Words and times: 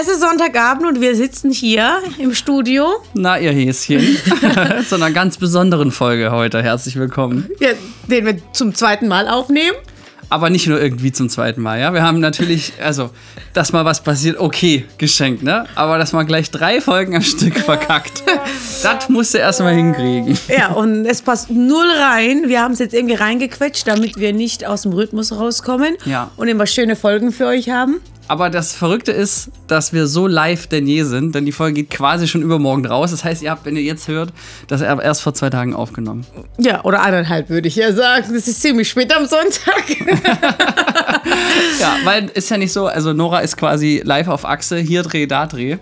Es 0.00 0.06
ist 0.06 0.20
Sonntagabend 0.20 0.86
und 0.86 1.00
wir 1.00 1.16
sitzen 1.16 1.50
hier 1.50 2.00
im 2.18 2.32
Studio. 2.32 2.86
Na, 3.14 3.36
ihr 3.36 3.50
Häschen. 3.50 4.00
Zu 4.88 4.94
einer 4.94 5.10
ganz 5.10 5.38
besonderen 5.38 5.90
Folge 5.90 6.30
heute. 6.30 6.62
Herzlich 6.62 6.94
willkommen. 6.94 7.50
Ja, 7.58 7.70
den 8.06 8.26
wir 8.26 8.36
zum 8.52 8.76
zweiten 8.76 9.08
Mal 9.08 9.26
aufnehmen. 9.26 9.76
Aber 10.28 10.50
nicht 10.50 10.68
nur 10.68 10.80
irgendwie 10.80 11.10
zum 11.10 11.28
zweiten 11.28 11.62
Mal, 11.62 11.80
ja. 11.80 11.92
Wir 11.94 12.02
haben 12.02 12.20
natürlich, 12.20 12.74
also, 12.80 13.10
dass 13.54 13.72
mal 13.72 13.84
was 13.84 14.02
passiert, 14.02 14.38
okay, 14.38 14.84
geschenkt, 14.98 15.42
ne? 15.42 15.64
Aber 15.74 15.98
dass 15.98 16.12
man 16.12 16.26
gleich 16.26 16.52
drei 16.52 16.80
Folgen 16.80 17.16
am 17.16 17.22
Stück 17.22 17.58
verkackt, 17.58 18.22
das 18.82 19.08
musst 19.08 19.34
du 19.34 19.38
erstmal 19.38 19.74
hinkriegen. 19.74 20.38
Ja, 20.48 20.68
und 20.74 21.06
es 21.06 21.22
passt 21.22 21.50
null 21.50 21.90
rein. 21.98 22.44
Wir 22.46 22.62
haben 22.62 22.72
es 22.72 22.78
jetzt 22.78 22.94
irgendwie 22.94 23.14
reingequetscht, 23.14 23.88
damit 23.88 24.16
wir 24.16 24.32
nicht 24.32 24.64
aus 24.64 24.82
dem 24.82 24.92
Rhythmus 24.92 25.32
rauskommen. 25.32 25.96
Ja. 26.04 26.30
Und 26.36 26.46
immer 26.46 26.66
schöne 26.66 26.94
Folgen 26.94 27.32
für 27.32 27.46
euch 27.46 27.70
haben. 27.70 28.00
Aber 28.28 28.50
das 28.50 28.74
Verrückte 28.74 29.10
ist, 29.12 29.50
dass 29.66 29.92
wir 29.92 30.06
so 30.06 30.26
live 30.26 30.66
denn 30.66 30.86
je 30.86 31.02
sind, 31.04 31.34
denn 31.34 31.46
die 31.46 31.52
Folge 31.52 31.82
geht 31.82 31.90
quasi 31.90 32.28
schon 32.28 32.42
übermorgen 32.42 32.86
raus. 32.86 33.10
Das 33.10 33.24
heißt, 33.24 33.42
ihr 33.42 33.50
habt, 33.50 33.64
wenn 33.64 33.76
ihr 33.76 33.82
jetzt 33.82 34.06
hört, 34.06 34.32
das 34.66 34.82
erst 34.82 35.22
vor 35.22 35.34
zwei 35.34 35.50
Tagen 35.50 35.74
aufgenommen. 35.74 36.26
Ja, 36.58 36.84
oder 36.84 37.02
eineinhalb 37.02 37.48
würde 37.48 37.68
ich 37.68 37.76
ja 37.76 37.92
sagen. 37.92 38.26
Das 38.32 38.46
ist 38.46 38.60
ziemlich 38.60 38.88
spät 38.88 39.14
am 39.16 39.26
Sonntag. 39.26 39.84
Ja, 41.80 41.96
weil 42.04 42.28
ist 42.34 42.50
ja 42.50 42.56
nicht 42.56 42.72
so, 42.72 42.86
also 42.86 43.12
Nora 43.12 43.40
ist 43.40 43.56
quasi 43.56 44.00
live 44.04 44.28
auf 44.28 44.44
Achse, 44.44 44.78
hier 44.78 45.02
Dreh, 45.02 45.26
da 45.26 45.46
Dreh. 45.46 45.78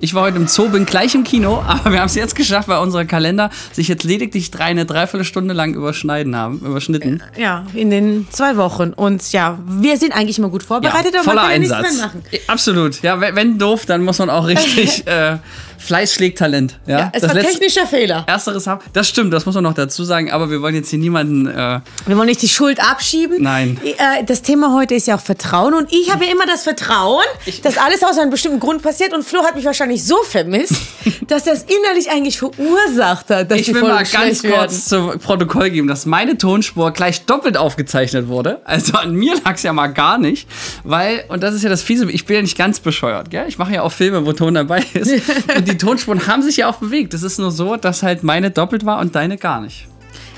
Ich 0.00 0.14
war 0.14 0.22
heute 0.22 0.36
im 0.36 0.46
Zoo, 0.46 0.68
bin 0.68 0.86
gleich 0.86 1.14
im 1.14 1.24
Kino, 1.24 1.62
aber 1.66 1.92
wir 1.92 2.00
haben 2.00 2.06
es 2.06 2.14
jetzt 2.14 2.34
geschafft, 2.34 2.68
weil 2.68 2.78
unsere 2.78 3.06
Kalender 3.06 3.50
sich 3.72 3.88
jetzt 3.88 4.04
lediglich 4.04 4.50
drei, 4.50 4.64
eine 4.64 4.86
Dreiviertelstunde 4.86 5.54
lang 5.54 5.74
überschneiden 5.74 6.36
haben, 6.36 6.60
überschnitten. 6.60 7.22
ja, 7.36 7.66
in 7.74 7.90
den 7.90 8.26
zwei 8.30 8.56
Wochen. 8.56 8.92
Und 8.92 9.32
ja, 9.32 9.58
wir 9.66 9.96
sind 9.96 10.14
eigentlich 10.14 10.38
immer 10.38 10.48
gut 10.48 10.62
vorbereitet, 10.62 11.14
voller 11.22 11.50
ja 11.50 11.58
nichts 11.58 11.72
Einsatz. 11.72 11.81
Mehr 11.82 11.92
machen. 12.06 12.22
Absolut. 12.46 13.02
Ja, 13.02 13.20
wenn, 13.20 13.36
wenn 13.36 13.58
doof, 13.58 13.86
dann 13.86 14.02
muss 14.04 14.18
man 14.18 14.30
auch 14.30 14.46
richtig 14.46 15.06
äh, 15.06 15.38
Fleiß 15.82 16.14
schlägt 16.14 16.38
Talent. 16.38 16.78
Ja, 16.86 16.98
Ja, 16.98 17.10
es 17.12 17.22
das 17.22 17.28
war 17.30 17.34
letzte- 17.34 17.58
technischer 17.58 17.86
Fehler. 17.86 18.24
Ersteres 18.26 18.66
haben. 18.66 18.80
Das 18.92 19.08
stimmt, 19.08 19.32
das 19.32 19.46
muss 19.46 19.54
man 19.54 19.64
noch 19.64 19.74
dazu 19.74 20.04
sagen, 20.04 20.30
aber 20.30 20.50
wir 20.50 20.62
wollen 20.62 20.74
jetzt 20.74 20.90
hier 20.90 20.98
niemanden. 20.98 21.46
Äh, 21.46 21.80
Wir 22.06 22.16
wollen 22.16 22.26
nicht 22.28 22.42
die 22.42 22.48
Schuld 22.48 22.80
abschieben. 22.80 23.38
Nein. 23.42 23.78
Äh, 23.84 24.24
Das 24.24 24.42
Thema 24.42 24.72
heute 24.74 24.94
ist 24.94 25.06
ja 25.06 25.16
auch 25.16 25.20
Vertrauen. 25.20 25.74
Und 25.74 25.92
ich 25.92 26.12
habe 26.12 26.24
ja 26.24 26.32
immer 26.32 26.46
das 26.46 26.62
Vertrauen, 26.62 27.24
dass 27.62 27.76
alles 27.78 28.02
aus 28.02 28.18
einem 28.18 28.30
bestimmten 28.30 28.60
Grund 28.60 28.82
passiert. 28.82 29.12
Und 29.12 29.24
Flo 29.24 29.42
hat 29.44 29.54
mich 29.56 29.64
wahrscheinlich 29.64 30.04
so 30.04 30.16
vermisst, 30.22 30.74
dass 31.28 31.46
er 31.46 31.54
es 31.54 31.64
innerlich 31.64 32.10
eigentlich 32.10 32.38
verursacht 32.38 33.30
hat, 33.30 33.50
dass 33.50 33.58
ich 33.60 33.72
will 33.74 33.82
mal 33.82 34.04
ganz 34.04 34.40
schlecht 34.40 34.42
kurz 34.54 34.84
zu 34.86 35.08
Protokoll 35.18 35.70
geben, 35.70 35.88
dass 35.88 36.06
meine 36.06 36.38
Tonspur 36.38 36.90
gleich 36.92 37.24
doppelt 37.26 37.56
aufgezeichnet 37.56 38.28
wurde. 38.28 38.60
Also 38.64 38.94
an 38.94 39.14
mir 39.14 39.34
lag 39.44 39.54
es 39.54 39.62
ja 39.62 39.72
mal 39.72 39.88
gar 39.88 40.18
nicht, 40.18 40.48
weil, 40.84 41.24
und 41.28 41.42
das 41.42 41.54
ist 41.54 41.62
ja 41.62 41.70
das 41.70 41.82
Fiese, 41.82 42.10
ich 42.10 42.24
bin 42.26 42.36
ja 42.36 42.42
nicht 42.42 42.56
ganz 42.56 42.80
bescheuert, 42.80 43.30
gell? 43.30 43.44
Ich 43.48 43.58
mache 43.58 43.72
ja 43.74 43.82
auch 43.82 43.92
Filme, 43.92 44.24
wo 44.26 44.32
Ton 44.32 44.54
dabei 44.54 44.84
ist. 44.94 45.12
und 45.56 45.68
die 45.68 45.71
Tonspuren 45.78 46.26
haben 46.26 46.42
sich 46.42 46.58
ja 46.58 46.68
auch 46.68 46.76
bewegt. 46.76 47.14
Es 47.14 47.22
ist 47.22 47.38
nur 47.38 47.50
so, 47.50 47.76
dass 47.76 48.02
halt 48.02 48.22
meine 48.22 48.50
doppelt 48.50 48.84
war 48.84 49.00
und 49.00 49.14
deine 49.14 49.36
gar 49.36 49.60
nicht. 49.60 49.88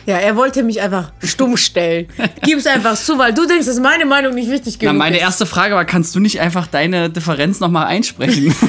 Ja, 0.06 0.16
er 0.18 0.36
wollte 0.36 0.62
mich 0.62 0.80
einfach 0.82 1.12
stumm 1.22 1.56
stellen. 1.56 2.08
Gib 2.42 2.58
es 2.58 2.66
einfach 2.66 2.94
zu, 2.96 3.16
weil 3.18 3.32
du 3.32 3.46
denkst, 3.46 3.66
dass 3.66 3.80
meine 3.80 4.04
Meinung 4.04 4.34
nicht 4.34 4.50
wichtig 4.50 4.76
Na, 4.80 4.88
genug 4.88 4.98
meine 4.98 5.16
ist. 5.16 5.22
erste 5.22 5.46
Frage 5.46 5.74
war, 5.74 5.84
kannst 5.84 6.14
du 6.14 6.20
nicht 6.20 6.40
einfach 6.40 6.66
deine 6.66 7.08
Differenz 7.10 7.60
nochmal 7.60 7.86
einsprechen? 7.86 8.54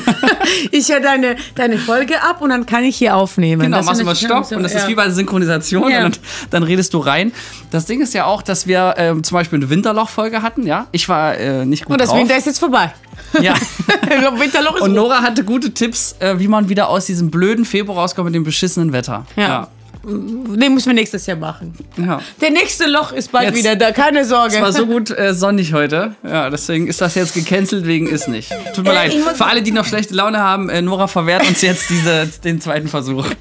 Ich 0.71 0.89
höre 0.89 0.99
deine, 0.99 1.35
deine 1.55 1.77
Folge 1.77 2.21
ab 2.21 2.41
und 2.41 2.49
dann 2.49 2.65
kann 2.65 2.83
ich 2.83 2.97
hier 2.97 3.15
aufnehmen. 3.15 3.63
Genau, 3.63 3.77
Das 3.77 3.85
machst 3.87 4.01
du 4.01 4.05
mal 4.05 4.15
Stopp 4.15 4.51
und 4.51 4.63
das 4.63 4.73
ja. 4.73 4.79
ist 4.79 4.87
wie 4.87 4.95
bei 4.95 5.03
der 5.05 5.11
Synchronisation 5.13 5.89
Ja. 5.91 6.05
und 6.05 6.19
dann, 6.49 6.63
redest 6.63 6.93
du 6.93 6.99
rein. 6.99 7.31
Das 7.71 7.85
Ding 7.85 8.01
ist 8.01 8.13
ja 8.13 8.25
auch, 8.25 8.41
dass 8.41 8.67
wir 8.67 8.93
ähm, 8.97 9.23
zum 9.23 9.35
Beispiel 9.35 9.57
eine 9.59 9.69
Winterloch-Folge 9.69 10.41
hatten, 10.41 10.65
ja. 10.65 10.87
Ich 10.91 11.09
war 11.09 11.35
äh, 11.37 11.65
nicht 11.65 11.85
gut 11.85 11.93
Und 11.93 12.01
das 12.01 12.09
drauf. 12.09 12.19
Winter 12.19 12.37
ist 12.37 12.45
jetzt 12.45 12.59
vorbei. 12.59 12.93
ja. 13.41 13.53
Winterloch 14.39 14.75
ist 14.75 14.81
Und. 14.83 14.93
Nora 14.93 15.21
hatte 15.21 15.43
gute 15.43 15.73
Tipps, 15.73 16.15
äh, 16.19 16.39
wie 16.39 16.47
man 16.47 16.69
wieder 16.69 16.89
aus 16.89 17.05
diesem 17.05 17.31
blöden 17.31 17.65
Februar 17.65 17.99
rauskommt 17.99 18.25
mit 18.25 18.35
dem 18.35 18.43
beschissenen 18.43 18.93
Wetter. 18.93 19.25
Ja. 19.35 19.67
Den 20.07 20.73
müssen 20.73 20.87
wir 20.87 20.93
nächstes 20.93 21.25
Jahr 21.25 21.37
machen. 21.37 21.73
ja. 21.97 22.21
Der 22.41 22.51
nächste 22.51 22.85
Loch 22.87 23.11
ist 23.11 23.31
bald 23.31 23.47
Jetzt- 23.49 23.57
wieder 23.57 23.75
da, 23.75 23.91
keine 23.91 24.23
Sorge. 24.25 24.55
Es 24.55 24.61
war 24.61 24.71
so 24.73 24.85
gut 24.85 25.09
äh, 25.09 25.33
sonnig 25.33 25.73
heute. 25.73 26.15
Ja, 26.23 26.49
deswegen 26.49 26.87
ist 26.87 27.01
das 27.01 27.15
jetzt 27.15 27.33
gecancelt 27.33 27.85
wegen 27.87 28.07
ist 28.07 28.27
nicht. 28.27 28.51
Tut 28.75 28.83
mir 28.85 28.91
Äh, 28.91 28.93
leid. 28.93 29.13
Für 29.35 29.45
alle, 29.45 29.61
die 29.63 29.71
noch 29.71 29.85
schlechte 29.85 30.13
Laune 30.13 30.39
haben, 30.39 30.69
äh, 30.69 30.81
Nora 30.81 31.07
verwehrt 31.07 31.47
uns 31.47 31.61
jetzt 31.61 31.89
diese, 31.89 32.27
den 32.43 32.61
zweiten 32.61 32.87
Versuch. 32.87 33.25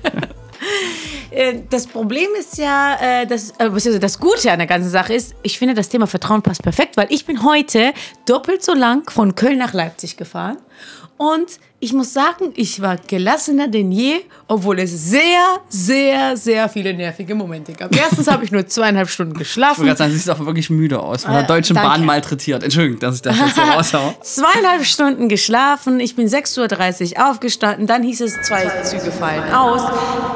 Äh, 1.30 1.62
das 1.68 1.88
Problem 1.88 2.28
ist 2.38 2.58
ja, 2.58 2.96
äh, 3.00 3.26
das, 3.26 3.50
äh, 3.50 3.54
beziehungsweise 3.68 3.98
das 3.98 4.20
Gute 4.20 4.52
an 4.52 4.58
der 4.58 4.68
ganzen 4.68 4.88
Sache 4.88 5.14
ist, 5.14 5.34
ich 5.42 5.58
finde, 5.58 5.74
das 5.74 5.88
Thema 5.88 6.06
Vertrauen 6.06 6.42
passt 6.42 6.62
perfekt, 6.62 6.96
weil 6.96 7.08
ich 7.10 7.26
bin 7.26 7.42
heute 7.42 7.92
doppelt 8.24 8.62
so 8.62 8.72
lang 8.72 9.10
von 9.10 9.34
Köln 9.34 9.58
nach 9.58 9.72
Leipzig 9.72 10.16
gefahren. 10.16 10.58
Und 11.16 11.46
ich 11.84 11.92
muss 11.92 12.12
sagen, 12.14 12.52
ich 12.54 12.80
war 12.80 12.96
gelassener 12.96 13.68
denn 13.68 13.92
je, 13.92 14.22
obwohl 14.48 14.78
es 14.78 14.90
sehr, 15.10 15.58
sehr, 15.68 16.36
sehr 16.36 16.68
viele 16.68 16.94
nervige 16.94 17.34
Momente 17.34 17.72
gab. 17.72 17.94
Erstens 17.94 18.26
habe 18.26 18.44
ich 18.44 18.50
nur 18.50 18.66
zweieinhalb 18.66 19.08
Stunden 19.10 19.32
Ich 19.32 19.36
wollte 19.36 19.44
geschlafen. 19.44 19.96
sagen, 19.96 20.10
sie 20.12 20.18
sieht 20.18 20.30
auch 20.30 20.38
wirklich 20.44 20.70
müde 20.70 20.98
aus. 21.00 21.24
Von 21.24 21.32
der 21.34 21.42
Äh, 21.42 21.46
Deutschen 21.46 21.74
danke. 21.74 21.90
Bahn 21.90 22.04
malträtiert. 22.06 22.62
Entschuldigung, 22.62 23.00
dass 23.00 23.16
ich 23.16 23.22
das 23.22 23.38
jetzt 23.38 23.54
so 23.56 23.60
raushau. 23.74 24.14
Zweieinhalb 24.22 24.84
Stunden 24.84 25.28
geschlafen, 25.28 26.00
ich 26.00 26.16
bin 26.16 26.26
6.30 26.26 27.16
Uhr 27.18 27.30
aufgestanden, 27.30 27.86
dann 27.86 28.02
hieß 28.02 28.22
es, 28.22 28.40
zwei 28.42 28.66
Züge 28.82 29.12
fallen 29.12 29.52
aus. 29.52 29.82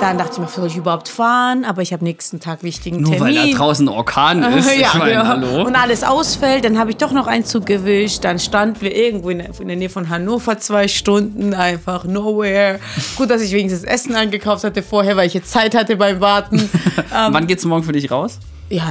Dann 0.00 0.19
dachte 0.19 0.32
ich 0.34 0.38
mir, 0.38 0.48
soll 0.48 0.66
ich 0.66 0.76
überhaupt 0.76 1.09
fahren? 1.09 1.65
Aber 1.65 1.82
ich 1.82 1.92
habe 1.92 2.04
nächsten 2.04 2.41
Tag 2.41 2.62
wichtigen 2.62 3.00
Nur 3.00 3.12
Termin. 3.16 3.36
weil 3.36 3.50
da 3.53 3.56
draußen 3.56 3.88
ein 3.88 3.92
Orkan 3.94 4.42
ist. 4.59 4.66
ja, 4.76 4.88
ich 4.88 4.94
meine, 4.94 5.12
genau. 5.12 5.25
hallo. 5.26 5.65
Und 5.66 5.75
alles 5.76 6.04
ausfällt, 6.04 6.65
dann 6.65 6.78
habe 6.78 6.91
ich 6.91 6.97
doch 6.98 7.12
noch 7.12 7.26
einen 7.26 7.44
Zug 7.44 7.66
gewischt. 7.66 8.25
Dann 8.25 8.38
standen 8.38 8.80
wir 8.80 8.94
irgendwo 8.94 9.30
in 9.30 9.38
der, 9.38 9.48
in 9.60 9.69
der 9.69 9.76
Nähe 9.76 9.88
von 9.91 10.09
Hannover 10.09 10.59
zwei 10.59 10.88
Stunden, 10.88 11.38
einfach 11.54 12.04
nowhere. 12.04 12.81
Gut, 13.16 13.31
dass 13.31 13.43
ich 13.43 13.53
wenigstens 13.53 13.84
Essen 13.84 14.15
eingekauft 14.15 14.65
hatte 14.65 14.82
vorher, 14.82 15.16
weil 15.16 15.26
ich 15.26 15.34
jetzt 15.34 15.50
Zeit 15.50 15.75
hatte 15.75 15.97
beim 15.97 16.21
Warten. 16.21 16.56
ähm, 17.15 17.32
Wann 17.32 17.47
geht's 17.47 17.65
morgen 17.65 17.84
für 17.84 17.93
dich 17.93 18.10
raus? 18.10 18.38
ja, 18.71 18.91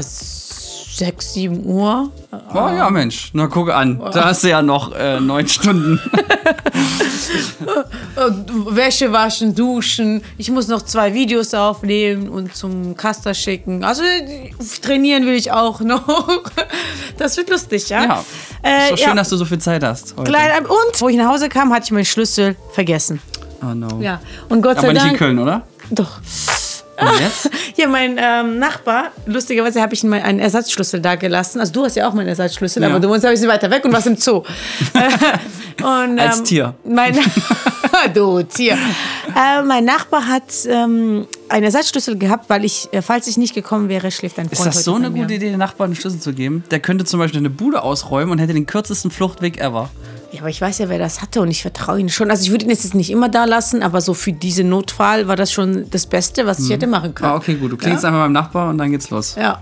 sechs, 0.97 1.33
sieben 1.33 1.65
Uhr. 1.65 2.11
Oh 2.53 2.69
ja, 2.75 2.89
Mensch. 2.89 3.29
Na, 3.33 3.47
guck 3.47 3.69
an. 3.69 3.99
Da 4.13 4.25
hast 4.25 4.43
du 4.43 4.49
ja 4.49 4.61
noch 4.61 4.93
äh, 4.95 5.19
neun 5.19 5.47
Stunden. 5.47 5.99
Äh, 8.15 8.31
Wäsche 8.75 9.11
waschen, 9.11 9.53
duschen. 9.53 10.23
Ich 10.37 10.49
muss 10.49 10.67
noch 10.67 10.81
zwei 10.81 11.13
Videos 11.13 11.53
aufnehmen 11.53 12.29
und 12.29 12.55
zum 12.55 12.95
Caster 12.97 13.33
schicken. 13.33 13.83
Also 13.83 14.01
äh, 14.03 14.51
trainieren 14.81 15.25
will 15.25 15.35
ich 15.35 15.51
auch 15.51 15.81
noch. 15.81 16.03
Das 17.17 17.35
wird 17.35 17.49
lustig, 17.49 17.89
ja? 17.89 18.03
Ja. 18.03 18.25
Äh, 18.61 18.83
Ist 18.83 18.91
doch 18.91 18.97
schön, 18.97 19.07
ja. 19.07 19.15
dass 19.15 19.29
du 19.29 19.37
so 19.37 19.45
viel 19.45 19.57
Zeit 19.57 19.83
hast. 19.83 20.15
Heute. 20.17 20.29
Klein, 20.31 20.65
und 20.65 21.01
wo 21.01 21.09
ich 21.09 21.17
nach 21.17 21.31
Hause 21.31 21.49
kam, 21.49 21.73
hatte 21.73 21.85
ich 21.85 21.91
meinen 21.91 22.05
Schlüssel 22.05 22.55
vergessen. 22.73 23.19
Oh 23.63 23.73
no. 23.73 23.99
Ja. 23.99 24.21
Und 24.49 24.61
Gott 24.61 24.75
sei 24.79 24.83
Aber 24.83 24.93
nicht 24.93 25.01
in 25.01 25.07
Dank. 25.09 25.17
Köln, 25.17 25.39
oder? 25.39 25.63
Doch. 25.89 26.19
Und 26.99 27.19
jetzt? 27.19 27.49
Hier, 27.75 27.87
mein 27.87 28.17
ähm, 28.19 28.57
Nachbar, 28.59 29.11
lustigerweise 29.25 29.81
habe 29.81 29.93
ich 29.93 30.03
ihm 30.03 30.13
einen 30.13 30.39
Ersatzschlüssel 30.39 30.99
da 30.99 31.15
gelassen. 31.15 31.59
Also 31.59 31.73
du 31.73 31.85
hast 31.85 31.95
ja 31.95 32.07
auch 32.07 32.13
meinen 32.13 32.27
Ersatzschlüssel, 32.27 32.81
Ja. 32.81 32.89
aber 32.89 32.99
du 32.99 33.07
wohnst 33.09 33.23
ein 33.25 33.31
bisschen 33.31 33.47
weiter 33.47 33.69
weg 33.69 33.85
und 33.85 33.93
warst 33.93 34.07
im 34.07 34.17
Zoo. 34.17 34.37
und, 35.83 36.19
Als 36.19 36.39
ähm, 36.39 36.43
Tier. 36.45 36.73
Mein, 36.83 37.17
du 38.13 38.41
Tier. 38.43 38.73
Äh, 38.73 39.61
mein 39.61 39.85
Nachbar 39.85 40.27
hat 40.27 40.43
ähm, 40.67 41.27
einen 41.49 41.63
Ersatzschlüssel 41.63 42.17
gehabt, 42.17 42.49
weil 42.49 42.65
ich, 42.65 42.89
äh, 42.91 43.01
falls 43.01 43.27
ich 43.27 43.37
nicht 43.37 43.53
gekommen 43.53 43.89
wäre, 43.89 44.09
schläft 44.09 44.39
ein 44.39 44.49
Freund 44.49 44.69
Ist 44.69 44.77
das 44.77 44.83
so 44.83 44.95
eine 44.95 45.11
gute 45.11 45.35
Idee, 45.35 45.51
den 45.51 45.59
Nachbarn 45.59 45.89
einen 45.89 45.95
Schlüssel 45.95 46.19
zu 46.19 46.33
geben? 46.33 46.63
Der 46.71 46.79
könnte 46.79 47.05
zum 47.05 47.19
Beispiel 47.19 47.39
eine 47.39 47.51
Bude 47.51 47.83
ausräumen 47.83 48.31
und 48.31 48.39
hätte 48.39 48.53
den 48.53 48.65
kürzesten 48.65 49.11
Fluchtweg 49.11 49.59
ever. 49.59 49.89
Ja, 50.31 50.41
aber 50.41 50.49
ich 50.49 50.59
weiß 50.59 50.79
ja, 50.79 50.89
wer 50.89 50.99
das 50.99 51.21
hatte 51.21 51.39
und 51.41 51.49
ich 51.49 51.61
vertraue 51.61 51.99
ihm 51.99 52.09
schon. 52.09 52.29
Also 52.29 52.43
ich 52.43 52.51
würde 52.51 52.65
ihn 52.65 52.69
jetzt 52.71 52.93
nicht 52.93 53.09
immer 53.09 53.29
da 53.29 53.45
lassen, 53.45 53.81
aber 53.81 54.01
so 54.01 54.13
für 54.13 54.33
diesen 54.33 54.67
Notfall 54.69 55.27
war 55.27 55.37
das 55.37 55.51
schon 55.53 55.89
das 55.89 56.05
Beste, 56.05 56.45
was 56.45 56.59
ich 56.59 56.69
hätte 56.69 56.85
machen 56.85 57.15
können. 57.15 57.31
Ah, 57.31 57.35
okay, 57.35 57.55
gut. 57.55 57.71
Du 57.71 57.77
klingst 57.77 58.03
einfach 58.03 58.19
beim 58.19 58.33
Nachbar 58.33 58.69
und 58.69 58.77
dann 58.77 58.91
geht's 58.91 59.09
los. 59.09 59.35
Ja. 59.39 59.61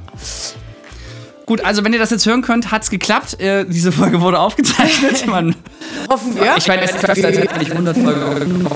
Gut, 1.46 1.64
also 1.64 1.84
wenn 1.84 1.94
ihr 1.94 2.00
das 2.00 2.10
jetzt 2.10 2.26
hören 2.26 2.42
könnt, 2.42 2.72
hat's 2.72 2.90
geklappt. 2.90 3.40
Äh, 3.40 3.66
diese 3.66 3.92
Folge 3.92 4.20
wurde 4.22 4.40
aufgezeichnet. 4.40 5.28
Man, 5.28 5.56
Hoffen 6.10 6.36
wir. 6.36 6.56
ich 6.58 6.68
meine, 6.68 6.82
es 6.82 6.92
ist 6.96 7.06
fast, 7.06 7.24
als 7.24 7.38
hätte 7.38 7.62
ich 7.62 7.72
100 7.72 7.96
Folgen. 7.96 8.68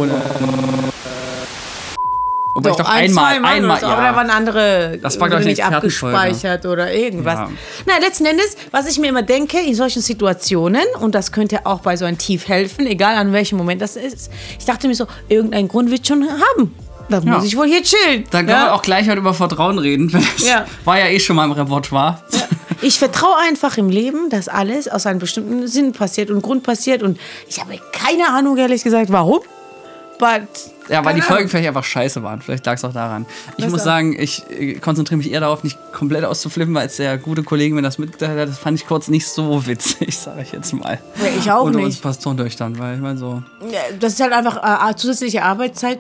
Wobei 2.56 2.72
ich 2.72 2.76
doch 2.76 2.90
ein, 2.90 3.06
einmal, 3.10 3.36
einmal, 3.44 3.80
so, 3.80 3.86
aber 3.86 4.02
da 4.02 4.16
waren 4.16 4.30
andere 4.30 5.00
Das 5.02 5.20
war, 5.20 5.30
nicht 5.40 5.64
abgespeichert 5.64 6.66
oder 6.66 6.92
irgendwas. 6.94 7.36
Ja. 7.36 7.50
Na, 7.86 7.98
letzten 8.00 8.26
Endes, 8.26 8.58
was 8.72 8.88
ich 8.88 9.00
mir 9.00 9.08
immer 9.08 9.22
denke, 9.22 9.60
in 9.60 9.76
solchen 9.76 10.02
Situationen, 10.02 10.84
und 11.00 11.16
das 11.16 11.32
könnte 11.32 11.66
auch 11.66 11.80
bei 11.82 11.96
so 11.96 12.06
einem 12.06 12.18
Tief 12.18 12.48
helfen, 12.48 12.86
egal 12.88 13.16
an 13.16 13.34
welchem 13.34 13.58
Moment 13.58 13.82
das 13.82 13.96
ist, 13.96 14.32
ich 14.58 14.66
dachte 14.66 14.88
mir 14.88 14.96
so, 14.96 15.06
irgendein 15.28 15.68
Grund 15.68 15.92
wird 15.92 16.08
schon 16.08 16.24
haben. 16.24 16.76
Da 17.10 17.20
Ja. 17.20 17.34
muss 17.34 17.44
ich 17.46 17.58
wohl 17.58 17.68
hier 17.68 17.82
chillen. 17.82 18.24
Dann 18.32 18.46
können 18.46 18.60
ja? 18.60 18.66
wir 18.68 18.74
auch 18.76 18.82
gleich 18.84 19.08
heute 19.08 19.18
über 19.20 19.34
Vertrauen 19.34 19.80
reden. 19.80 20.12
Das 20.12 20.48
Ja. 20.48 20.66
war 20.86 21.00
ja 21.00 21.08
eh 21.08 21.20
schon 21.20 21.36
mal 21.36 21.46
im 21.46 21.52
Repertoire. 21.52 22.22
Ich 22.82 22.98
vertraue 23.00 23.36
einfach 23.48 23.78
im 23.78 23.90
Leben, 23.90 24.30
dass 24.30 24.48
alles 24.48 24.88
aus 24.88 25.06
einem 25.06 25.20
bestimmten 25.20 25.68
Sinn 25.68 25.92
passiert 25.92 26.30
und 26.30 26.42
Grund 26.42 26.64
passiert. 26.64 27.04
Und 27.04 27.20
ich 27.48 27.60
habe 27.60 27.78
keine 27.92 28.30
Ahnung, 28.30 28.58
ehrlich 28.58 28.84
gesagt, 28.84 29.12
warum. 29.12 29.40
But. 30.20 30.48
Ja, 30.90 31.04
weil 31.06 31.16
die 31.16 31.22
Folgen 31.22 31.50
vielleicht 31.50 31.68
einfach 31.68 31.84
scheiße 31.84 32.22
waren. 32.24 32.42
Vielleicht 32.42 32.66
lag 32.66 32.76
es 32.76 32.84
auch 32.84 32.94
daran. 32.94 33.26
Ich 33.58 33.64
Das 33.64 33.72
muss 33.72 33.84
sagen, 33.84 34.20
ich 34.20 34.44
äh, 34.50 34.74
konzentriere 34.76 35.18
mich 35.18 35.32
eher 35.32 35.40
darauf, 35.40 35.64
nicht 35.64 35.78
komplett 35.94 36.26
auszuflippen, 36.26 36.74
weil 36.74 36.88
es 36.88 36.98
der 36.98 37.18
gute 37.18 37.44
Kollege 37.44 37.74
mir 37.76 37.82
das 37.82 37.98
mitgeteilt 37.98 38.40
hat. 38.40 38.50
Das 38.50 38.58
fand 38.60 38.80
ich 38.80 38.88
kurz 38.88 39.08
nicht 39.08 39.28
so 39.28 39.66
witzig, 39.66 40.18
sage 40.18 40.42
ich 40.42 40.52
jetzt 40.52 40.74
mal. 40.74 41.00
Ja, 41.16 41.26
ich 41.38 41.52
auch 41.52 41.64
Unter 41.64 41.80
uns 41.80 41.96
nicht. 41.96 42.04
Pastoren 42.04 42.38
durch 42.38 42.56
dann, 42.56 42.78
weil 42.78 42.96
ich 42.96 43.02
meine 43.02 43.18
so. 43.18 43.42
Ja, 43.72 43.80
Das 44.00 44.14
ist 44.14 44.20
halt 44.22 44.34
einfach 44.34 44.90
äh, 44.90 44.96
zusätzliche 44.96 45.44
Arbeitszeit 45.44 46.00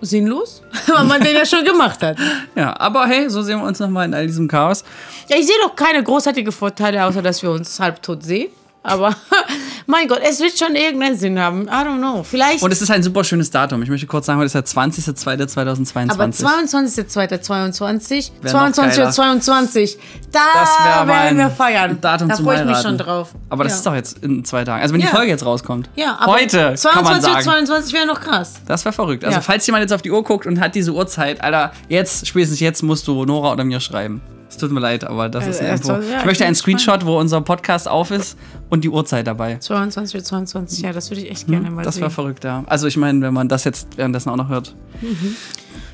sinnlos, 0.00 0.62
weil 0.86 1.04
man 1.04 1.22
den 1.22 1.34
ja 1.34 1.46
schon 1.46 1.64
gemacht 1.64 2.02
hat. 2.02 2.18
Ja, 2.54 2.78
aber 2.78 3.06
hey, 3.06 3.30
so 3.30 3.40
sehen 3.42 3.60
wir 3.60 3.66
uns 3.66 3.78
nochmal 3.78 4.06
in 4.06 4.14
all 4.14 4.26
diesem 4.26 4.46
Chaos. 4.48 4.84
Ja, 5.28 5.36
ich 5.38 5.46
sehe 5.46 5.54
doch 5.62 5.74
keine 5.74 6.02
großartigen 6.02 6.52
Vorteile, 6.52 7.04
außer 7.04 7.22
dass 7.22 7.42
wir 7.42 7.50
uns 7.50 7.80
halbtot 7.80 8.22
sehen. 8.22 8.50
Aber 8.84 9.14
mein 9.86 10.08
Gott, 10.08 10.20
es 10.28 10.40
wird 10.40 10.58
schon 10.58 10.74
irgendeinen 10.74 11.16
Sinn 11.16 11.38
haben. 11.38 11.66
I 11.68 11.70
don't 11.70 11.98
know. 11.98 12.22
Vielleicht. 12.24 12.62
Und 12.62 12.72
es 12.72 12.82
ist 12.82 12.90
ein 12.90 13.02
super 13.02 13.22
schönes 13.22 13.50
Datum. 13.50 13.82
Ich 13.82 13.88
möchte 13.88 14.06
kurz 14.06 14.26
sagen, 14.26 14.38
heute 14.38 14.46
ist 14.46 14.54
der 14.54 14.64
20.02.2022. 14.64 16.10
aber 16.10 16.24
22.02.22, 16.24 18.30
Wär 18.42 18.52
noch 18.52 18.60
22.22 18.70 19.96
da 20.32 20.40
Das 20.54 20.84
werden 20.84 21.08
mein 21.08 21.36
wir 21.38 21.50
feiern. 21.50 21.98
Datum 22.00 22.28
da 22.28 22.36
freue 22.36 22.60
ich 22.60 22.64
mich 22.66 22.78
schon 22.78 22.98
drauf. 22.98 23.30
Aber 23.50 23.64
das 23.64 23.74
ja. 23.74 23.76
ist 23.78 23.86
doch 23.86 23.94
jetzt 23.94 24.18
in 24.24 24.44
zwei 24.44 24.64
Tagen. 24.64 24.82
Also 24.82 24.94
wenn 24.94 25.00
Ja. 25.00 25.06
die 25.08 25.12
Folge 25.14 25.28
jetzt 25.30 25.44
rauskommt. 25.44 25.88
Ja, 25.94 26.16
aber 26.18 26.32
Heute 26.32 26.74
kann 26.82 27.04
man 27.04 27.20
22 27.20 27.32
sagen. 27.32 27.44
22 27.44 27.94
wäre 27.94 28.06
noch 28.06 28.20
krass. 28.20 28.54
Das 28.66 28.84
wäre 28.84 28.92
verrückt. 28.92 29.24
Also 29.24 29.36
Ja. 29.36 29.42
falls 29.42 29.66
jemand 29.66 29.82
jetzt 29.82 29.92
auf 29.92 30.02
die 30.02 30.10
Uhr 30.10 30.24
guckt 30.24 30.46
und 30.46 30.60
hat 30.60 30.74
diese 30.74 30.92
Uhrzeit, 30.92 31.42
Alter, 31.42 31.72
jetzt, 31.88 32.26
spätestens 32.26 32.60
jetzt 32.60 32.82
musst 32.82 33.06
du 33.06 33.24
Nora 33.24 33.52
oder 33.52 33.64
mir 33.64 33.80
schreiben. 33.80 34.20
Es 34.52 34.58
tut 34.58 34.70
mir 34.70 34.80
leid, 34.80 35.02
aber 35.04 35.30
das 35.30 35.46
ist 35.46 35.60
eine 35.60 35.70
äh, 35.70 35.72
Info. 35.72 35.86
soll- 35.86 36.04
ja, 36.10 36.18
ich 36.18 36.24
möchte 36.26 36.44
einen 36.44 36.54
Screenshot, 36.54 37.06
wo 37.06 37.18
unser 37.18 37.40
Podcast 37.40 37.88
auf 37.88 38.10
ist 38.10 38.36
und 38.68 38.84
die 38.84 38.90
Uhrzeit 38.90 39.26
dabei. 39.26 39.56
22 39.56 40.22
22, 40.22 40.82
ja, 40.82 40.92
das 40.92 41.10
würde 41.10 41.22
ich 41.22 41.30
echt 41.30 41.46
gerne 41.48 41.70
mal 41.70 41.78
Hm, 41.78 41.84
Das 41.84 41.94
sehen. 41.94 42.02
wäre 42.02 42.10
verrückt, 42.10 42.44
ja. 42.44 42.62
Also 42.66 42.86
ich 42.86 42.98
meine, 42.98 43.22
wenn 43.22 43.32
man 43.32 43.48
das 43.48 43.64
jetzt 43.64 43.96
währenddessen 43.96 44.28
auch 44.28 44.36
noch 44.36 44.48
hört, 44.50 44.76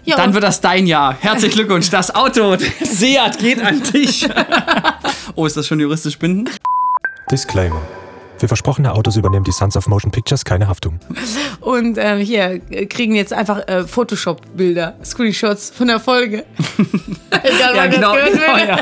ja, 0.05 0.17
dann 0.17 0.35
wird 0.35 0.43
das 0.43 0.61
dein 0.61 0.87
Jahr. 0.89 1.15
Herzlichen 1.21 1.55
Glückwunsch. 1.55 1.89
Das 1.91 2.13
Auto, 2.15 2.57
Seat 2.83 3.39
geht 3.39 3.63
an 3.63 3.81
dich. 3.83 4.29
oh, 5.37 5.47
ist 5.47 5.57
das 5.57 5.67
schon 5.69 5.79
juristisch 5.79 6.19
bindend? 6.19 6.51
Disclaimer. 7.31 7.81
Für 8.39 8.47
versprochene 8.47 8.93
Autos 8.93 9.17
übernehmen 9.17 9.45
die 9.45 9.53
Sons 9.53 9.77
of 9.77 9.89
Motion 9.89 10.13
Pictures 10.13 10.45
keine 10.45 10.69
Haftung. 10.69 11.01
Und 11.61 11.99
ähm, 11.99 12.19
hier 12.19 12.61
äh, 12.71 12.87
kriegen 12.87 13.17
jetzt 13.17 13.33
einfach 13.33 13.67
äh, 13.67 13.83
Photoshop-Bilder, 13.85 14.95
Screenshots 15.05 15.71
von 15.71 15.89
der 15.89 15.99
Folge. 15.99 16.45
Egal, 17.31 17.77
Ja, 17.77 17.87
genau. 17.87 18.15
das 18.15 18.31
genau 18.31 18.57
wird. 18.57 18.69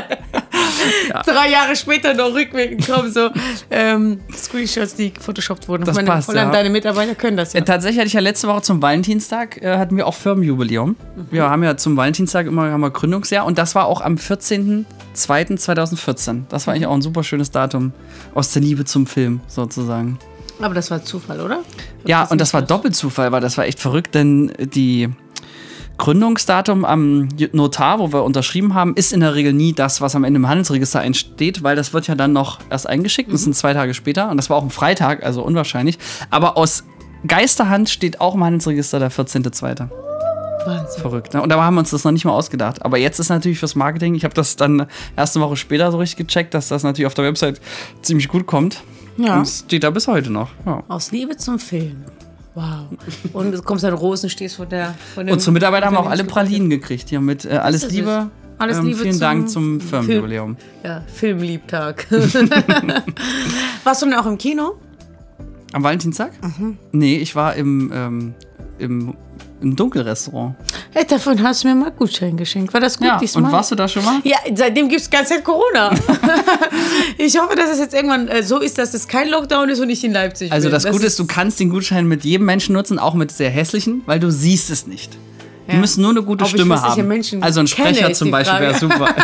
ja. 1.09 1.21
Drei 1.23 1.49
Jahre 1.49 1.75
später 1.75 2.13
noch 2.13 2.33
rückwirkend 2.33 2.87
kommen 2.87 3.11
so 3.11 3.29
ähm, 3.71 4.19
Screenshots, 4.31 4.93
die 4.95 5.11
gefotoshoppt 5.13 5.67
wurden. 5.67 5.85
Das 5.85 5.95
Meine, 5.95 6.07
passt, 6.07 6.27
vor 6.27 6.35
allem 6.35 6.49
ja. 6.49 6.53
deine 6.53 6.69
Mitarbeiter 6.69 7.15
können 7.15 7.37
das 7.37 7.53
ja. 7.53 7.61
Äh, 7.61 7.65
Tatsächlich 7.65 7.97
hatte 7.99 8.07
ich 8.07 8.13
ja 8.13 8.19
letzte 8.19 8.47
Woche 8.47 8.61
zum 8.61 8.79
Valentinstag, 8.81 9.59
äh, 9.61 9.77
hatten 9.77 9.97
wir 9.97 10.05
auch 10.05 10.13
Firmenjubiläum. 10.13 10.95
Wir 11.31 11.49
haben 11.49 11.63
ja 11.63 11.75
zum 11.77 11.97
Valentinstag 11.97 12.45
immer 12.45 12.69
haben 12.71 12.81
wir 12.81 12.91
Gründungsjahr 12.91 13.45
und 13.45 13.57
das 13.57 13.73
war 13.73 13.87
auch 13.87 14.01
am 14.01 14.15
14.02.2014. 14.15 16.43
Das 16.49 16.67
war 16.67 16.73
eigentlich 16.73 16.87
auch 16.87 16.93
ein 16.93 17.01
super 17.01 17.23
schönes 17.23 17.49
Datum 17.51 17.93
aus 18.35 18.51
der 18.51 18.61
Liebe 18.61 18.83
zum 18.85 19.07
Film 19.07 19.39
sozusagen. 19.47 20.19
Aber 20.61 20.73
das 20.73 20.89
war 20.89 21.03
Zufall, 21.03 21.39
oder? 21.39 21.59
Ja, 22.05 22.23
und 22.25 22.41
das 22.41 22.53
war 22.53 22.61
Doppelzufall, 22.61 23.31
weil 23.31 23.41
das 23.41 23.57
war 23.57 23.65
echt 23.65 23.79
verrückt, 23.79 24.15
denn 24.15 24.51
die 24.59 25.09
Gründungsdatum 25.97 26.85
am 26.85 27.27
Notar, 27.53 27.99
wo 27.99 28.11
wir 28.13 28.23
unterschrieben 28.23 28.73
haben, 28.73 28.95
ist 28.95 29.13
in 29.13 29.19
der 29.19 29.35
Regel 29.35 29.53
nie 29.53 29.73
das, 29.73 29.99
was 29.99 30.15
am 30.15 30.23
Ende 30.23 30.37
im 30.37 30.47
Handelsregister 30.47 30.99
einsteht, 30.99 31.63
weil 31.63 31.75
das 31.75 31.93
wird 31.93 32.07
ja 32.07 32.15
dann 32.15 32.33
noch 32.33 32.59
erst 32.69 32.87
eingeschickt. 32.87 33.31
Das 33.31 33.43
sind 33.43 33.55
zwei 33.55 33.73
Tage 33.73 33.93
später 33.93 34.29
und 34.29 34.37
das 34.37 34.49
war 34.49 34.57
auch 34.57 34.63
ein 34.63 34.69
Freitag, 34.69 35.23
also 35.23 35.43
unwahrscheinlich. 35.43 35.97
Aber 36.29 36.57
aus 36.57 36.83
Geisterhand 37.25 37.89
steht 37.89 38.21
auch 38.21 38.35
im 38.35 38.43
Handelsregister 38.43 38.99
der 38.99 39.11
14.2. 39.11 39.89
Wahnsinn. 40.67 41.01
Verrückt, 41.01 41.33
ne? 41.33 41.41
Und 41.41 41.49
da 41.49 41.61
haben 41.61 41.75
wir 41.75 41.79
uns 41.79 41.91
das 41.91 42.03
noch 42.03 42.11
nicht 42.11 42.25
mal 42.25 42.33
ausgedacht. 42.33 42.83
Aber 42.83 42.97
jetzt 42.97 43.19
ist 43.19 43.29
natürlich 43.29 43.57
fürs 43.57 43.75
Marketing, 43.75 44.15
ich 44.15 44.23
habe 44.23 44.33
das 44.33 44.55
dann 44.55 44.87
erste 45.15 45.39
Woche 45.39 45.55
später 45.55 45.91
so 45.91 45.97
richtig 45.97 46.27
gecheckt, 46.27 46.53
dass 46.53 46.67
das 46.67 46.83
natürlich 46.83 47.07
auf 47.07 47.13
der 47.13 47.25
Website 47.25 47.61
ziemlich 48.01 48.27
gut 48.27 48.45
kommt. 48.45 48.83
Ja. 49.17 49.37
Und 49.37 49.41
es 49.43 49.59
steht 49.59 49.83
da 49.83 49.89
bis 49.89 50.07
heute 50.07 50.31
noch. 50.31 50.49
Ja. 50.65 50.83
Aus 50.87 51.11
Liebe 51.11 51.35
zum 51.37 51.59
Film. 51.59 52.03
Wow. 52.53 52.87
Und 53.33 53.51
du 53.51 53.61
kommst 53.61 53.85
an 53.85 53.93
Rosen, 53.93 54.29
stehst 54.29 54.55
vor 54.55 54.65
der. 54.65 54.95
Vor 55.13 55.23
dem 55.23 55.33
Und 55.33 55.39
zum 55.41 55.53
Mitarbeiter 55.53 55.87
haben 55.87 55.95
wir 55.95 55.99
auch 55.99 56.09
alle. 56.09 56.23
Pralinen 56.23 56.69
gekriegt. 56.69 57.09
Hier 57.09 57.21
mit 57.21 57.45
äh, 57.45 57.49
alles 57.49 57.89
Liebe. 57.91 58.29
es. 58.31 58.47
Alles 58.59 58.81
Liebe 58.81 58.97
Vielen 58.97 59.11
zum 59.11 59.19
Dank 59.19 59.49
zum 59.49 59.79
Film. 59.79 60.03
Firmenjubiläum. 60.03 60.57
Ja, 60.83 61.03
Filmliebtag. 61.05 62.07
Warst 63.83 64.01
du 64.01 64.07
denn 64.07 64.15
auch 64.15 64.25
im 64.25 64.39
Kino? 64.39 64.77
Am 65.73 65.83
Valentinstag? 65.83 66.31
Mhm. 66.41 66.77
Nee, 66.91 67.17
ich 67.17 67.35
war 67.35 67.53
im, 67.55 67.91
ähm, 67.93 68.33
im, 68.79 69.13
im 69.61 69.75
Dunkelrestaurant. 69.75 70.55
Hey, 70.93 71.05
davon 71.07 71.41
hast 71.41 71.63
du 71.63 71.67
mir 71.69 71.75
mal 71.75 71.91
Gutschein 71.91 72.37
geschenkt. 72.37 72.73
War 72.73 72.79
das 72.81 72.97
gut 72.97 73.07
Ja, 73.07 73.17
diesmal? 73.17 73.45
und 73.45 73.51
warst 73.51 73.71
du 73.71 73.75
da 73.75 73.87
schon 73.87 74.05
mal? 74.05 74.19
Ja, 74.23 74.37
seitdem 74.53 74.87
gibt 74.89 75.01
es 75.01 75.09
ganze 75.09 75.33
Zeit 75.35 75.43
Corona. 75.43 75.91
ich 77.17 77.39
hoffe, 77.39 77.55
dass 77.55 77.71
es 77.71 77.79
jetzt 77.79 77.93
irgendwann 77.93 78.27
äh, 78.27 78.43
so 78.43 78.59
ist, 78.59 78.77
dass 78.77 78.93
es 78.93 79.07
kein 79.07 79.29
Lockdown 79.29 79.69
ist 79.69 79.79
und 79.79 79.89
ich 79.89 80.03
in 80.03 80.13
Leipzig 80.13 80.51
Also 80.51 80.67
bin. 80.69 80.73
das 80.73 80.85
Gute 80.85 81.05
ist, 81.07 81.17
du 81.19 81.25
kannst 81.25 81.59
den 81.59 81.69
Gutschein 81.69 82.07
mit 82.07 82.23
jedem 82.23 82.45
Menschen 82.45 82.73
nutzen, 82.73 82.99
auch 82.99 83.13
mit 83.15 83.31
sehr 83.31 83.49
hässlichen, 83.49 84.03
weil 84.05 84.19
du 84.19 84.29
siehst 84.31 84.69
es 84.69 84.85
nicht. 84.87 85.17
Die 85.67 85.73
Ja. 85.73 85.79
müssen 85.79 86.01
nur 86.01 86.11
eine 86.11 86.21
gute 86.23 86.43
Ob 86.45 86.49
Stimme 86.49 86.81
haben. 86.81 87.11
Also 87.41 87.59
ein 87.59 87.65
kenne, 87.65 87.89
Sprecher 87.95 88.09
ist 88.11 88.17
zum 88.19 88.31
Beispiel 88.31 88.59
wäre 88.59 88.75
super. 88.77 89.13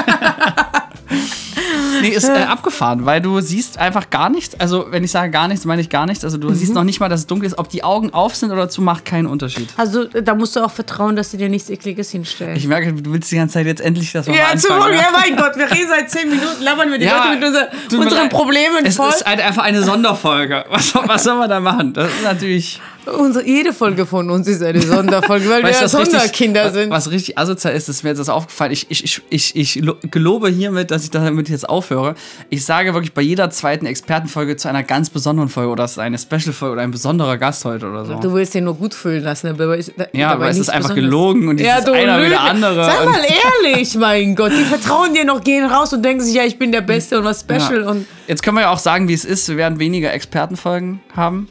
nee, 2.01 2.09
ist 2.09 2.27
äh, 2.29 2.31
abgefahren, 2.43 3.05
weil 3.05 3.21
du 3.21 3.39
siehst 3.41 3.77
einfach 3.77 4.09
gar 4.09 4.29
nichts. 4.29 4.59
Also 4.59 4.87
wenn 4.89 5.03
ich 5.03 5.11
sage 5.11 5.31
gar 5.31 5.47
nichts, 5.47 5.65
meine 5.65 5.81
ich 5.81 5.89
gar 5.89 6.05
nichts. 6.05 6.23
Also 6.23 6.37
du 6.37 6.49
Mhm. 6.49 6.55
siehst 6.55 6.73
noch 6.73 6.83
nicht 6.83 6.99
mal, 6.99 7.09
dass 7.09 7.21
es 7.21 7.27
dunkel 7.27 7.47
ist. 7.47 7.57
Ob 7.57 7.69
die 7.69 7.83
Augen 7.83 8.13
auf 8.13 8.35
sind 8.35 8.51
oder 8.51 8.69
zu, 8.69 8.81
macht 8.81 9.05
keinen 9.05 9.25
Unterschied. 9.27 9.69
Also 9.77 10.05
da 10.05 10.35
musst 10.35 10.55
du 10.55 10.61
auch 10.61 10.71
vertrauen, 10.71 11.15
dass 11.15 11.31
sie 11.31 11.37
dir 11.37 11.49
nichts 11.49 11.69
Ekliges 11.69 12.09
hinstellen. 12.11 12.55
Ich 12.55 12.67
merke, 12.67 12.93
du 12.93 13.13
willst 13.13 13.31
die 13.31 13.35
ganze 13.37 13.53
Zeit 13.55 13.65
jetzt 13.65 13.81
endlich 13.81 14.11
das 14.11 14.27
mal 14.27 14.35
ja, 14.35 14.55
zum 14.57 14.75
Wohl, 14.75 14.93
ja, 14.93 15.07
mein 15.11 15.35
Gott, 15.35 15.55
wir 15.57 15.69
reden 15.69 15.89
seit 15.89 16.09
zehn 16.09 16.29
Minuten, 16.29 16.61
labern 16.63 16.91
wir 16.91 16.97
die 16.97 17.05
Leute 17.05 17.29
mit 17.39 17.43
unser, 17.43 17.69
unseren. 18.05 18.29
Problemen 18.29 18.85
es 18.85 18.95
voll. 18.95 19.09
ist 19.09 19.25
halt 19.25 19.39
einfach 19.41 19.63
eine 19.63 19.83
Sonderfolge. 19.83 20.65
Was, 20.69 20.93
was 20.95 21.23
soll 21.23 21.37
man 21.37 21.49
da 21.49 21.59
machen? 21.59 21.93
Das 21.93 22.07
ist 22.11 22.23
natürlich. 22.23 22.81
Unsere, 23.05 23.45
jede 23.45 23.73
Folge 23.73 24.05
von 24.05 24.29
uns 24.29 24.47
ist 24.47 24.61
eine 24.63 24.81
Sonderfolge, 24.81 25.49
weil 25.49 25.63
Weißt 25.63 25.81
wir 25.81 25.87
Sonderkinder 25.87 26.71
sind. 26.71 26.89
Was 26.89 27.11
richtig 27.11 27.37
asozial 27.37 27.73
ist, 27.75 27.89
ist 27.89 28.03
mir 28.03 28.09
jetzt 28.11 28.19
das 28.19 28.29
aufgefallen. 28.29 28.71
Ich, 28.71 28.85
ich, 28.89 29.03
ich, 29.03 29.21
ich, 29.29 29.55
ich 29.55 29.75
lo- 29.83 29.95
gelobe 30.09 30.49
hiermit, 30.49 30.91
dass 30.91 31.03
ich 31.03 31.11
damit 31.11 31.49
jetzt 31.49 31.67
aufhöre. 31.67 32.15
Ich 32.49 32.65
sage 32.65 32.93
wirklich 32.93 33.13
bei 33.13 33.21
jeder 33.21 33.49
zweiten 33.49 33.85
Expertenfolge 33.85 34.55
zu 34.55 34.67
einer 34.69 34.83
ganz 34.83 35.09
besonderen 35.09 35.49
Folge 35.49 35.71
oder 35.71 35.83
es 35.83 35.91
ist 35.93 35.99
eine 35.99 36.17
Special-Folge 36.17 36.73
oder 36.73 36.81
ein 36.81 36.91
besonderer 36.91 37.37
Gast 37.37 37.65
heute 37.65 37.87
oder 37.89 38.05
so. 38.05 38.15
Du 38.15 38.33
willst 38.33 38.53
den 38.53 38.63
nur 38.65 38.75
gut 38.75 38.93
fühlen 38.93 39.23
lassen, 39.23 39.47
aber 39.47 39.75
ist, 39.77 39.93
Ja, 40.13 40.31
aber 40.31 40.47
es 40.49 40.57
ist 40.57 40.69
einfach 40.69 40.95
gelogen 40.95 41.47
und 41.47 41.59
ja, 41.59 41.81
du 41.81 41.91
einer 41.91 42.17
wie 42.17 42.29
der 42.29 42.29
Lüge. 42.29 42.39
andere 42.39 42.85
Sag 42.85 43.05
mal 43.05 43.19
ehrlich, 43.65 43.95
mein 43.95 44.35
Gott. 44.35 44.51
Die 44.51 44.63
vertrauen 44.63 45.13
dir 45.13 45.25
noch, 45.25 45.43
gehen 45.43 45.65
raus 45.65 45.91
und 45.93 46.03
denken 46.03 46.23
sich, 46.23 46.35
ja, 46.35 46.43
ich 46.43 46.57
bin 46.57 46.71
der 46.71 46.81
Beste 46.81 47.17
und 47.19 47.25
was 47.25 47.41
Special. 47.41 47.81
Ja. 47.83 47.89
Und 47.89 48.05
Jetzt 48.27 48.41
können 48.43 48.55
wir 48.57 48.61
ja 48.61 48.69
auch 48.69 48.77
sagen, 48.79 49.07
wie 49.07 49.13
es 49.13 49.25
ist. 49.25 49.49
Wir 49.49 49.57
werden 49.57 49.79
weniger 49.79 50.13
Expertenfolgen 50.13 51.01
haben 51.15 51.47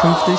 künftig. 0.00 0.38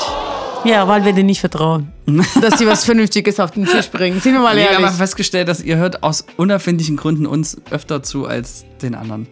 Ja, 0.65 0.87
weil 0.87 1.05
wir 1.05 1.13
denen 1.13 1.27
nicht 1.27 1.39
vertrauen, 1.39 1.91
dass 2.41 2.57
die 2.57 2.67
was 2.67 2.83
Vernünftiges 2.85 3.39
auf 3.39 3.51
den 3.51 3.65
Tisch 3.65 3.87
bringen. 3.89 4.19
Sind 4.19 4.33
wir 4.33 4.39
mal 4.41 4.55
Nee, 4.55 4.61
wir 4.61 4.71
ehrlich. 4.71 4.87
haben 4.87 4.95
festgestellt, 4.95 5.47
dass 5.47 5.61
ihr 5.61 5.77
hört 5.77 6.03
aus 6.03 6.25
unerfindlichen 6.37 6.97
Gründen 6.97 7.25
uns 7.25 7.57
öfter 7.71 8.03
zu 8.03 8.25
als 8.25 8.65
den 8.81 8.95
anderen. 8.95 9.27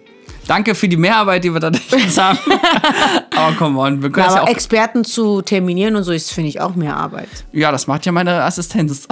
Danke 0.47 0.75
für 0.75 0.89
die 0.89 0.97
Mehrarbeit, 0.97 1.43
die 1.45 1.53
wir 1.53 1.59
da 1.61 1.71
jetzt 1.97 2.19
haben. 2.21 2.37
Aber 3.35 3.55
come 3.55 3.79
on, 3.79 4.01
wir 4.01 4.09
können 4.11 4.25
das 4.25 4.35
ja 4.35 4.41
aber 4.41 4.49
auch. 4.49 4.53
Experten 4.53 5.03
zu 5.05 5.41
terminieren 5.41 5.95
und 5.95 6.03
so 6.03 6.11
ist, 6.11 6.31
finde 6.33 6.49
ich, 6.49 6.59
auch 6.59 6.75
mehr 6.75 6.95
Arbeit. 6.97 7.29
Ja, 7.53 7.71
das 7.71 7.87
macht 7.87 8.05
ja 8.05 8.11
meine 8.11 8.43
Assistenz. 8.43 9.07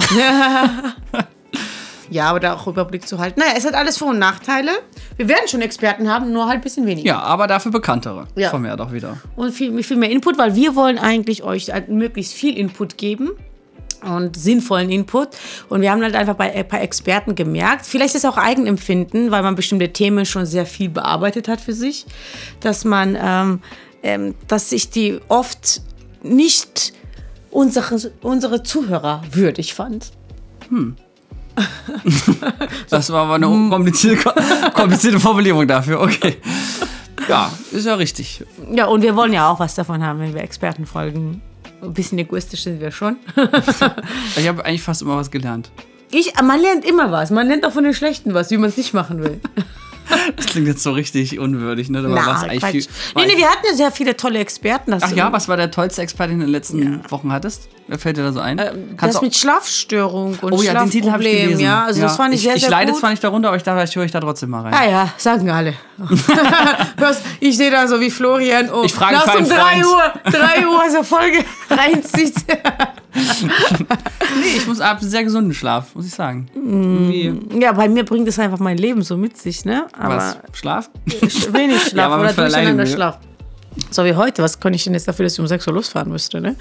Ja, 2.10 2.26
aber 2.30 2.40
da 2.40 2.54
auch 2.54 2.66
Überblick 2.66 3.06
zu 3.06 3.18
halten. 3.18 3.40
Naja, 3.40 3.52
es 3.56 3.64
hat 3.64 3.74
alles 3.74 3.98
Vor- 3.98 4.10
und 4.10 4.18
Nachteile. 4.18 4.70
Wir 5.16 5.28
werden 5.28 5.48
schon 5.48 5.60
Experten 5.60 6.08
haben, 6.08 6.32
nur 6.32 6.46
halt 6.46 6.56
ein 6.56 6.60
bisschen 6.60 6.86
weniger. 6.86 7.06
Ja, 7.06 7.20
aber 7.20 7.46
dafür 7.46 7.72
bekanntere. 7.72 8.26
Ja. 8.36 8.50
Von 8.50 8.62
mir 8.62 8.76
doch 8.76 8.92
wieder. 8.92 9.18
und 9.36 9.52
viel, 9.52 9.82
viel 9.82 9.96
mehr 9.96 10.10
Input, 10.10 10.38
weil 10.38 10.54
wir 10.54 10.74
wollen 10.76 10.98
eigentlich 10.98 11.42
euch 11.42 11.72
halt 11.72 11.88
möglichst 11.88 12.34
viel 12.34 12.56
Input 12.56 12.96
geben 12.98 13.30
und 14.02 14.36
sinnvollen 14.36 14.90
Input. 14.90 15.28
Und 15.68 15.80
wir 15.80 15.90
haben 15.90 16.02
halt 16.02 16.14
einfach 16.14 16.34
bei 16.34 16.52
ein 16.52 16.66
paar 16.66 16.80
Experten 16.82 17.34
gemerkt, 17.34 17.86
vielleicht 17.86 18.14
ist 18.14 18.24
es 18.24 18.30
auch 18.30 18.36
Eigenempfinden, 18.36 19.30
weil 19.30 19.42
man 19.42 19.54
bestimmte 19.54 19.92
Themen 19.92 20.26
schon 20.26 20.46
sehr 20.46 20.66
viel 20.66 20.88
bearbeitet 20.88 21.48
hat 21.48 21.60
für 21.60 21.72
sich, 21.72 22.06
dass 22.60 22.84
man, 22.84 23.16
ähm, 23.20 23.60
ähm, 24.02 24.34
dass 24.48 24.70
sich 24.70 24.90
die 24.90 25.20
oft 25.28 25.82
nicht 26.22 26.92
unsere, 27.50 28.12
unsere 28.22 28.62
Zuhörer 28.62 29.22
würdig 29.30 29.74
fand. 29.74 30.10
Das 32.90 33.10
war 33.12 33.24
aber 33.24 33.34
eine 33.34 33.48
Hm. 33.48 33.70
komplizierte, 33.70 34.32
komplizierte 34.74 35.20
Formulierung 35.20 35.66
dafür. 35.66 36.00
Okay. 36.00 36.36
Ja, 37.28 37.50
ist 37.70 37.86
ja 37.86 37.94
richtig. 37.94 38.44
Ja, 38.72 38.86
und 38.86 39.02
wir 39.02 39.14
wollen 39.16 39.32
ja 39.32 39.48
auch 39.50 39.60
was 39.60 39.74
davon 39.74 40.02
haben, 40.04 40.18
wenn 40.20 40.34
wir 40.34 40.42
Experten 40.42 40.86
folgen. 40.86 41.40
Ein 41.82 41.94
bisschen 41.94 42.18
egoistisch 42.18 42.62
sind 42.62 42.80
wir 42.80 42.90
schon. 42.90 43.16
Ich 44.36 44.48
habe 44.48 44.64
eigentlich 44.64 44.82
fast 44.82 45.02
immer 45.02 45.16
was 45.16 45.30
gelernt. 45.30 45.70
Ich, 46.10 46.32
man 46.42 46.60
lernt 46.60 46.84
immer 46.84 47.10
was. 47.10 47.30
Man 47.30 47.46
lernt 47.48 47.64
auch 47.64 47.72
von 47.72 47.84
den 47.84 47.94
Schlechten 47.94 48.34
was, 48.34 48.50
wie 48.50 48.56
man 48.56 48.68
es 48.70 48.76
nicht 48.76 48.92
machen 48.92 49.22
will. 49.22 49.40
Das 50.36 50.46
klingt 50.46 50.66
jetzt 50.68 50.82
so 50.82 50.92
richtig 50.92 51.38
unwürdig, 51.38 51.88
ne? 51.90 51.98
Aber 52.00 52.14
was 52.14 52.42
eigentlich 52.44 52.64
viel- 52.86 52.86
nee, 53.16 53.26
nee, 53.26 53.36
wir 53.38 53.48
hatten 53.48 53.64
ja 53.70 53.74
sehr 53.74 53.90
viele 53.92 54.16
tolle 54.16 54.38
Experten. 54.40 54.94
Ach 55.00 55.10
ja, 55.12 55.32
was 55.32 55.48
war 55.48 55.56
der 55.56 55.70
tollste 55.70 56.02
Experte, 56.02 56.30
den 56.30 56.38
du 56.40 56.44
in 56.44 56.48
den 56.48 56.52
letzten 56.52 57.10
Wochen 57.10 57.32
hattest? 57.32 57.68
Wer 57.88 57.98
fällt 57.98 58.16
dir 58.16 58.22
da 58.22 58.32
so 58.32 58.40
ein? 58.40 58.60
Das 59.00 59.20
mit 59.20 59.34
Schlafstörung 59.36 60.38
und 60.40 60.52
oh 60.52 60.62
ja, 60.62 60.72
den 60.74 60.90
Titel 60.90 61.10
habe 61.10 61.24
ich 61.24 61.30
gelesen. 61.42 61.60
ja. 61.64 61.84
Also 61.84 62.00
das 62.02 62.16
fand 62.16 62.32
ich, 62.34 62.42
sehr, 62.42 62.54
ich 62.54 62.62
sehr 62.62 62.70
leide 62.70 62.92
gut. 62.92 63.00
zwar 63.00 63.10
nicht 63.10 63.22
darunter, 63.24 63.48
aber 63.48 63.56
ich 63.56 63.62
dachte, 63.64 63.82
ich 63.84 63.94
höre 63.96 64.04
ich 64.04 64.12
da 64.12 64.20
trotzdem 64.20 64.50
mal 64.50 64.62
rein. 64.62 64.74
Ah 64.74 64.88
ja, 64.88 65.08
sagen 65.18 65.50
alle. 65.50 65.74
Ich 67.40 67.56
sehe 67.56 67.70
da 67.70 67.86
so 67.88 68.00
wie 68.00 68.10
Florian. 68.10 68.70
Oh, 68.70 68.82
Ich 68.84 68.92
frage 68.94 69.16
um 69.16 69.28
einen 69.30 69.48
3 69.48 69.54
Freund. 69.56 69.84
Uhr, 69.86 70.12
3 70.32 70.66
Uhr 70.68 70.90
so 70.90 71.02
Folge 71.02 71.38
reinzieht. 71.70 72.34
Nee, 74.40 74.56
ich 74.56 74.66
muss 74.66 74.80
ab 74.80 74.98
sehr 75.00 75.24
gesunden 75.24 75.52
Schlaf, 75.52 75.94
muss 75.94 76.06
ich 76.06 76.14
sagen. 76.14 76.48
Irgendwie, 76.54 77.60
ja, 77.60 77.72
bei 77.72 77.88
mir 77.88 78.04
bringt 78.04 78.26
es 78.28 78.38
einfach 78.38 78.58
mein 78.58 78.78
Leben 78.78 79.02
so 79.02 79.16
mit 79.16 79.36
sich, 79.36 79.64
ne? 79.64 79.86
Aber 79.92 80.16
was? 80.16 80.38
Schlaf? 80.52 80.90
wenig 81.50 81.82
Schlaf 81.82 81.92
Ja, 81.94 82.06
aber 82.06 82.22
oder 82.22 82.32
durcheinander. 82.32 82.86
Schlaf. 82.86 83.18
So 83.90 84.04
wie 84.04 84.14
heute. 84.14 84.42
Was 84.42 84.58
konnte 84.58 84.76
ich 84.76 84.84
denn 84.84 84.94
jetzt 84.94 85.08
dafür, 85.08 85.24
dass 85.24 85.34
ich 85.34 85.40
um 85.40 85.46
6 85.46 85.66
Uhr 85.66 85.74
losfahren 85.74 86.10
müsste, 86.10 86.40
ne? 86.40 86.56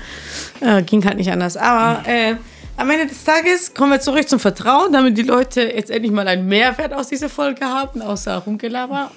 Äh, 0.59 0.83
ging 0.83 1.03
halt 1.05 1.17
nicht 1.17 1.31
anders. 1.31 1.55
Aber 1.57 2.07
äh, 2.07 2.35
am 2.77 2.89
Ende 2.89 3.07
des 3.07 3.23
Tages 3.23 3.73
kommen 3.73 3.91
wir 3.91 3.99
zurück 3.99 4.27
zum 4.27 4.39
Vertrauen, 4.39 4.91
damit 4.91 5.17
die 5.17 5.23
Leute 5.23 5.61
jetzt 5.61 5.91
endlich 5.91 6.11
mal 6.11 6.27
einen 6.27 6.47
Mehrwert 6.47 6.93
aus 6.93 7.07
dieser 7.07 7.29
Folge 7.29 7.65
haben, 7.65 8.01
außer 8.01 8.37
Rumgelaber 8.37 9.11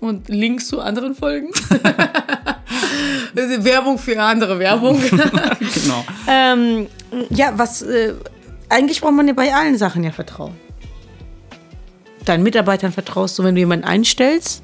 und 0.00 0.28
Links 0.28 0.68
zu 0.68 0.80
anderen 0.80 1.14
Folgen. 1.14 1.48
Das 3.34 3.50
ist 3.50 3.64
Werbung 3.64 3.98
für 3.98 4.20
andere 4.20 4.58
Werbung. 4.58 5.00
genau. 5.10 6.04
ähm, 6.26 6.86
ja, 7.30 7.52
was 7.56 7.82
äh, 7.82 8.14
eigentlich 8.68 9.00
braucht 9.00 9.14
man 9.14 9.28
ja 9.28 9.34
bei 9.34 9.54
allen 9.54 9.78
Sachen 9.78 10.04
ja 10.04 10.10
Vertrauen. 10.10 10.54
Deinen 12.24 12.42
Mitarbeitern 12.42 12.92
vertraust 12.92 13.38
du, 13.38 13.44
wenn 13.44 13.54
du 13.54 13.60
jemanden 13.60 13.86
einstellst. 13.86 14.62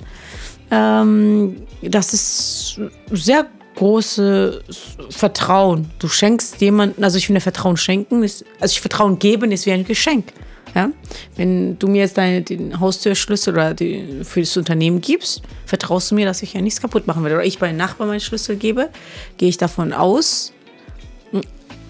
Ähm, 0.70 1.62
das 1.82 2.12
ist 2.12 2.80
sehr 3.10 3.46
großes 3.76 4.62
Vertrauen. 5.10 5.90
Du 5.98 6.08
schenkst 6.08 6.60
jemanden, 6.60 7.02
also 7.02 7.18
ich 7.18 7.26
finde 7.26 7.40
Vertrauen 7.40 7.76
schenken, 7.76 8.22
ist, 8.22 8.44
also 8.60 8.72
ich 8.72 8.80
Vertrauen 8.80 9.18
geben 9.18 9.52
ist 9.52 9.66
wie 9.66 9.72
ein 9.72 9.84
Geschenk. 9.84 10.32
Ja? 10.74 10.90
Wenn 11.36 11.78
du 11.78 11.86
mir 11.86 12.02
jetzt 12.02 12.18
deine, 12.18 12.42
den 12.42 12.80
Haustürschlüssel 12.80 13.54
oder 13.54 13.74
die, 13.74 14.22
für 14.24 14.40
das 14.40 14.56
Unternehmen 14.56 15.00
gibst, 15.00 15.42
vertraust 15.66 16.10
du 16.10 16.14
mir, 16.14 16.26
dass 16.26 16.42
ich 16.42 16.54
ja 16.54 16.60
nichts 16.60 16.80
kaputt 16.80 17.06
machen 17.06 17.22
werde. 17.22 17.36
Oder 17.36 17.44
ich 17.44 17.58
bei 17.58 17.68
einem 17.68 17.78
Nachbarn 17.78 18.08
meinen 18.08 18.20
Schlüssel 18.20 18.56
gebe, 18.56 18.90
gehe 19.38 19.48
ich 19.48 19.56
davon 19.56 19.92
aus, 19.92 20.52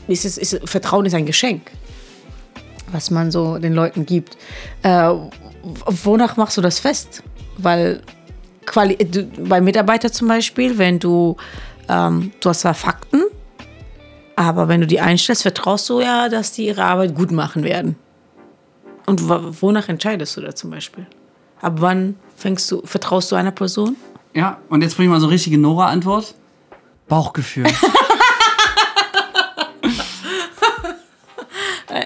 ist 0.07 0.25
es, 0.25 0.39
ist, 0.39 0.69
Vertrauen 0.69 1.07
ist 1.07 1.15
ein 1.15 1.27
Geschenk, 1.27 1.71
was 2.93 3.11
man 3.11 3.31
so 3.31 3.59
den 3.59 3.73
Leuten 3.73 4.05
gibt. 4.05 4.37
Äh, 4.83 5.13
wonach 5.87 6.37
machst 6.37 6.57
du 6.57 6.61
das 6.61 6.79
fest? 6.79 7.23
Weil 7.57 8.03
Quali 8.67 8.97
du, 8.97 9.25
bei 9.25 9.61
Mitarbeitern 9.61 10.13
zum 10.13 10.29
Beispiel, 10.29 10.79
wenn 10.79 10.99
du, 10.99 11.37
ähm, 11.89 12.33
du 12.41 12.49
hast 12.49 12.61
zwar 12.61 12.75
Fakten, 12.75 13.23
aber 14.37 14.69
wenn 14.69 14.81
du 14.81 14.87
die 14.87 15.01
einstellst, 15.01 15.43
vertraust 15.43 15.89
du 15.89 16.01
ja, 16.01 16.29
dass 16.29 16.53
die 16.53 16.67
ihre 16.67 16.85
Arbeit 16.85 17.15
gut 17.15 17.31
machen 17.31 17.63
werden. 17.63 17.97
Und 19.07 19.29
wo- 19.29 19.51
wonach 19.61 19.89
entscheidest 19.89 20.37
du 20.37 20.41
da 20.41 20.55
zum 20.55 20.71
Beispiel? 20.71 21.07
Ab 21.61 21.75
wann 21.77 22.17
fängst 22.37 22.71
du, 22.71 22.83
vertraust 22.85 23.31
du 23.33 23.37
einer 23.37 23.51
Person? 23.51 23.97
Ja, 24.35 24.59
und 24.69 24.83
jetzt 24.83 24.97
bringe 24.97 25.09
ich 25.09 25.13
mal 25.13 25.21
so 25.21 25.27
eine 25.27 25.35
richtige 25.35 25.59
Nora-Antwort. 25.59 26.35
Bauchgefühl. 27.09 27.67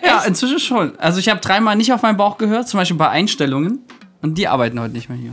ja, 0.05 0.23
inzwischen 0.25 0.59
schon. 0.59 0.99
Also 0.99 1.19
ich 1.21 1.29
habe 1.29 1.41
dreimal 1.41 1.77
nicht 1.77 1.93
auf 1.93 2.03
meinen 2.03 2.17
Bauch 2.17 2.39
gehört, 2.39 2.69
zum 2.69 2.79
Beispiel 2.79 2.97
bei 2.97 3.09
Einstellungen. 3.09 3.81
Und 4.21 4.37
die 4.37 4.49
arbeiten 4.49 4.81
heute 4.81 4.93
nicht 4.95 5.09
mehr 5.09 5.19
hier. 5.19 5.31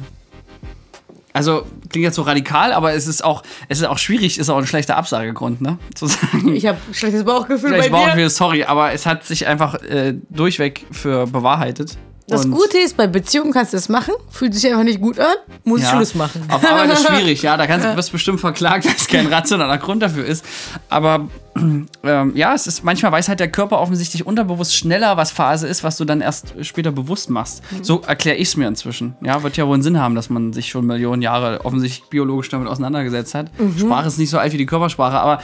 Also 1.36 1.66
klingt 1.90 2.06
jetzt 2.06 2.16
so 2.16 2.22
radikal, 2.22 2.72
aber 2.72 2.94
es 2.94 3.08
ist 3.08 3.24
auch, 3.24 3.44
es 3.68 3.80
ist 3.80 3.86
auch 3.86 3.98
schwierig, 3.98 4.40
ist 4.40 4.50
auch 4.50 4.58
ein 4.58 4.66
schlechter 4.66 4.96
Absagegrund, 4.96 5.60
ne? 5.62 5.78
Zu 5.94 6.08
sagen, 6.08 6.56
Ich 6.56 6.66
habe 6.66 6.78
ein 6.88 6.94
schlechtes 6.94 7.26
Bauchgefühl 7.26 7.70
vielleicht 7.72 7.92
Bauchgefühl, 7.92 8.30
sorry, 8.30 8.64
aber 8.64 8.94
es 8.94 9.06
hat 9.06 9.26
sich 9.26 9.46
einfach 9.46 9.76
äh, 9.84 10.16
durchweg 10.30 10.86
für 10.92 11.28
bewahrheitet. 11.28 11.98
Das 12.28 12.46
Und- 12.46 12.52
Gute 12.54 12.78
ist, 12.80 12.96
bei 12.98 13.06
Beziehungen 13.08 13.52
kannst 13.52 13.74
du 13.74 13.78
das 13.78 13.90
machen, 13.90 14.14
fühlt 14.32 14.56
sich 14.56 14.66
einfach 14.68 14.84
nicht 14.84 15.00
gut 15.02 15.20
an, 15.20 15.36
muss 15.64 15.82
Ja, 15.82 15.90
Schluss 15.92 16.16
machen. 16.16 16.42
Auf 16.50 16.64
Arbeit 16.66 16.94
ist 16.94 17.06
schwierig, 17.08 17.42
ja. 17.44 17.58
Da 17.58 17.68
kannst, 17.68 17.86
wirst 17.96 18.12
bestimmt 18.14 18.40
verklagt, 18.40 18.86
es 18.98 19.08
kein 19.08 19.28
rationaler 19.28 19.78
Grund 19.78 20.02
dafür 20.02 20.26
ist. 20.26 20.44
Aber 20.90 21.28
ähm, 22.04 22.32
ja, 22.36 22.54
es 22.54 22.68
ist 22.68 22.84
manchmal 22.84 23.12
weiß 23.14 23.30
halt 23.30 23.40
der 23.40 23.50
Körper 23.50 23.80
offensichtlich 23.80 24.26
unterbewusst 24.26 24.76
schneller, 24.76 25.16
was 25.16 25.32
Phase 25.32 25.68
ist, 25.68 25.84
was 25.84 25.98
du 25.98 26.04
dann 26.04 26.20
erst 26.22 26.54
später 26.62 26.92
bewusst 26.92 27.30
machst. 27.30 27.64
So 27.82 28.02
erkläre 28.02 28.36
ich 28.36 28.50
es 28.50 28.58
mir 28.58 28.68
inzwischen. 28.68 29.16
Ja, 29.22 29.42
wird 29.42 29.56
ja 29.56 29.66
wohl 29.66 29.76
einen 29.76 29.84
Sinn 29.84 30.00
haben, 30.00 30.16
dass 30.16 30.30
man 30.30 30.52
sich 30.52 30.68
schon 30.68 30.86
Millionen 30.86 31.22
Jahre 31.22 31.64
offensichtlich 31.64 32.10
biologisch 32.10 32.50
damit 32.50 32.68
auseinandergesetzt 32.68 33.36
hat. 33.36 33.52
Sprache 33.78 34.08
ist 34.08 34.18
nicht 34.18 34.30
so 34.30 34.38
alt 34.38 34.52
wie 34.52 34.58
die 34.58 34.66
Körpersprache, 34.66 35.18
aber 35.18 35.42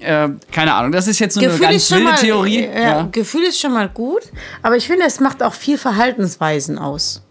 äh, 0.00 0.28
keine 0.52 0.74
Ahnung. 0.74 0.92
Das 0.92 1.08
ist 1.08 1.18
jetzt 1.18 1.34
so 1.34 1.40
eine 1.40 1.58
ganz 1.58 1.90
wilde 1.90 2.14
Theorie. 2.14 2.64
äh, 2.64 2.82
ja, 2.82 3.08
Gefühl 3.10 3.42
ist 3.42 3.60
schon 3.60 3.72
mal 3.72 3.88
gut, 3.88 4.22
aber 4.62 4.76
ich 4.76 4.86
finde, 4.86 5.06
es 5.06 5.18
macht 5.18 5.42
auch 5.42 5.54
viel 5.54 5.78
Verhaltensweisen 5.78 6.78
aus 6.78 7.22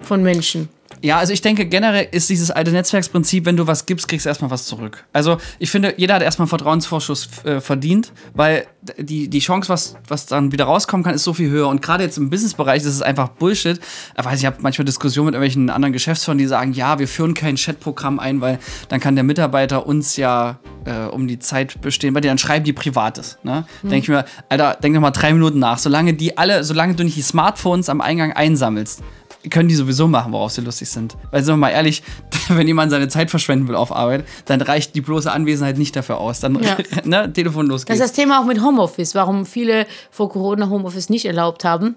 von 0.00 0.22
Menschen. 0.22 0.68
Ja, 1.02 1.18
also 1.18 1.32
ich 1.32 1.40
denke, 1.40 1.66
generell 1.66 2.08
ist 2.10 2.28
dieses 2.30 2.50
alte 2.50 2.72
Netzwerksprinzip, 2.72 3.44
wenn 3.44 3.56
du 3.56 3.66
was 3.66 3.86
gibst, 3.86 4.08
kriegst 4.08 4.26
du 4.26 4.28
erstmal 4.28 4.50
was 4.50 4.66
zurück. 4.66 5.04
Also 5.12 5.38
ich 5.58 5.70
finde, 5.70 5.94
jeder 5.96 6.14
hat 6.14 6.22
erstmal 6.22 6.44
einen 6.44 6.50
Vertrauensvorschuss 6.50 7.28
äh, 7.44 7.60
verdient, 7.60 8.12
weil 8.34 8.66
die, 8.98 9.28
die 9.28 9.38
Chance, 9.40 9.68
was, 9.68 9.96
was 10.08 10.26
dann 10.26 10.52
wieder 10.52 10.64
rauskommen 10.64 11.04
kann, 11.04 11.14
ist 11.14 11.24
so 11.24 11.34
viel 11.34 11.50
höher. 11.50 11.68
Und 11.68 11.82
gerade 11.82 12.04
jetzt 12.04 12.18
im 12.18 12.30
Businessbereich 12.30 12.82
ist 12.82 12.86
es 12.86 13.02
einfach 13.02 13.28
Bullshit. 13.28 13.78
Ich 14.18 14.24
weiß, 14.24 14.38
ich 14.38 14.46
habe 14.46 14.56
manchmal 14.60 14.84
Diskussionen 14.84 15.26
mit 15.26 15.34
irgendwelchen 15.34 15.70
anderen 15.70 15.92
Geschäftsführern, 15.92 16.38
die 16.38 16.46
sagen, 16.46 16.72
ja, 16.72 16.98
wir 16.98 17.08
führen 17.08 17.34
kein 17.34 17.56
Chatprogramm 17.56 18.18
ein, 18.18 18.40
weil 18.40 18.58
dann 18.88 19.00
kann 19.00 19.14
der 19.14 19.24
Mitarbeiter 19.24 19.86
uns 19.86 20.16
ja 20.16 20.58
äh, 20.84 21.06
um 21.06 21.28
die 21.28 21.38
Zeit 21.38 21.80
bestehen, 21.80 22.14
weil 22.14 22.22
die 22.22 22.28
dann 22.28 22.38
schreiben 22.38 22.64
die 22.64 22.72
Privates. 22.72 23.38
Ne? 23.42 23.66
Denke 23.82 23.98
ich 23.98 24.08
mir, 24.08 24.24
Alter, 24.48 24.76
denk 24.82 24.94
doch 24.94 25.00
mal 25.00 25.10
drei 25.10 25.32
Minuten 25.32 25.58
nach. 25.58 25.78
Solange 25.78 26.14
die 26.14 26.38
alle, 26.38 26.64
solange 26.64 26.94
du 26.94 27.04
nicht 27.04 27.16
die 27.16 27.22
Smartphones 27.22 27.88
am 27.88 28.00
Eingang 28.00 28.32
einsammelst, 28.32 29.02
können 29.50 29.68
die 29.68 29.74
sowieso 29.74 30.08
machen, 30.08 30.32
worauf 30.32 30.52
sie 30.52 30.60
lustig 30.60 30.88
sind. 30.88 31.16
Weil, 31.30 31.42
sind 31.42 31.54
wir 31.54 31.58
mal 31.58 31.70
ehrlich, 31.70 32.02
wenn 32.48 32.66
jemand 32.66 32.90
seine 32.90 33.08
Zeit 33.08 33.30
verschwenden 33.30 33.68
will 33.68 33.74
auf 33.74 33.94
Arbeit, 33.94 34.24
dann 34.46 34.60
reicht 34.60 34.94
die 34.94 35.00
bloße 35.00 35.30
Anwesenheit 35.30 35.78
nicht 35.78 35.94
dafür 35.96 36.18
aus. 36.18 36.40
Dann, 36.40 36.62
Ja. 36.62 36.76
ne, 37.04 37.32
Telefon 37.32 37.66
los 37.66 37.84
Das 37.84 37.96
ist 37.96 38.02
das 38.02 38.12
Thema 38.12 38.40
auch 38.40 38.44
mit 38.44 38.62
Homeoffice, 38.62 39.14
warum 39.14 39.46
viele 39.46 39.86
vor 40.10 40.28
Corona 40.28 40.68
Homeoffice 40.68 41.10
nicht 41.10 41.26
erlaubt 41.26 41.64
haben, 41.64 41.96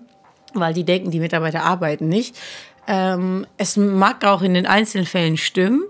weil 0.53 0.73
die 0.73 0.83
denken, 0.83 1.11
die 1.11 1.19
Mitarbeiter 1.19 1.63
arbeiten 1.63 2.07
nicht. 2.07 2.35
Ähm, 2.87 3.45
es 3.57 3.77
mag 3.77 4.25
auch 4.25 4.41
in 4.41 4.53
den 4.53 4.65
einzelnen 4.65 5.05
Fällen 5.05 5.37
stimmen, 5.37 5.83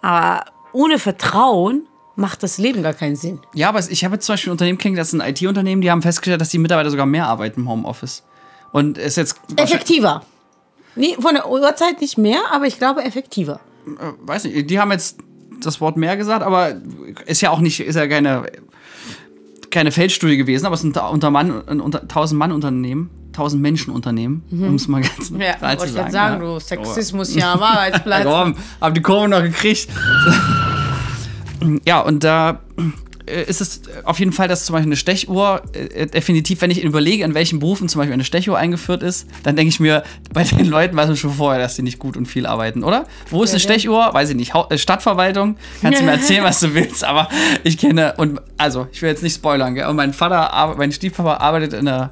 aber 0.00 0.44
ohne 0.72 0.98
Vertrauen 0.98 1.86
macht 2.16 2.42
das 2.42 2.58
Leben 2.58 2.82
gar 2.82 2.94
keinen 2.94 3.16
Sinn. 3.16 3.40
Ja, 3.54 3.68
aber 3.68 3.78
ich 3.78 4.04
habe 4.04 4.16
jetzt 4.16 4.26
zum 4.26 4.32
Beispiel 4.34 4.50
ein 4.50 4.52
Unternehmen 4.52 4.78
kennengelernt, 4.78 5.08
das 5.08 5.14
ist 5.14 5.20
ein 5.20 5.30
IT-Unternehmen, 5.30 5.82
die 5.82 5.90
haben 5.90 6.02
festgestellt, 6.02 6.40
dass 6.40 6.48
die 6.48 6.58
Mitarbeiter 6.58 6.90
sogar 6.90 7.06
mehr 7.06 7.26
arbeiten 7.26 7.60
im 7.60 7.68
Homeoffice. 7.68 8.24
Und 8.72 8.98
es 8.98 9.06
ist 9.06 9.16
jetzt, 9.16 9.40
Effektiver. 9.56 10.22
Nee, 10.96 11.16
von 11.20 11.34
der 11.34 11.48
Uhrzeit 11.48 12.00
nicht 12.00 12.18
mehr, 12.18 12.40
aber 12.52 12.66
ich 12.66 12.78
glaube 12.78 13.04
effektiver. 13.04 13.60
weiß 14.22 14.44
nicht, 14.44 14.68
die 14.70 14.80
haben 14.80 14.90
jetzt 14.90 15.18
das 15.60 15.80
Wort 15.80 15.96
mehr 15.96 16.16
gesagt, 16.16 16.42
aber 16.42 16.74
ist 17.26 17.40
ja 17.40 17.50
auch 17.50 17.60
nicht, 17.60 17.80
ist 17.80 17.96
ja 17.96 18.06
keine, 18.06 18.44
keine 19.70 19.90
Feldstudie 19.92 20.36
gewesen, 20.36 20.66
aber 20.66 20.74
es 20.74 20.84
ist 20.84 20.96
ein 20.96 21.02
unter 21.12 21.30
Mann, 21.30 21.62
ein 21.66 21.80
unter 21.80 22.02
1000 22.02 22.38
Mann 22.38 22.52
Unternehmen, 22.52 23.10
1000 23.28 23.62
Menschen 23.62 23.92
Unternehmen, 23.92 24.42
um 24.50 24.74
es 24.74 24.88
mal 24.88 25.02
ganz 25.02 25.30
Ja, 25.30 25.54
klar 25.54 25.70
wollte 25.70 25.78
zu 25.82 25.86
ich 25.86 25.92
sagen. 25.92 26.04
jetzt 26.06 26.12
sagen, 26.12 26.42
ja. 26.42 26.48
du 26.54 26.60
Sexismus 26.60 27.34
ja 27.36 27.52
am 27.54 27.62
Arbeitsplatz. 27.62 28.24
Ja, 28.24 28.42
komm, 28.44 28.56
hab 28.80 28.94
die 28.94 29.02
Kurve 29.02 29.28
noch 29.28 29.42
gekriegt. 29.42 29.88
ja, 31.86 32.00
und 32.00 32.24
da 32.24 32.60
äh, 32.78 32.82
ist 33.28 33.60
es 33.60 33.82
auf 34.04 34.18
jeden 34.18 34.32
Fall, 34.32 34.48
dass 34.48 34.64
zum 34.64 34.74
Beispiel 34.74 34.88
eine 34.88 34.96
Stechuhr, 34.96 35.62
äh, 35.72 36.06
definitiv, 36.06 36.60
wenn 36.60 36.70
ich 36.70 36.82
überlege, 36.82 37.24
in 37.24 37.34
welchen 37.34 37.58
Berufen 37.58 37.88
zum 37.88 38.00
Beispiel 38.00 38.14
eine 38.14 38.24
Stechuhr 38.24 38.58
eingeführt 38.58 39.02
ist, 39.02 39.26
dann 39.42 39.56
denke 39.56 39.68
ich 39.68 39.80
mir, 39.80 40.02
bei 40.32 40.44
den 40.44 40.66
Leuten 40.66 40.96
weiß 40.96 41.08
man 41.08 41.16
schon 41.16 41.32
vorher, 41.32 41.60
dass 41.60 41.76
die 41.76 41.82
nicht 41.82 41.98
gut 41.98 42.16
und 42.16 42.26
viel 42.26 42.46
arbeiten, 42.46 42.84
oder? 42.84 43.06
Wo 43.30 43.42
ist 43.42 43.50
eine 43.50 43.60
Stechuhr? 43.60 44.10
Weiß 44.12 44.30
ich 44.30 44.36
nicht. 44.36 44.54
Hau 44.54 44.68
äh, 44.68 44.78
Stadtverwaltung? 44.78 45.56
Kannst 45.80 46.00
du 46.00 46.04
mir 46.04 46.12
erzählen, 46.18 46.44
was 46.44 46.60
du 46.60 46.74
willst, 46.74 47.04
aber 47.04 47.28
ich 47.64 47.78
kenne, 47.78 48.14
und 48.16 48.40
also, 48.56 48.88
ich 48.92 49.02
will 49.02 49.10
jetzt 49.10 49.22
nicht 49.22 49.34
spoilern, 49.34 49.74
gell? 49.74 49.86
Und 49.86 49.96
mein 49.96 50.12
Vater, 50.12 50.74
mein 50.76 50.92
Stiefpapa 50.92 51.36
arbeitet 51.36 51.74
in 51.74 51.86
der 51.86 52.10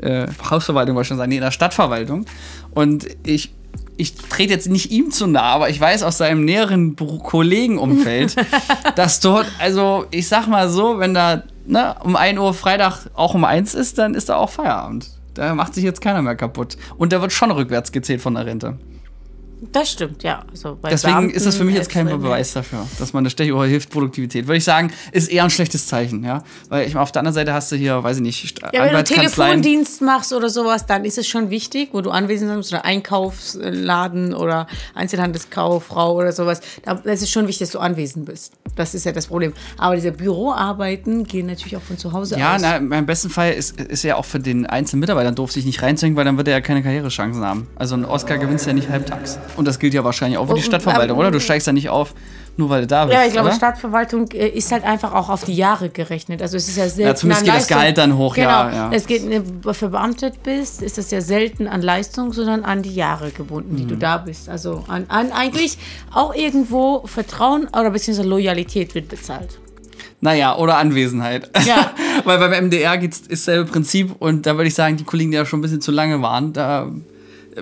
äh, 0.00 0.26
Hausverwaltung, 0.50 0.94
wollte 0.94 1.06
ich 1.06 1.08
schon 1.08 1.18
sagen, 1.18 1.30
nee, 1.30 1.36
in 1.36 1.42
der 1.42 1.50
Stadtverwaltung. 1.50 2.26
Und 2.70 3.06
ich, 3.24 3.54
ich 3.98 4.14
trete 4.14 4.52
jetzt 4.52 4.68
nicht 4.68 4.90
ihm 4.90 5.10
zu 5.10 5.26
nah, 5.26 5.42
aber 5.42 5.68
ich 5.68 5.78
weiß 5.78 6.02
aus 6.04 6.18
seinem 6.18 6.44
näheren 6.44 6.96
Kollegenumfeld, 6.96 8.36
dass 8.96 9.20
dort, 9.20 9.46
also 9.58 10.06
ich 10.10 10.28
sag 10.28 10.46
mal 10.46 10.70
so, 10.70 10.98
wenn 10.98 11.12
da 11.12 11.42
ne, 11.66 11.96
um 12.02 12.16
1 12.16 12.38
Uhr 12.38 12.54
Freitag 12.54 13.10
auch 13.14 13.34
um 13.34 13.44
1 13.44 13.74
ist, 13.74 13.98
dann 13.98 14.14
ist 14.14 14.28
da 14.28 14.36
auch 14.36 14.50
Feierabend. 14.50 15.10
Da 15.34 15.54
macht 15.54 15.74
sich 15.74 15.84
jetzt 15.84 16.00
keiner 16.00 16.22
mehr 16.22 16.36
kaputt. 16.36 16.76
Und 16.96 17.12
da 17.12 17.20
wird 17.20 17.32
schon 17.32 17.50
rückwärts 17.50 17.92
gezählt 17.92 18.22
von 18.22 18.34
der 18.34 18.46
Rente. 18.46 18.78
Das 19.60 19.90
stimmt, 19.90 20.22
ja. 20.22 20.44
Also 20.50 20.78
bei 20.80 20.90
Deswegen 20.90 21.14
Beamten 21.14 21.36
ist 21.36 21.46
das 21.46 21.56
für 21.56 21.64
mich 21.64 21.74
jetzt 21.74 21.90
kein. 21.90 22.06
Beweis 22.06 22.52
dafür, 22.52 22.86
dass 22.98 23.12
man 23.12 23.22
eine 23.22 23.30
Stechuhr 23.30 23.66
hilft 23.66 23.90
Produktivität. 23.90 24.46
Würde 24.46 24.58
ich 24.58 24.64
sagen, 24.64 24.92
ist 25.12 25.30
eher 25.30 25.44
ein 25.44 25.50
schlechtes 25.50 25.86
Zeichen, 25.86 26.24
ja. 26.24 26.42
Weil 26.68 26.86
ich 26.86 26.96
auf 26.96 27.12
der 27.12 27.20
anderen 27.20 27.34
Seite 27.34 27.52
hast 27.52 27.70
du 27.72 27.76
hier, 27.76 28.02
weiß 28.02 28.16
ich 28.18 28.22
nicht, 28.22 28.60
Ja, 28.72 28.84
wenn 28.84 28.92
du. 28.92 29.04
Telefondienst 29.04 30.00
machst 30.00 30.32
oder 30.32 30.48
sowas, 30.48 30.86
dann 30.86 31.04
ist 31.04 31.18
es 31.18 31.26
schon 31.26 31.50
wichtig, 31.50 31.90
wo 31.92 32.00
du 32.00 32.10
anwesend 32.10 32.54
bist 32.56 32.72
oder 32.72 32.84
Einkaufsladen 32.84 34.32
oder 34.32 34.66
Einzelhandelskauffrau 34.94 36.14
oder 36.14 36.32
sowas. 36.32 36.60
Da 36.82 36.92
ist 36.92 37.28
schon 37.30 37.46
wichtig, 37.46 37.66
dass 37.66 37.70
du 37.72 37.78
anwesend 37.78 38.26
bist. 38.26 38.52
Das 38.76 38.94
ist 38.94 39.04
ja 39.04 39.12
das 39.12 39.26
Problem. 39.26 39.52
Aber 39.76 39.94
diese 39.94 40.12
Büroarbeiten 40.12 41.24
gehen 41.24 41.46
natürlich 41.46 41.76
auch 41.76 41.82
von 41.82 41.98
zu 41.98 42.12
Hause 42.12 42.38
Ja, 42.38 42.56
aus. 42.56 42.62
na, 42.62 42.76
im 42.76 43.06
besten 43.06 43.30
Fall 43.30 43.52
ist, 43.52 43.80
ist 43.80 44.02
ja 44.02 44.16
auch 44.16 44.24
für 44.24 44.40
den 44.40 44.66
einzelnen 44.66 45.00
Mitarbeiter 45.00 45.32
doof, 45.32 45.52
sich 45.52 45.64
nicht 45.64 45.82
reinzuhängen, 45.82 46.16
weil 46.16 46.24
dann 46.24 46.36
wird 46.36 46.48
er 46.48 46.54
ja 46.54 46.60
keine 46.60 46.82
Karrierechancen 46.82 47.44
haben. 47.44 47.66
Also 47.76 47.94
ein 47.96 48.04
Oscar 48.04 48.38
gewinnst 48.38 48.66
du 48.66 48.70
ja 48.70 48.74
nicht 48.74 48.88
halbtags. 48.88 49.38
Und 49.56 49.66
das 49.66 49.78
gilt 49.78 49.94
ja 49.94 50.04
wahrscheinlich 50.04 50.38
auch 50.38 50.48
für 50.48 50.54
die 50.54 50.62
Stadtverwaltung, 50.62 51.18
oder? 51.18 51.30
Du 51.30 51.40
steigst 51.40 51.66
ja 51.66 51.72
nicht 51.72 51.88
auf, 51.90 52.14
nur 52.58 52.68
weil 52.68 52.82
du 52.82 52.86
da 52.88 53.06
bist. 53.06 53.16
Ja, 53.16 53.24
ich 53.24 53.32
glaube, 53.32 53.48
oder? 53.48 53.56
Stadtverwaltung 53.56 54.30
äh, 54.32 54.48
ist 54.48 54.70
halt 54.72 54.84
einfach 54.84 55.14
auch 55.14 55.30
auf 55.30 55.44
die 55.44 55.54
Jahre 55.54 55.88
gerechnet. 55.88 56.42
Also 56.42 56.56
es 56.56 56.68
ist 56.68 56.76
ja 56.76 56.88
selten 56.88 57.16
zumindest 57.16 57.42
an 57.42 57.44
geht 57.46 57.54
das 57.54 57.60
Leistung. 57.62 57.76
Gehalt 57.78 57.98
dann 57.98 58.16
hoch, 58.18 58.34
genau. 58.34 58.48
ja, 58.48 58.72
ja. 58.72 58.90
Es 58.92 59.06
geht, 59.06 59.22
äh, 59.30 59.42
verbeamtet 59.72 60.42
bist, 60.42 60.82
ist 60.82 60.98
das 60.98 61.10
ja 61.10 61.20
selten 61.20 61.68
an 61.68 61.80
Leistung, 61.82 62.32
sondern 62.32 62.64
an 62.64 62.82
die 62.82 62.94
Jahre 62.94 63.30
gebunden, 63.30 63.76
die 63.76 63.86
du 63.86 63.94
Mhm. 63.94 64.00
da 64.00 64.18
bist. 64.18 64.48
Also 64.48 64.84
an, 64.88 65.04
an 65.08 65.30
eigentlich 65.32 65.78
auch 66.12 66.34
irgendwo 66.34 67.06
Vertrauen 67.06 67.68
oder 67.68 67.90
beziehungsweise 67.90 68.28
Loyalität 68.28 68.94
wird 68.94 69.08
bezahlt. 69.08 69.58
Naja, 70.20 70.56
oder 70.56 70.78
Anwesenheit. 70.78 71.48
Ja. 71.64 71.92
Weil 72.24 72.38
beim 72.38 72.66
MDR 72.66 72.98
geht's, 72.98 73.20
ist 73.20 73.46
dasselbe 73.46 73.70
Prinzip 73.70 74.16
und 74.18 74.46
da 74.46 74.56
würde 74.56 74.66
ich 74.66 74.74
sagen, 74.74 74.96
die 74.96 75.04
Kollegen, 75.04 75.30
die 75.30 75.36
ja 75.36 75.46
schon 75.46 75.60
ein 75.60 75.62
bisschen 75.62 75.80
zu 75.80 75.92
lange 75.92 76.20
waren, 76.22 76.52
da 76.52 76.90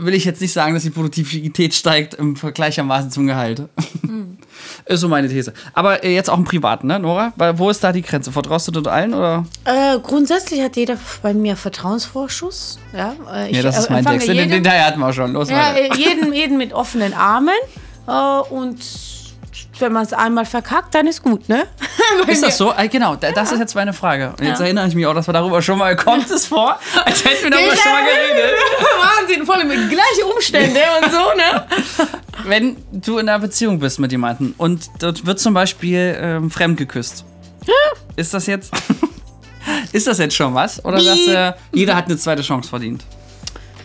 will 0.01 0.15
ich 0.15 0.25
jetzt 0.25 0.41
nicht 0.41 0.53
sagen, 0.53 0.75
dass 0.75 0.83
die 0.83 0.91
Produktivität 0.91 1.75
steigt 1.75 2.15
im 2.15 2.37
Vergleichermaßen 2.37 3.11
zum 3.11 3.27
Gehalt. 3.27 3.63
Hm. 4.03 4.39
Ist 4.87 5.01
so 5.01 5.09
meine 5.09 5.29
These. 5.29 5.53
Aber 5.75 6.05
äh, 6.05 6.15
jetzt 6.15 6.31
auch 6.31 6.39
im 6.39 6.45
Privaten, 6.45 6.87
ne, 6.87 6.99
Nora? 6.99 7.33
Wo 7.57 7.71
ist 7.71 7.83
da 7.83 7.93
die 7.93 8.03
Grenze? 8.03 8.31
Vertraust 8.33 8.69
du 8.69 8.73
dort 8.73 8.89
allen 8.89 9.15
oder? 9.15 9.45
Äh, 9.65 9.99
grundsätzlich 10.03 10.61
hat 10.63 10.77
jeder 10.77 10.97
bei 11.23 11.35
mir 11.35 11.57
Vertrauensvorschuss. 11.57 12.79
Ja, 12.97 13.15
äh, 13.33 13.51
ich 13.51 13.57
Ja, 13.57 13.63
das 13.63 13.79
ist 13.81 13.87
äh, 13.91 13.93
mein 13.93 14.05
Text. 14.05 14.29
Den, 14.29 14.37
jedem- 14.37 14.51
den 14.51 14.65
Teil 14.65 14.85
hatten 14.85 15.01
wir 15.01 15.13
schon. 15.13 15.33
Los, 15.33 15.51
Ja, 15.51 15.75
jeden, 15.97 16.33
jeden 16.33 16.57
mit 16.59 16.73
offenen 16.73 17.15
Armen. 17.15 17.51
Äh, 18.07 18.13
und 18.51 18.79
wenn 19.79 19.93
man 19.93 20.05
es 20.05 20.13
einmal 20.13 20.45
verkackt, 20.47 20.95
dann 20.95 21.07
ist 21.07 21.23
gut, 21.23 21.49
ne? 21.49 21.65
Ist 22.29 22.43
das 22.43 22.57
so? 22.57 22.73
Äh, 22.73 22.89
genau, 22.89 23.17
da- 23.17 23.33
das 23.33 23.51
ist 23.53 23.59
jetzt 23.59 23.75
meine 23.75 23.93
Frage. 23.93 24.31
Und 24.39 24.45
jetzt 24.47 24.59
Ja. 24.61 24.65
erinnere 24.67 24.87
ich 24.89 24.95
mich 24.95 25.07
auch, 25.07 25.15
dass 25.15 25.27
wir 25.29 25.33
darüber 25.33 25.61
schon 25.61 25.79
mal, 25.79 25.97
kommt 25.97 26.31
es 26.31 26.47
vor, 26.47 26.79
als 27.05 27.25
hätten 27.25 27.45
wir 27.45 27.51
darüber 27.51 27.77
schon 27.77 27.93
mal 27.93 28.03
geredet. 28.05 28.55
Wahnsinn, 29.21 29.45
voll 29.47 29.65
mit 29.65 29.91
gleiche 29.91 30.25
Umstände 30.33 30.81
und 31.03 31.11
so, 31.11 31.19
ne? 31.37 31.67
Wenn 32.45 32.77
du 32.93 33.19
in 33.19 33.29
einer 33.29 33.39
Beziehung 33.41 33.79
bist 33.81 33.99
mit 33.99 34.13
jemandem 34.13 34.55
und 34.59 34.89
dort 35.01 35.27
wird 35.27 35.41
zum 35.41 35.53
Beispiel 35.55 36.17
ähm, 36.21 36.51
fremd 36.51 36.77
geküsst, 36.79 37.25
ist 38.17 38.33
das 38.35 38.47
jetzt... 38.47 38.73
Ist 39.93 40.07
das 40.07 40.19
jetzt 40.19 40.37
schon 40.37 40.55
was? 40.55 40.85
Oder 40.85 41.03
dass 41.03 41.27
äh, 41.27 41.53
jeder 41.73 41.97
hat 41.97 42.05
eine 42.07 42.17
zweite 42.17 42.43
Chance 42.43 42.69
verdient? 42.69 43.03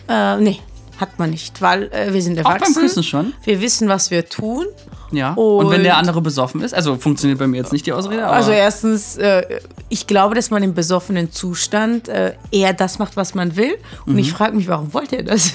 Äh, 0.08 0.36
nee, 0.36 0.60
hat 1.00 1.18
man 1.18 1.30
nicht, 1.30 1.60
weil 1.60 1.90
äh, 1.92 2.12
wir 2.12 2.22
sind 2.22 2.38
Auch 2.38 2.44
beim 2.44 2.54
erwachsen. 2.54 2.82
Küssen 2.82 3.02
schon? 3.02 3.34
Wir 3.42 3.60
wissen, 3.60 3.88
was 3.88 4.10
wir 4.12 4.28
tun. 4.28 4.66
Ja. 5.12 5.34
Und, 5.34 5.70
wenn 5.70 5.78
Und- 5.78 5.84
der 5.84 5.96
andere 5.98 6.20
besoffen 6.20 6.62
ist, 6.62 6.74
also 6.74 6.96
funktioniert 6.96 7.38
bei 7.38 7.46
mir 7.46 7.58
jetzt 7.58 7.72
nicht 7.72 7.86
die 7.86 7.92
Ausrede, 7.92 8.26
Also 8.26 8.50
erstens, 8.50 9.16
äh, 9.16 9.60
ich 9.88 10.06
glaube, 10.06 10.34
dass 10.34 10.50
man 10.50 10.62
im 10.62 10.74
besoffenen 10.74 11.30
Zustand 11.32 12.08
äh, 12.08 12.34
eher 12.50 12.72
das 12.72 12.98
macht, 12.98 13.16
was 13.16 13.34
man 13.34 13.56
will. 13.56 13.74
Und 14.06 14.14
Mhm. 14.14 14.18
ich 14.18 14.32
frage 14.32 14.56
mich, 14.56 14.68
warum 14.68 14.92
wollt 14.94 15.12
ihr 15.12 15.22
das? 15.24 15.54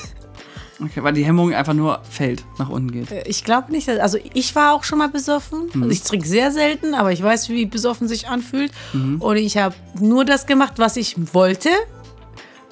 okay, 0.80 1.02
weil 1.04 1.14
die 1.14 1.26
Hemmung 1.26 1.54
einfach 1.54 1.74
nur 1.74 2.00
fällt, 2.10 2.44
nach 2.60 2.70
unten 2.70 2.92
geht. 2.92 3.12
Äh, 3.12 3.24
Ich 3.28 3.44
glaube 3.44 3.72
nicht, 3.72 3.88
dass, 3.88 3.98
also 4.00 4.20
ich 4.34 4.54
war 4.56 4.74
auch 4.74 4.84
schon 4.84 5.00
mal 5.00 5.10
besoffen. 5.10 5.70
Mhm. 5.74 5.84
Also 5.84 5.92
ich 5.94 6.04
trinke 6.04 6.28
sehr 6.28 6.52
selten, 6.52 6.94
aber 6.94 7.12
ich 7.12 7.24
weiß, 7.24 7.50
wie 7.50 7.66
besoffen 7.66 8.08
sich 8.08 8.28
anfühlt. 8.28 8.72
Mhm. 8.94 9.20
Und 9.22 9.38
ich 9.38 9.58
habe 9.58 9.74
nur 10.00 10.24
das 10.24 10.46
gemacht, 10.46 10.74
was 10.78 10.96
ich 10.98 11.16
wollte. 11.34 11.70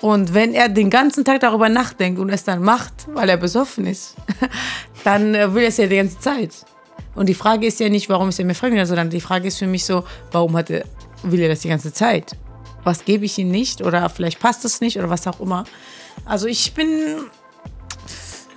Und 0.01 0.34
wenn 0.36 0.54
er 0.54 0.70
den 0.70 0.89
ganzen 0.92 1.24
Tag 1.25 1.39
darüber 1.39 1.68
nachdenkt 1.70 2.20
und 2.20 2.30
es 2.30 2.44
dann 2.44 2.62
macht, 2.62 2.94
weil 3.13 3.27
er 3.30 3.38
besoffen 3.38 3.88
ist, 3.88 4.15
dann 5.04 5.34
äh, 5.34 5.54
will 5.56 5.63
er 5.63 5.70
es 5.70 5.77
ja 5.77 5.88
die 5.88 5.96
ganze 5.96 6.20
Zeit. 6.20 6.51
Und 7.15 7.27
die 7.27 7.34
Frage 7.34 7.65
ist 7.65 7.79
ja 7.79 7.89
nicht, 7.89 8.10
warum 8.10 8.29
ist 8.29 8.39
er 8.39 8.45
mir 8.45 8.55
fremd, 8.55 8.86
sondern 8.88 9.10
die 9.10 9.22
Frage 9.22 9.48
ist 9.48 9.57
für 9.57 9.67
mich 9.67 9.86
so, 9.86 10.03
warum 10.31 10.55
hat 10.57 10.69
er, 10.69 10.86
will 11.24 11.39
er 11.39 11.50
das 11.50 11.62
die 11.62 11.69
ganze 11.69 11.93
Zeit? 11.93 12.36
Was 12.84 13.05
gebe 13.05 13.25
ich 13.25 13.38
ihm 13.38 13.50
nicht? 13.50 13.81
Oder 13.81 14.07
vielleicht 14.10 14.39
passt 14.39 14.65
es 14.65 14.81
nicht 14.81 14.98
oder 14.98 15.10
was 15.10 15.25
auch 15.25 15.39
immer. 15.39 15.63
Also 16.25 16.48
ich 16.48 16.74
bin 16.74 16.88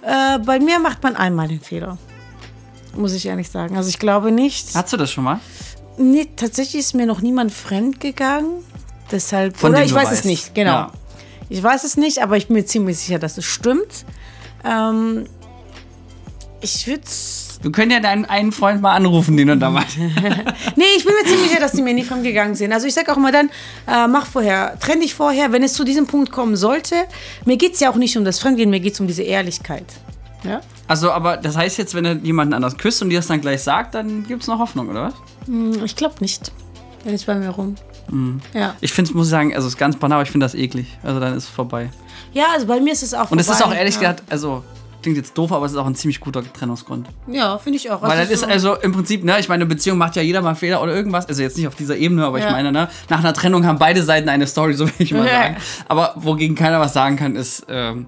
äh, 0.03 0.39
bei 0.39 0.59
mir 0.59 0.79
macht 0.79 1.03
man 1.03 1.17
einmal 1.17 1.49
den 1.49 1.61
Fehler. 1.61 1.99
Muss 2.97 3.13
ich 3.13 3.27
ehrlich 3.27 3.51
sagen. 3.51 3.77
Also 3.77 3.89
ich 3.89 3.99
glaube 3.99 4.33
nicht. 4.33 4.75
Hast 4.75 4.93
du 4.93 4.97
das 4.97 5.11
schon 5.11 5.25
mal? 5.25 5.41
Nee, 5.99 6.29
tatsächlich 6.37 6.81
ist 6.81 6.95
mir 6.95 7.07
noch 7.07 7.21
niemand 7.21 7.53
fremd 7.53 8.01
gegangen. 8.01 8.65
Deshalb. 9.11 9.57
Von 9.57 9.73
oder 9.73 9.85
ich 9.85 9.93
weiß 9.93 10.09
es 10.09 10.19
weißt. 10.19 10.25
nicht, 10.25 10.55
genau. 10.55 10.73
Ja. 10.73 10.93
Ich 11.49 11.63
weiß 11.63 11.85
es 11.85 11.97
nicht, 11.97 12.23
aber 12.23 12.37
ich 12.37 12.49
bin 12.49 12.57
mir 12.57 12.65
ziemlich 12.65 12.99
sicher, 12.99 13.19
dass 13.19 13.39
es 13.39 13.45
stimmt. 13.45 14.05
Ähm, 14.65 15.27
ich 16.61 16.87
würde 16.87 17.03
Wir 17.61 17.73
können 17.73 17.91
ja 17.91 17.99
deinen 18.01 18.25
einen 18.25 18.53
Freund 18.53 18.81
mal 18.81 18.95
anrufen, 18.95 19.37
den 19.37 19.49
du 19.49 19.57
da 19.57 19.69
machst. 19.71 19.97
Nee, 20.77 20.85
ich 20.97 21.05
bin 21.05 21.13
mir 21.15 21.29
ziemlich 21.29 21.49
sicher, 21.51 21.61
dass 21.61 21.73
die 21.73 21.83
mir 21.83 21.93
nie 21.93 22.05
fremd 22.05 22.23
gegangen 22.23 22.55
sind. 22.55 22.73
Also 22.73 22.87
ich 22.87 22.95
sage 22.95 23.11
auch 23.13 23.17
immer 23.17 23.33
dann, 23.33 23.49
äh, 23.87 24.07
mach 24.07 24.27
vorher, 24.27 24.79
trenn 24.79 25.01
dich 25.01 25.15
vorher, 25.15 25.51
wenn 25.53 25.63
es 25.65 25.73
zu 25.75 25.83
diesem 25.85 26.07
Punkt 26.07 26.31
kommen 26.31 26.55
sollte. 26.57 26.95
Mir 27.45 27.57
geht 27.57 27.75
es 27.75 27.81
ja 27.81 27.91
auch 27.91 27.97
nicht 27.97 28.17
um 28.17 28.25
das 28.25 28.39
Fremdgehen, 28.39 28.71
mir 28.71 28.79
geht 28.81 28.95
es 28.95 29.01
um 29.01 29.07
diese 29.09 29.23
Ehrlichkeit. 29.25 29.85
Ja? 30.45 30.61
Also, 30.87 31.11
aber 31.11 31.37
das 31.37 31.57
heißt 31.57 31.79
jetzt, 31.79 31.95
wenn 31.95 32.05
er 32.05 32.15
jemanden 32.19 32.55
anders 32.55 32.77
küsst 32.79 33.03
und 33.03 33.11
dir 33.11 33.19
das 33.19 33.27
dann 33.27 33.41
gleich 33.41 33.63
sagt, 33.63 33.95
dann 33.97 34.25
gibt 34.27 34.43
es 34.43 34.49
noch 34.49 34.61
Hoffnung, 34.61 34.89
oder 34.89 35.07
was? 35.07 35.15
Hm, 35.47 35.85
Ich 35.85 35.97
glaube 35.97 36.15
nicht. 36.21 36.53
Der 37.05 37.15
ist 37.15 37.27
bei 37.27 37.35
mir 37.35 37.49
rum. 37.51 37.75
Mhm. 38.09 38.41
Ja. 38.55 38.75
Ich 38.81 38.93
finde, 38.93 39.13
muss 39.15 39.27
ich 39.27 39.31
sagen, 39.33 39.53
also 39.55 39.67
es 39.67 39.75
ist 39.75 39.79
ganz 39.79 39.97
banal, 39.97 40.17
aber 40.19 40.23
ich 40.23 40.31
finde 40.31 40.45
das 40.47 40.55
eklig. 40.55 40.97
Also 41.03 41.19
dann 41.19 41.35
ist 41.37 41.45
es 41.45 41.49
vorbei. 41.51 41.91
ja, 42.33 42.45
also 42.55 42.67
bei 42.67 42.81
mir 42.81 42.93
ist 42.93 43.03
es 43.03 43.15
auch 43.15 43.31
Und 43.33 43.39
es 43.41 43.49
ist 43.49 43.59
vorbei. 43.59 43.75
auch 43.75 43.79
ehrlich 43.79 43.95
ja. 43.97 44.01
gesagt, 44.13 44.23
also 44.31 44.63
klingt 45.03 45.17
jetzt 45.17 45.37
doof, 45.39 45.53
aber 45.53 45.67
es 45.67 45.73
ist 45.73 45.79
auch 45.79 45.87
ein 45.87 45.95
ziemlich 45.95 46.21
guter 46.21 46.43
Trennungsgrund. 46.53 47.07
Ja, 47.27 47.59
finde 47.59 47.77
ich 47.79 47.91
auch. 47.91 48.03
Weil 48.03 48.11
das 48.11 48.19
Also 48.21 48.33
ist 48.33 48.41
so- 48.41 48.47
also 48.47 48.75
im 48.77 48.93
Prinzip, 48.93 49.25
ne, 49.25 49.39
ich 49.39 49.49
meine, 49.49 49.63
eine 49.65 49.67
Beziehung 49.75 49.99
macht 49.99 50.17
ja 50.17 50.23
jeder 50.23 50.43
mal 50.43 50.55
Fehler 50.55 50.83
oder 50.83 50.95
irgendwas. 50.95 51.27
Also 51.27 51.43
jetzt 51.43 51.57
nicht 51.57 51.69
auf 51.69 51.75
dieser 51.77 51.97
Ebene, 51.97 52.25
aber 52.27 52.39
ich 52.39 52.45
Ja. 52.45 52.51
meine, 52.51 52.73
ne, 52.73 52.89
nach 53.09 53.19
einer 53.21 53.33
Trennung 53.33 53.65
haben 53.67 53.79
beide 53.79 54.03
Seiten 54.03 54.29
eine 54.29 54.47
Story, 54.47 54.75
so 54.75 54.87
will 54.87 54.93
ich 54.99 55.13
mal 55.13 55.29
sagen. 55.29 55.57
Aber 55.89 56.15
wogegen 56.17 56.57
keiner 56.57 56.81
was 56.81 56.93
sagen 56.93 57.17
kann, 57.17 57.37
ist, 57.37 57.65
ähm, 57.69 58.07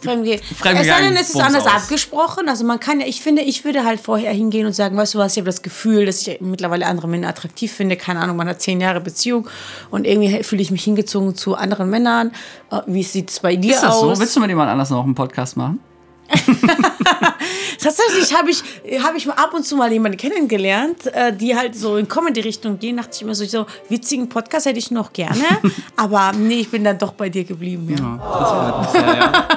Fremdgehen. 0.00 0.38
Fremdgegangen, 0.40 0.80
Es 0.82 0.86
sei 0.86 1.02
denn, 1.02 1.16
es 1.16 1.20
ist 1.22 1.32
Bums 1.32 1.44
anders 1.46 1.66
aus. 1.66 1.72
abgesprochen. 1.72 2.48
Also 2.48 2.64
man 2.64 2.78
kann 2.78 3.00
ja, 3.00 3.06
ich 3.08 3.20
finde, 3.20 3.42
ich 3.42 3.64
würde 3.64 3.84
halt 3.84 3.98
vorher 3.98 4.30
hingehen 4.32 4.64
und 4.64 4.72
sagen, 4.72 4.96
weißt 4.96 5.14
du 5.14 5.18
was, 5.18 5.32
ich 5.32 5.38
habe 5.38 5.46
das 5.46 5.60
Gefühl, 5.60 6.06
dass 6.06 6.24
ich 6.24 6.40
mittlerweile 6.40 6.86
andere 6.86 7.08
Männer 7.08 7.26
attraktiv 7.28 7.72
finde. 7.72 7.96
Keine 7.96 8.20
Ahnung, 8.20 8.36
man 8.36 8.46
hat 8.48 8.62
zehn 8.62 8.80
Jahre 8.80 9.00
Beziehung 9.00 9.48
und 9.90 10.06
irgendwie 10.06 10.44
fühle 10.44 10.62
ich 10.62 10.70
mich 10.70 10.84
hingezogen 10.84 11.34
zu 11.34 11.56
anderen 11.56 11.90
Männern. 11.90 12.30
Äh, 12.70 12.82
Wie 12.86 13.02
sieht 13.02 13.30
es 13.30 13.40
bei 13.40 13.56
dir 13.56 13.74
ist 13.74 13.82
das 13.82 13.94
aus? 13.96 14.00
so? 14.16 14.20
Willst 14.20 14.36
du 14.36 14.40
mit 14.40 14.50
jemand 14.50 14.70
anders 14.70 14.90
noch 14.90 15.02
einen 15.02 15.16
Podcast 15.16 15.56
machen? 15.56 15.80
Tatsächlich 17.80 18.36
habe 18.36 18.50
ich, 18.50 18.62
hab 19.02 19.14
ich 19.16 19.26
mal 19.26 19.34
ab 19.34 19.54
und 19.54 19.64
zu 19.64 19.76
mal 19.76 19.90
jemanden 19.90 20.18
kennengelernt, 20.18 21.06
äh, 21.06 21.32
die 21.32 21.56
halt 21.56 21.74
so 21.74 21.96
in 21.96 22.06
Comedy-Richtung 22.06 22.78
gehen. 22.78 22.98
Dachte 22.98 23.10
ich 23.14 23.22
immer 23.22 23.34
so, 23.34 23.44
so 23.44 23.66
witzigen 23.88 24.28
Podcast 24.28 24.66
hätte 24.66 24.78
ich 24.78 24.90
noch 24.90 25.12
gerne. 25.12 25.42
aber 25.96 26.32
nee, 26.32 26.60
ich 26.60 26.70
bin 26.70 26.84
dann 26.84 26.98
doch 26.98 27.12
bei 27.12 27.28
dir 27.28 27.44
geblieben. 27.44 27.88
Ja. 27.98 28.78
Mich 28.80 28.88
sehr, 28.90 29.16
ja. 29.16 29.48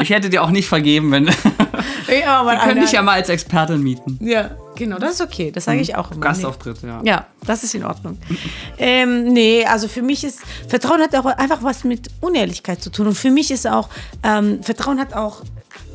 Ich 0.00 0.10
hätte 0.10 0.30
dir 0.30 0.42
auch 0.42 0.50
nicht 0.50 0.68
vergeben, 0.68 1.10
wenn. 1.12 1.30
Ja, 2.08 2.40
aber 2.40 2.52
Wir 2.52 2.58
können 2.60 2.80
dich 2.80 2.92
ja 2.92 3.02
mal 3.02 3.12
als 3.12 3.28
Expertin 3.28 3.82
mieten. 3.82 4.18
Ja, 4.22 4.52
genau, 4.76 4.98
das 4.98 5.14
ist 5.14 5.20
okay. 5.20 5.50
Das 5.50 5.64
sage 5.64 5.80
ich 5.80 5.94
auch 5.94 6.10
immer. 6.10 6.20
Gastauftritt, 6.20 6.82
ja. 6.82 7.00
Ja, 7.04 7.26
das 7.44 7.64
ist 7.64 7.74
in 7.74 7.84
Ordnung. 7.84 8.18
ähm, 8.78 9.24
nee, 9.24 9.64
also 9.66 9.88
für 9.88 10.02
mich 10.02 10.24
ist 10.24 10.40
Vertrauen 10.68 11.00
hat 11.00 11.14
auch 11.14 11.26
einfach 11.26 11.62
was 11.62 11.84
mit 11.84 12.08
Unehrlichkeit 12.20 12.82
zu 12.82 12.90
tun. 12.90 13.08
Und 13.08 13.14
für 13.14 13.30
mich 13.30 13.50
ist 13.50 13.66
auch, 13.66 13.88
ähm, 14.22 14.62
Vertrauen 14.62 14.98
hat 14.98 15.12
auch, 15.12 15.42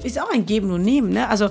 ist 0.04 0.20
auch 0.20 0.32
ein 0.32 0.46
Geben 0.46 0.72
und 0.72 0.84
Nehmen. 0.84 1.10
Ne? 1.10 1.28
Also 1.28 1.50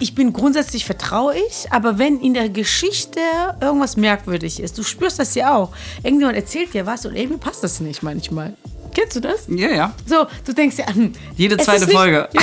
ich 0.00 0.14
bin 0.14 0.32
grundsätzlich 0.32 0.84
vertraue 0.84 1.34
ich, 1.36 1.70
aber 1.70 1.98
wenn 1.98 2.20
in 2.20 2.34
der 2.34 2.48
Geschichte 2.48 3.20
irgendwas 3.60 3.96
merkwürdig 3.96 4.60
ist, 4.60 4.76
du 4.76 4.82
spürst 4.82 5.18
das 5.18 5.34
ja 5.34 5.54
auch. 5.54 5.70
Irgendjemand 6.02 6.36
erzählt 6.36 6.74
dir 6.74 6.84
was 6.86 7.06
und 7.06 7.14
irgendwie 7.14 7.38
passt 7.38 7.62
das 7.62 7.80
nicht 7.80 8.02
manchmal. 8.02 8.54
Kennst 8.92 9.16
du 9.16 9.20
das? 9.20 9.46
Ja, 9.48 9.70
ja. 9.70 9.94
So, 10.06 10.26
du 10.44 10.52
denkst 10.52 10.78
ja, 10.78 10.86
hm, 10.86 11.12
Jede 11.36 11.56
zweite 11.56 11.86
nicht, 11.86 11.96
Folge. 11.96 12.28
Ja, 12.34 12.40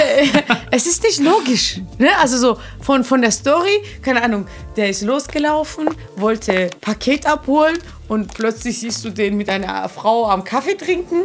es 0.69 0.85
ist 0.85 1.01
nicht 1.03 1.19
logisch. 1.19 1.79
Ne? 1.97 2.09
Also 2.19 2.37
so 2.37 2.59
von, 2.81 3.03
von 3.03 3.21
der 3.21 3.31
Story, 3.31 3.81
keine 4.01 4.21
Ahnung, 4.21 4.47
der 4.75 4.89
ist 4.89 5.01
losgelaufen, 5.01 5.89
wollte 6.17 6.69
Paket 6.81 7.25
abholen 7.25 7.77
und 8.09 8.33
plötzlich 8.33 8.79
siehst 8.79 9.03
du 9.05 9.09
den 9.09 9.37
mit 9.37 9.49
einer 9.49 9.87
Frau 9.87 10.29
am 10.29 10.43
Kaffee 10.43 10.75
trinken 10.75 11.23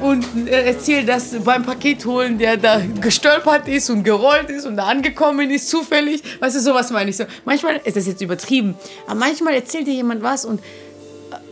und 0.00 0.26
er 0.46 0.66
erzählt, 0.66 1.08
dass 1.08 1.30
beim 1.44 1.64
Paket 1.64 2.04
holen 2.04 2.38
der 2.38 2.56
da 2.56 2.80
gestolpert 3.00 3.68
ist 3.68 3.90
und 3.90 4.02
gerollt 4.02 4.50
ist 4.50 4.66
und 4.66 4.76
da 4.76 4.84
angekommen 4.84 5.50
ist, 5.50 5.68
zufällig. 5.68 6.22
Weißt 6.40 6.56
du, 6.56 6.60
sowas 6.60 6.90
meine 6.90 7.10
ich 7.10 7.16
so. 7.16 7.24
Manchmal 7.44 7.80
ist 7.84 7.96
das 7.96 8.06
jetzt 8.06 8.20
übertrieben, 8.20 8.76
aber 9.06 9.14
manchmal 9.16 9.54
erzählt 9.54 9.86
dir 9.86 9.94
jemand 9.94 10.22
was 10.22 10.44
und 10.44 10.60
äh, 10.60 10.62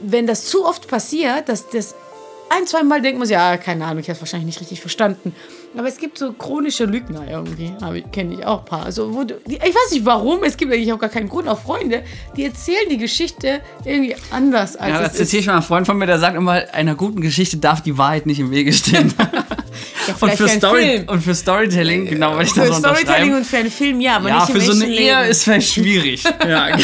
wenn 0.03 0.27
das 0.27 0.47
zu 0.47 0.65
oft 0.67 0.89
passiert, 0.89 1.49
dass 1.49 1.69
das 1.71 1.95
ein, 2.51 2.67
zwei 2.67 2.83
Mal 2.83 3.01
denkt 3.01 3.19
man 3.19 3.27
sich, 3.27 3.35
ja, 3.35 3.57
keine 3.57 3.85
Ahnung, 3.85 4.01
ich 4.01 4.09
habe 4.09 4.17
es 4.17 4.21
wahrscheinlich 4.21 4.47
nicht 4.47 4.61
richtig 4.61 4.81
verstanden. 4.81 5.35
Aber 5.77 5.89
es 5.89 5.97
gibt 5.97 6.19
so 6.19 6.33
chronische 6.33 6.85
Lügner 6.85 7.25
irgendwie, 7.29 7.73
kenne 8.13 8.35
ich 8.35 8.47
auch 8.47 8.61
ein 8.61 8.65
paar. 8.65 8.85
Also, 8.85 9.15
wo 9.15 9.25
du, 9.25 9.35
die, 9.47 9.57
ich 9.57 9.63
weiß 9.63 9.93
nicht 9.93 10.05
warum, 10.05 10.45
es 10.45 10.57
gibt 10.57 10.73
eigentlich 10.73 10.93
auch 10.93 10.99
gar 10.99 11.09
keinen 11.09 11.29
Grund, 11.29 11.49
auch 11.49 11.61
Freunde, 11.61 12.03
die 12.37 12.45
erzählen 12.45 12.89
die 12.91 12.99
Geschichte 12.99 13.61
irgendwie 13.85 14.15
anders 14.31 14.77
als 14.77 14.91
Ja, 14.91 15.03
das 15.03 15.15
zitiere 15.15 15.41
ich 15.41 15.47
mal 15.47 15.55
einen 15.55 15.63
Freund 15.63 15.87
von 15.87 15.97
mir, 15.97 16.07
der 16.07 16.19
sagt 16.19 16.37
immer, 16.37 16.63
einer 16.73 16.95
guten 16.95 17.21
Geschichte 17.21 17.57
darf 17.57 17.83
die 17.83 17.97
Wahrheit 17.97 18.27
nicht 18.27 18.41
im 18.41 18.51
Wege 18.51 18.73
stehen. 18.73 19.15
Ja, 20.07 20.15
und, 20.21 20.33
für 20.33 20.49
Story, 20.49 21.05
und 21.07 21.23
für 21.23 21.35
Storytelling, 21.35 22.07
genau, 22.07 22.37
weil 22.37 22.47
ich 22.47 22.53
das 22.53 22.69
Für 22.69 22.75
Storytelling 22.75 23.35
und 23.35 23.47
für 23.47 23.59
einen 23.59 23.71
Film, 23.71 24.01
ja, 24.01 24.17
aber 24.17 24.29
Ja, 24.29 24.41
nicht 24.41 24.51
für 24.51 24.61
so 24.61 24.73
eine 24.73 24.93
Ehe 24.93 25.27
ist 25.27 25.45
vielleicht 25.45 25.73
schwierig. 25.73 26.25
ja, 26.47 26.77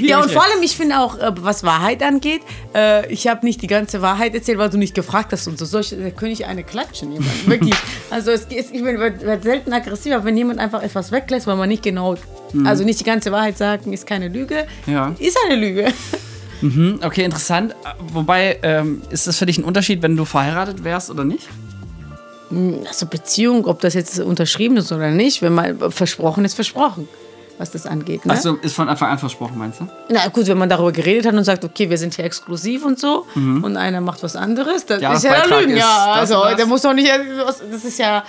Ja, 0.00 0.22
und 0.22 0.30
vor 0.30 0.42
allem, 0.42 0.62
ich 0.62 0.76
finde 0.76 0.98
auch, 0.98 1.18
äh, 1.18 1.32
was 1.36 1.64
Wahrheit 1.64 2.02
angeht, 2.02 2.42
äh, 2.74 3.10
ich 3.12 3.26
habe 3.26 3.44
nicht 3.44 3.60
die 3.62 3.66
ganze 3.66 4.00
Wahrheit 4.02 4.34
erzählt, 4.34 4.58
weil 4.58 4.70
du 4.70 4.78
nicht 4.78 4.94
gefragt 4.94 5.32
hast 5.32 5.46
und 5.48 5.58
so. 5.58 5.64
Solche, 5.64 5.96
da 5.96 6.10
könnte 6.10 6.32
ich 6.32 6.46
eine 6.46 6.64
klatschen, 6.64 7.12
jemand. 7.12 7.30
Wirklich. 7.46 7.74
Also, 8.10 8.31
es, 8.32 8.46
es, 8.50 8.70
ich 8.70 8.82
bin 8.82 8.98
werd 8.98 9.42
selten 9.42 9.72
aggressiver, 9.72 10.24
wenn 10.24 10.36
jemand 10.36 10.58
einfach 10.58 10.82
etwas 10.82 11.12
weglässt, 11.12 11.46
weil 11.46 11.56
man 11.56 11.68
nicht 11.68 11.82
genau, 11.82 12.16
also 12.64 12.84
nicht 12.84 13.00
die 13.00 13.04
ganze 13.04 13.32
Wahrheit 13.32 13.58
sagen, 13.58 13.92
ist 13.92 14.06
keine 14.06 14.28
Lüge. 14.28 14.66
Ja. 14.86 15.14
Ist 15.18 15.38
eine 15.46 15.56
Lüge. 15.56 15.86
Hm, 16.60 17.00
Okay, 17.02 17.24
interessant. 17.24 17.74
Wobei, 18.12 18.56
ähm, 18.62 19.02
ist 19.10 19.26
das 19.26 19.36
für 19.36 19.46
dich 19.46 19.58
ein 19.58 19.64
Unterschied, 19.64 20.00
wenn 20.00 20.16
du 20.16 20.24
verheiratet 20.24 20.84
wärst 20.84 21.10
oder 21.10 21.24
nicht? 21.24 21.48
Also, 22.86 23.06
Beziehung, 23.06 23.64
ob 23.66 23.80
das 23.80 23.94
jetzt 23.94 24.20
unterschrieben 24.20 24.76
ist 24.76 24.92
oder 24.92 25.10
nicht, 25.10 25.42
wenn 25.42 25.54
man 25.54 25.90
versprochen 25.90 26.44
ist, 26.44 26.54
versprochen, 26.54 27.08
was 27.58 27.70
das 27.70 27.86
angeht. 27.86 28.24
Ne? 28.26 28.32
Achso, 28.32 28.54
ist 28.54 28.74
von 28.74 28.88
Anfang 28.88 29.10
an 29.10 29.18
versprochen, 29.18 29.58
meinst 29.58 29.80
du? 29.80 29.88
Na 30.08 30.28
gut, 30.28 30.46
wenn 30.46 30.58
man 30.58 30.68
darüber 30.68 30.92
geredet 30.92 31.26
hat 31.26 31.34
und 31.34 31.44
sagt, 31.44 31.64
okay, 31.64 31.88
wir 31.90 31.98
sind 31.98 32.14
hier 32.14 32.24
exklusiv 32.24 32.84
und 32.84 32.98
so 32.98 33.26
und 33.34 33.76
einer 33.76 34.00
macht 34.00 34.22
was 34.22 34.36
anderes, 34.36 34.86
das 34.86 35.00
ist 35.00 35.24
ja 35.24 35.44
Lügen. 35.44 35.76
Ja, 35.76 36.16
das 36.20 36.32
also 36.32 36.44
das. 36.44 36.56
der 36.56 36.66
muss 36.66 36.82
doch 36.82 36.94
nicht, 36.94 37.10
das 37.10 37.84
ist 37.84 37.98
ja 37.98 38.24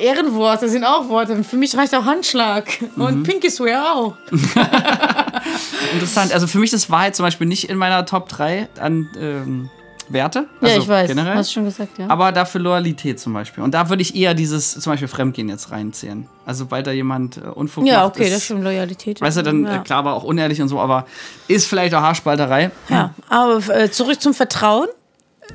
Ehrenworte, 0.00 0.68
sind 0.68 0.84
auch 0.84 1.08
Worte. 1.08 1.42
Für 1.44 1.56
mich 1.56 1.76
reicht 1.76 1.94
auch 1.94 2.04
Handschlag 2.04 2.66
und 2.96 3.22
Pinky 3.22 3.50
Swear 3.50 3.94
auch. 3.94 4.16
Interessant. 5.92 6.32
Also 6.32 6.46
für 6.46 6.58
mich 6.58 6.72
ist 6.72 6.90
Wahrheit 6.90 7.16
zum 7.16 7.24
Beispiel 7.24 7.46
nicht 7.46 7.68
in 7.68 7.78
meiner 7.78 8.04
Top 8.04 8.28
3 8.28 8.68
an 8.78 9.08
ähm, 9.18 9.70
Werte. 10.08 10.46
Also 10.60 10.74
ja, 10.74 10.82
ich 10.82 10.88
weiß, 10.88 11.08
Generell. 11.08 11.34
hast 11.34 11.50
du 11.50 11.54
schon 11.54 11.64
gesagt, 11.64 11.98
ja. 11.98 12.08
Aber 12.08 12.32
dafür 12.32 12.60
Loyalität 12.60 13.18
zum 13.18 13.32
Beispiel. 13.32 13.64
Und 13.64 13.74
da 13.74 13.88
würde 13.88 14.02
ich 14.02 14.14
eher 14.14 14.34
dieses, 14.34 14.72
zum 14.78 14.92
Beispiel 14.92 15.08
Fremdgehen 15.08 15.48
jetzt 15.48 15.70
reinzählen. 15.70 16.28
Also 16.44 16.64
sobald 16.64 16.86
da 16.86 16.92
jemand 16.92 17.38
äh, 17.38 17.40
Unfug 17.40 17.86
ja, 17.86 18.06
okay, 18.06 18.24
ist, 18.24 18.30
das 18.30 18.38
ist 18.38 18.46
schon 18.46 18.62
Loyalität. 18.62 19.20
Weißt 19.20 19.38
du, 19.38 19.42
dann, 19.42 19.64
ja. 19.64 19.76
äh, 19.76 19.78
klar, 19.80 20.04
war 20.04 20.14
auch 20.14 20.24
unehrlich 20.24 20.60
und 20.62 20.68
so, 20.68 20.80
aber 20.80 21.06
ist 21.48 21.66
vielleicht 21.66 21.94
auch 21.94 22.02
Haarspalterei. 22.02 22.70
Ja, 22.88 23.14
aber 23.28 23.58
äh, 23.68 23.90
zurück 23.90 24.20
zum 24.20 24.34
Vertrauen. 24.34 24.88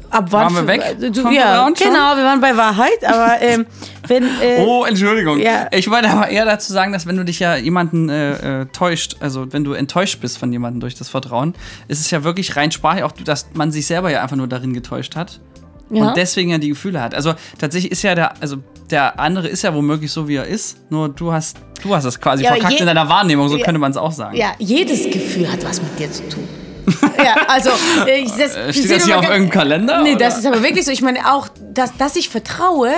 Ab 0.09 0.25
wann 0.29 0.53
Waren 0.53 0.55
wir 0.55 0.67
weg 0.67 0.81
äh, 1.01 1.09
Du, 1.11 1.29
ja, 1.29 1.69
genau, 1.69 2.15
wir 2.17 2.23
waren 2.25 2.41
bei 2.41 2.55
Wahrheit, 2.57 3.03
aber 3.05 3.41
ähm, 3.41 3.65
wenn. 4.07 4.23
Äh, 4.41 4.65
Oh, 4.65 4.83
Entschuldigung. 4.83 5.39
Ja. 5.39 5.67
Ich 5.71 5.89
wollte 5.89 6.09
aber 6.09 6.27
eher 6.27 6.43
dazu 6.45 6.73
sagen, 6.73 6.91
dass 6.91 7.05
wenn 7.07 7.15
du 7.15 7.23
dich 7.23 7.39
ja 7.39 7.55
jemanden 7.55 8.09
äh, 8.09 8.61
äh, 8.61 8.65
täuscht, 8.65 9.15
also 9.21 9.51
wenn 9.53 9.63
du 9.63 9.71
enttäuscht 9.73 10.19
bist 10.19 10.37
von 10.37 10.51
jemandem 10.51 10.81
durch 10.81 10.95
das 10.95 11.07
Vertrauen, 11.07 11.53
ist 11.87 12.01
es 12.01 12.11
ja 12.11 12.23
wirklich 12.25 12.55
rein 12.57 12.71
sprachlich 12.71 13.03
auch, 13.03 13.13
dass 13.13 13.47
man 13.53 13.71
sich 13.71 13.87
selber 13.87 14.11
ja 14.11 14.21
einfach 14.21 14.35
nur 14.35 14.47
darin 14.47 14.73
getäuscht 14.73 15.15
hat. 15.15 15.39
ja. 15.89 16.09
Und 16.09 16.17
deswegen 16.17 16.51
ja 16.51 16.57
die 16.57 16.69
Gefühle 16.69 17.01
hat. 17.01 17.15
Also 17.15 17.33
tatsächlich 17.57 17.91
ist 17.93 18.01
ja 18.01 18.13
der, 18.13 18.33
also 18.41 18.57
der 18.89 19.17
andere 19.17 19.47
ist 19.47 19.61
ja 19.61 19.73
womöglich 19.73 20.11
so, 20.11 20.27
wie 20.27 20.35
er 20.35 20.45
ist, 20.45 20.77
nur 20.91 21.07
du 21.07 21.31
hast, 21.31 21.55
du 21.83 21.95
hast 21.95 22.03
es 22.03 22.19
quasi 22.19 22.43
Ja, 22.43 22.51
verkackt 22.51 22.81
in 22.81 22.85
deiner 22.85 23.07
Wahrnehmung, 23.07 23.47
so 23.47 23.57
könnte 23.59 23.79
man 23.79 23.91
es 23.91 23.97
auch 23.97 24.11
sagen. 24.11 24.35
Ja, 24.35 24.51
jedes 24.59 25.05
Gefühl 25.09 25.49
hat 25.49 25.63
was 25.63 25.81
mit 25.81 25.97
dir 25.97 26.11
zu 26.11 26.27
tun. 26.27 26.43
Ja, 27.23 27.35
also 27.47 27.69
ich, 28.07 28.31
das, 28.31 28.55
Äh, 28.55 28.69
ich 28.69 28.77
Steht 28.77 28.91
das 28.91 29.05
hier 29.05 29.17
auf 29.17 29.23
irgendeinem 29.23 29.49
Kalender? 29.49 30.01
Nee, 30.03 30.15
oder? 30.15 30.25
das 30.25 30.37
ist 30.39 30.45
aber 30.45 30.63
wirklich 30.63 30.85
so. 30.85 30.91
Ich 30.91 31.01
meine 31.01 31.31
auch, 31.33 31.47
dass, 31.73 31.95
dass 31.97 32.15
ich 32.15 32.29
vertraue, 32.29 32.91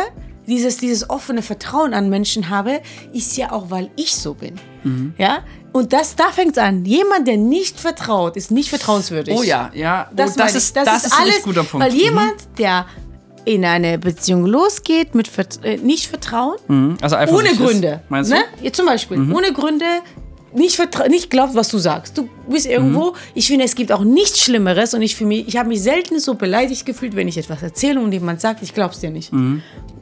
dieses, 0.47 0.77
dieses 0.77 1.09
offene 1.09 1.41
Vertrauen 1.41 1.93
an 1.93 2.09
Menschen 2.09 2.49
habe, 2.49 2.81
ist 3.13 3.38
ja 3.38 3.51
auch, 3.51 3.69
weil 3.69 3.89
ich 3.95 4.15
so 4.15 4.33
bin. 4.33 4.55
Mhm. 4.83 5.13
Ja? 5.17 5.39
Und 5.71 5.93
das, 5.93 6.15
da 6.15 6.25
fängt 6.31 6.51
es 6.51 6.57
an. 6.57 6.86
Jemand, 6.86 7.27
der 7.27 7.38
nicht 7.38 7.79
vertraut, 7.79 8.36
ist 8.36 8.51
nicht 8.51 8.69
vertrauenswürdig. 8.69 9.36
Oh 9.38 9.43
ja, 9.43 9.71
ja. 9.73 10.07
Oh, 10.09 10.13
Das, 10.15 10.36
das, 10.36 10.55
ist, 10.55 10.75
das, 10.75 11.05
ist, 11.05 11.13
ein 11.13 11.21
alles, 11.21 11.36
echt 11.38 11.45
guter 11.45 11.63
Punkt. 11.63 11.86
Weil 11.86 11.93
jemand, 11.93 12.36
der 12.57 12.86
in 13.45 13.65
eine 13.65 13.97
Beziehung 13.97 14.45
losgeht 14.45 15.15
mit 15.15 15.27
Vert 15.27 15.59
äh, 15.63 15.77
nicht 15.77 16.07
Vertrauen, 16.07 16.57
Mhm. 16.67 16.97
Also 17.01 17.17
ohne 17.17 17.43
nicht 17.43 17.53
ist, 17.53 17.57
Gründe. 17.59 18.01
Meinst 18.09 18.31
ne? 18.31 18.38
du? 18.38 18.59
Mhm. 18.59 18.65
Ja, 18.65 18.73
zum 18.73 18.86
Beispiel, 18.86 19.33
ohne 19.33 19.51
Gründe 19.51 19.86
nicht, 20.55 20.79
nicht 21.09 21.29
glaubt, 21.29 21.55
was 21.55 21.69
du 21.69 21.77
sagst. 21.77 22.17
Du 22.17 22.29
bist 22.47 22.65
irgendwo, 22.65 23.11
Mhm. 23.11 23.15
ich 23.33 23.47
finde, 23.47 23.65
es 23.65 23.75
gibt 23.75 23.91
auch 23.91 24.03
nichts 24.03 24.39
Schlimmeres 24.41 24.93
und 24.93 25.01
ich, 25.01 25.19
mich, 25.21 25.47
ich 25.47 25.57
habe 25.57 25.69
mich 25.69 25.81
selten 25.81 26.19
so 26.19 26.35
beleidigt 26.35 26.85
gefühlt, 26.85 27.15
wenn 27.15 27.27
ich 27.27 27.37
etwas 27.37 27.61
erzähle 27.63 27.99
und 27.99 28.11
jemand 28.11 28.41
sagt, 28.41 28.61
ich 28.61 28.73
glaub's 28.73 28.99
dir 28.99 29.09
nicht. 29.09 29.31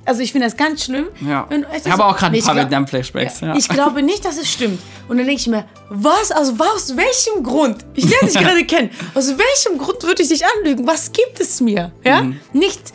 Also 0.03 0.21
ich 0.21 0.31
finde 0.31 0.47
das 0.47 0.57
ganz 0.57 0.83
schlimm. 0.85 1.05
Mhm. 1.19 1.29
Ja. 1.29 1.47
Es 1.73 1.85
Ich 1.85 1.91
habe 1.91 2.03
auch 2.05 2.17
gerade 2.17 2.31
Nee, 2.33 2.39
ein 2.39 2.45
paar 2.45 2.55
Vietnam-Flashbacks. 2.55 3.41
Ja. 3.41 3.55
Ich 3.55 3.69
glaube 3.69 4.01
nicht, 4.01 4.25
dass 4.25 4.37
es 4.39 4.51
stimmt. 4.51 4.79
Und 5.07 5.17
dann 5.17 5.27
denke 5.27 5.41
ich 5.41 5.47
mir, 5.47 5.65
was, 5.89 6.31
aus, 6.31 6.53
aus 6.59 6.95
welchem 6.97 7.43
Grund? 7.43 7.85
Ich 7.93 8.09
lerne 8.09 8.27
dich 8.31 8.37
gerade 8.41 8.65
kennen. 8.65 8.89
Aus 9.13 9.29
welchem 9.29 9.77
Grund 9.77 10.01
würde 10.03 10.23
ich 10.23 10.29
dich 10.29 10.41
anlügen? 10.57 10.87
Was 10.87 11.11
gibt 11.11 11.39
es 11.39 11.61
mir? 11.61 11.91
Ja? 12.03 12.23
Mhm. 12.23 12.39
Nicht, 12.53 12.93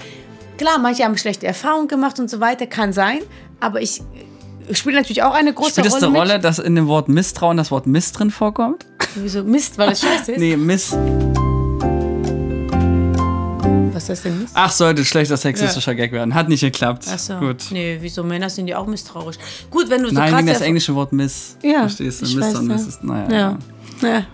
klar, 0.59 0.79
manche 0.79 1.05
haben 1.05 1.17
schlechte 1.17 1.47
Erfahrungen 1.47 1.87
gemacht 1.89 2.19
und 2.19 2.29
so 2.29 2.41
weiter, 2.41 2.67
kann 2.67 2.93
sein. 2.93 3.21
Aber 3.61 3.81
ich 3.81 4.03
spiele 4.73 4.97
natürlich 4.97 5.23
auch 5.23 5.35
eine 5.35 5.53
große 5.53 5.71
Spielt 5.73 5.87
es 5.87 5.95
Rolle. 5.95 6.07
eine 6.07 6.13
mit. 6.13 6.21
Rolle, 6.21 6.41
dass 6.41 6.59
in 6.59 6.75
dem 6.75 6.87
Wort 6.87 7.09
Misstrauen 7.09 7.57
das 7.57 7.71
Wort 7.71 7.87
Miss 7.87 8.13
drin 8.13 8.31
vorkommt? 8.31 8.85
Wieso 9.15 9.43
Mist, 9.45 9.79
weil 9.79 9.93
es 9.93 10.01
scheiße 10.01 10.33
ist? 10.33 10.39
Nee, 10.39 10.57
Miss. 10.57 10.97
Was 13.93 14.09
ist 14.11 14.25
denn 14.25 14.41
Mist? 14.41 14.53
Ach, 14.55 14.71
sollte 14.71 15.05
schlechter 15.05 15.37
sexistischer 15.37 15.95
Gag 15.95 16.13
werden. 16.13 16.35
Hat 16.35 16.49
nicht 16.49 16.61
geklappt. 16.61 17.07
Achso. 17.09 17.39
Gut. 17.39 17.65
Nee, 17.71 17.99
wieso 18.01 18.23
Männer 18.23 18.51
sind 18.51 18.69
ja 18.69 18.79
auch 18.79 18.87
misstrauisch. 18.87 19.37
Gut, 19.71 19.89
wenn 19.89 20.03
du 20.03 20.09
so 20.09 20.15
Nein, 20.15 20.31
krass 20.31 20.39
wegen 20.39 20.49
das 20.49 20.61
englische 20.61 20.95
Wort 20.95 21.13
Miss. 21.13 21.57
Ja, 21.63 21.81
Verstehst 21.81 22.23
du? 22.23 22.37
Miss 22.37 22.55
und 22.55 22.69
ja. 22.69 22.75
Miss 22.75 22.87
ist, 22.87 23.05
naja. 23.05 23.59
Ja. 24.03 24.09
ja. 24.09 24.27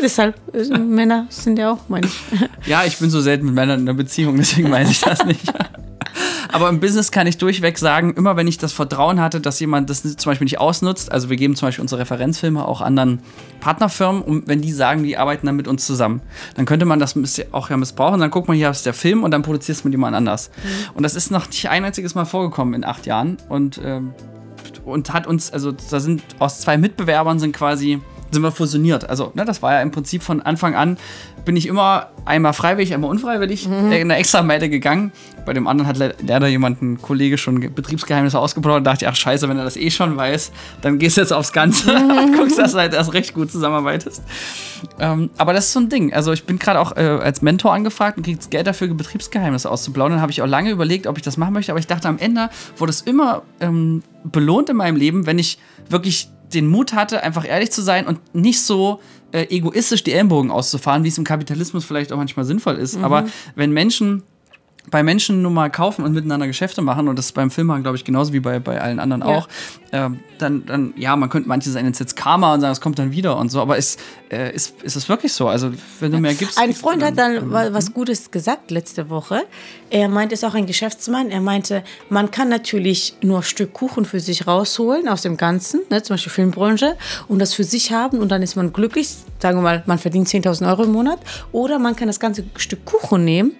Deshalb, 0.00 0.36
äh, 0.54 0.78
Männer 0.78 1.26
sind 1.30 1.58
ja 1.58 1.72
auch 1.72 1.88
meine 1.88 2.06
ich. 2.06 2.14
Ja, 2.66 2.84
ich 2.84 2.96
bin 2.98 3.10
so 3.10 3.20
selten 3.20 3.46
mit 3.46 3.54
Männern 3.54 3.80
in 3.80 3.88
einer 3.88 3.96
Beziehung, 3.96 4.36
deswegen 4.36 4.70
weiß 4.70 4.90
ich 4.90 5.00
das 5.00 5.24
nicht. 5.24 5.52
Aber 6.54 6.68
im 6.68 6.78
Business 6.78 7.10
kann 7.10 7.26
ich 7.26 7.36
durchweg 7.36 7.76
sagen, 7.78 8.14
immer 8.14 8.36
wenn 8.36 8.46
ich 8.46 8.58
das 8.58 8.72
Vertrauen 8.72 9.20
hatte, 9.20 9.40
dass 9.40 9.58
jemand 9.58 9.90
das 9.90 10.02
zum 10.02 10.30
Beispiel 10.30 10.44
nicht 10.44 10.60
ausnutzt, 10.60 11.10
also 11.10 11.28
wir 11.28 11.36
geben 11.36 11.56
zum 11.56 11.66
Beispiel 11.66 11.82
unsere 11.82 12.02
Referenzfilme 12.02 12.64
auch 12.64 12.80
anderen 12.80 13.22
Partnerfirmen, 13.58 14.22
und 14.22 14.46
wenn 14.46 14.62
die 14.62 14.70
sagen, 14.70 15.02
die 15.02 15.16
arbeiten 15.16 15.46
dann 15.46 15.56
mit 15.56 15.66
uns 15.66 15.84
zusammen, 15.84 16.22
dann 16.54 16.64
könnte 16.64 16.86
man 16.86 17.00
das 17.00 17.16
auch 17.50 17.70
ja 17.70 17.76
missbrauchen. 17.76 18.20
Dann 18.20 18.30
guckt 18.30 18.46
man, 18.46 18.56
hier 18.56 18.70
ist 18.70 18.86
der 18.86 18.94
Film 18.94 19.24
und 19.24 19.32
dann 19.32 19.42
produziert 19.42 19.78
es 19.78 19.82
mit 19.84 19.94
jemand 19.94 20.14
anders. 20.14 20.52
Und 20.94 21.02
das 21.02 21.16
ist 21.16 21.32
noch 21.32 21.48
nicht 21.48 21.68
ein 21.68 21.84
einziges 21.84 22.14
Mal 22.14 22.24
vorgekommen 22.24 22.74
in 22.74 22.84
acht 22.84 23.04
Jahren. 23.04 23.36
Und, 23.48 23.80
ähm, 23.84 24.14
und 24.84 25.12
hat 25.12 25.26
uns, 25.26 25.52
also 25.52 25.72
da 25.72 25.98
sind 25.98 26.22
aus 26.38 26.60
zwei 26.60 26.78
Mitbewerbern 26.78 27.40
sind 27.40 27.50
quasi 27.50 28.00
sind 28.30 28.42
wir 28.42 28.52
fusioniert. 28.52 29.08
Also, 29.08 29.32
ne, 29.34 29.44
das 29.44 29.62
war 29.62 29.72
ja 29.72 29.80
im 29.80 29.90
Prinzip 29.90 30.22
von 30.22 30.42
Anfang 30.42 30.74
an, 30.74 30.98
bin 31.44 31.56
ich 31.56 31.66
immer 31.66 32.08
einmal 32.24 32.52
freiwillig, 32.54 32.94
einmal 32.94 33.10
unfreiwillig 33.10 33.66
in 33.66 33.72
eine 33.92 34.16
extra 34.16 34.42
Meile 34.42 34.68
gegangen. 34.70 35.12
Bei 35.44 35.52
dem 35.52 35.66
anderen 35.66 35.86
hat 35.88 35.98
le- 35.98 36.14
leider 36.26 36.46
jemand, 36.48 36.80
ein 36.80 37.02
Kollege, 37.02 37.36
schon 37.36 37.60
Ge- 37.60 37.68
Betriebsgeheimnisse 37.68 38.38
ausgeplaudert 38.38 38.78
und 38.80 38.84
dachte, 38.84 39.06
ach 39.08 39.14
scheiße, 39.14 39.46
wenn 39.48 39.58
er 39.58 39.64
das 39.64 39.76
eh 39.76 39.90
schon 39.90 40.16
weiß, 40.16 40.52
dann 40.80 40.98
gehst 40.98 41.16
du 41.18 41.20
jetzt 41.20 41.32
aufs 41.32 41.52
Ganze 41.52 41.94
und 41.94 42.32
guckst, 42.38 42.58
dass 42.58 42.72
du 42.72 42.78
halt 42.78 42.94
erst 42.94 43.12
recht 43.12 43.34
gut 43.34 43.52
zusammenarbeitest. 43.52 44.22
Ähm, 44.98 45.30
aber 45.36 45.52
das 45.52 45.66
ist 45.66 45.72
so 45.74 45.80
ein 45.80 45.88
Ding. 45.90 46.12
Also 46.14 46.32
ich 46.32 46.44
bin 46.44 46.58
gerade 46.58 46.80
auch 46.80 46.96
äh, 46.96 47.00
als 47.00 47.42
Mentor 47.42 47.74
angefragt 47.74 48.16
und 48.16 48.22
kriege 48.24 48.38
Geld 48.50 48.66
dafür, 48.66 48.88
Betriebsgeheimnisse 48.88 49.70
auszuplaudern. 49.70 50.12
Dann 50.14 50.22
habe 50.22 50.32
ich 50.32 50.40
auch 50.42 50.46
lange 50.46 50.70
überlegt, 50.70 51.06
ob 51.06 51.16
ich 51.18 51.22
das 51.22 51.36
machen 51.36 51.52
möchte. 51.52 51.72
Aber 51.72 51.78
ich 51.78 51.86
dachte, 51.86 52.08
am 52.08 52.18
Ende 52.18 52.48
wurde 52.78 52.90
es 52.90 53.02
immer 53.02 53.42
ähm, 53.60 54.02
belohnt 54.24 54.70
in 54.70 54.76
meinem 54.76 54.96
Leben, 54.96 55.26
wenn 55.26 55.38
ich 55.38 55.58
wirklich 55.90 56.28
den 56.54 56.68
Mut 56.68 56.92
hatte, 56.94 57.22
einfach 57.22 57.46
ehrlich 57.46 57.72
zu 57.72 57.82
sein 57.82 58.06
und 58.06 58.34
nicht 58.34 58.60
so 58.62 59.00
äh, 59.34 59.48
egoistisch 59.50 60.04
die 60.04 60.12
Ellenbogen 60.12 60.52
auszufahren, 60.52 61.02
wie 61.02 61.08
es 61.08 61.18
im 61.18 61.24
Kapitalismus 61.24 61.84
vielleicht 61.84 62.12
auch 62.12 62.16
manchmal 62.16 62.44
sinnvoll 62.44 62.76
ist. 62.76 62.96
Aber 62.96 63.26
wenn 63.56 63.72
Menschen 63.72 64.22
bei 64.90 65.02
Menschen 65.02 65.42
nun 65.42 65.54
mal 65.54 65.70
kaufen 65.70 66.04
und 66.04 66.12
miteinander 66.12 66.46
Geschäfte 66.46 66.82
machen, 66.82 67.08
und 67.08 67.18
das 67.18 67.26
ist 67.26 67.32
beim 67.32 67.50
Filmmachen, 67.50 67.82
glaube 67.82 67.96
ich, 67.96 68.04
genauso 68.04 68.32
wie 68.32 68.40
bei, 68.40 68.58
bei 68.60 68.80
allen 68.80 68.98
anderen 69.00 69.22
Ja. 69.22 69.28
auch, 69.28 69.48
ähm, 69.92 70.20
dann, 70.38 70.66
dann, 70.66 70.92
ja, 70.96 71.16
man 71.16 71.30
könnte 71.30 71.48
manche 71.48 71.70
sagen, 71.70 71.86
jetzt 71.86 72.16
Karma 72.16 72.52
und 72.54 72.60
sagen, 72.60 72.72
es 72.72 72.80
kommt 72.80 72.98
dann 72.98 73.10
wieder 73.12 73.36
und 73.38 73.50
so, 73.50 73.60
aber 73.62 73.76
ist, 73.78 73.98
äh, 74.30 74.52
ist, 74.54 74.82
ist 74.82 74.96
es 74.96 75.08
wirklich 75.08 75.32
so? 75.32 75.48
Also, 75.48 75.70
wenn 76.00 76.12
du 76.12 76.18
mehr 76.18 76.34
gibst. 76.34 76.58
Ein 76.58 76.74
Freund 76.74 77.02
hat 77.02 77.16
dann 77.16 77.50
wa- 77.50 77.72
was 77.72 77.94
Gutes 77.94 78.30
gesagt 78.30 78.70
letzte 78.70 79.08
Woche. 79.08 79.42
Er 79.90 80.08
meinte, 80.08 80.34
ist 80.34 80.44
auch 80.44 80.54
ein 80.54 80.66
Geschäftsmann. 80.66 81.30
Er 81.30 81.40
meinte, 81.40 81.82
man 82.10 82.30
kann 82.30 82.48
natürlich 82.48 83.16
nur 83.22 83.38
ein 83.38 83.42
Stück 83.44 83.72
Kuchen 83.72 84.04
für 84.04 84.20
sich 84.20 84.46
rausholen 84.46 85.08
aus 85.08 85.22
dem 85.22 85.36
Ganzen, 85.36 85.80
ne, 85.90 86.02
zum 86.02 86.14
Beispiel 86.14 86.32
Filmbranche, 86.32 86.96
und 87.28 87.38
das 87.38 87.54
für 87.54 87.64
sich 87.64 87.92
haben 87.92 88.18
und 88.18 88.28
dann 88.30 88.42
ist 88.42 88.56
man 88.56 88.72
glücklich. 88.72 89.08
Sagen 89.40 89.58
wir 89.58 89.62
mal, 89.62 89.82
man 89.86 89.98
verdient 89.98 90.28
10.000 90.28 90.68
Euro 90.68 90.82
im 90.84 90.92
Monat. 90.92 91.20
Oder 91.52 91.78
man 91.78 91.94
kann 91.96 92.08
das 92.08 92.20
ganze 92.20 92.44
Stück 92.56 92.84
Kuchen 92.84 93.24
nehmen 93.24 93.52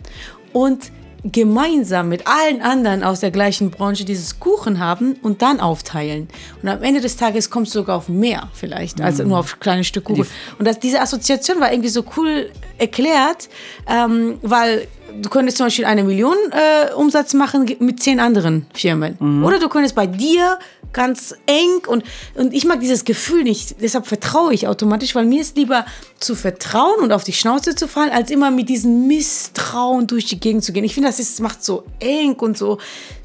und 0.53 0.91
gemeinsam 1.25 2.09
mit 2.09 2.27
allen 2.27 2.61
anderen 2.61 3.03
aus 3.03 3.21
der 3.21 3.31
gleichen 3.31 3.71
Branche 3.71 4.05
dieses 4.05 4.41
Kuchen 4.41 4.79
haben 4.79 5.15
und 5.23 5.41
dann 5.41 5.59
aufteilen. 5.59 6.29
Und 6.63 6.69
am 6.69 6.83
Ende 6.83 7.01
des 7.01 7.17
Tages 7.17 7.49
kommst 7.49 7.75
du 7.75 7.81
sogar 7.81 7.97
auf 7.97 8.09
mehr 8.09 8.51
vielleicht, 8.53 9.01
als 9.01 9.19
nur 9.19 9.39
auf 9.39 9.59
kleine 9.59 9.85
Stück 9.85 10.05
Kuchen. 10.05 10.27
Und 10.59 10.67
das, 10.67 10.79
diese 10.79 11.01
Assoziation 11.01 11.61
war 11.61 11.73
irgendwie 11.73 11.89
so 11.89 12.05
cool 12.17 12.51
erklärt, 12.79 13.49
ähm, 13.89 14.39
weil 14.43 14.87
du 15.21 15.29
könntest 15.29 15.59
zum 15.59 15.67
Beispiel 15.67 15.85
eine 15.85 16.05
Million 16.05 16.37
äh, 16.51 16.93
Umsatz 16.95 17.35
machen 17.35 17.71
mit 17.81 18.03
zehn 18.03 18.21
anderen 18.21 18.67
Firmen. 18.75 19.17
Oder 19.45 19.59
du 19.59 19.69
könntest 19.69 19.95
bei 19.95 20.07
dir 20.07 20.59
ganz 20.93 21.35
eng 21.47 21.87
und, 21.87 22.05
und 22.35 22.55
ich 22.55 22.65
mag 22.65 22.81
dieses 22.81 23.05
Gefühl 23.05 23.43
nicht. 23.43 23.77
Deshalb 23.83 24.07
vertraue 24.07 24.55
ich 24.55 24.67
automatisch, 24.69 25.15
weil 25.15 25.27
mir 25.27 25.43
ist 25.43 25.57
lieber 25.57 25.85
zu 26.19 26.35
vertrauen 26.35 27.01
und 27.01 27.13
auf 27.13 27.25
die 27.25 27.33
Schnauze 27.33 27.75
zu 27.75 27.89
fallen, 27.89 28.11
als 28.11 28.31
immer 28.31 28.51
mit 28.51 28.69
diesem 28.69 29.07
Misstrauen 29.07 30.07
durch 30.07 30.27
die 30.27 30.41
Gegend 30.41 30.65
zu 30.65 30.73
gehen. 30.73 30.85
Ich 30.85 30.95
finde, 30.95 31.09
das 31.09 31.19
ist, 31.19 31.41
macht 31.41 31.65
so 31.65 31.85
eng 32.01 32.35
und 32.35 32.57
so. 32.57 32.79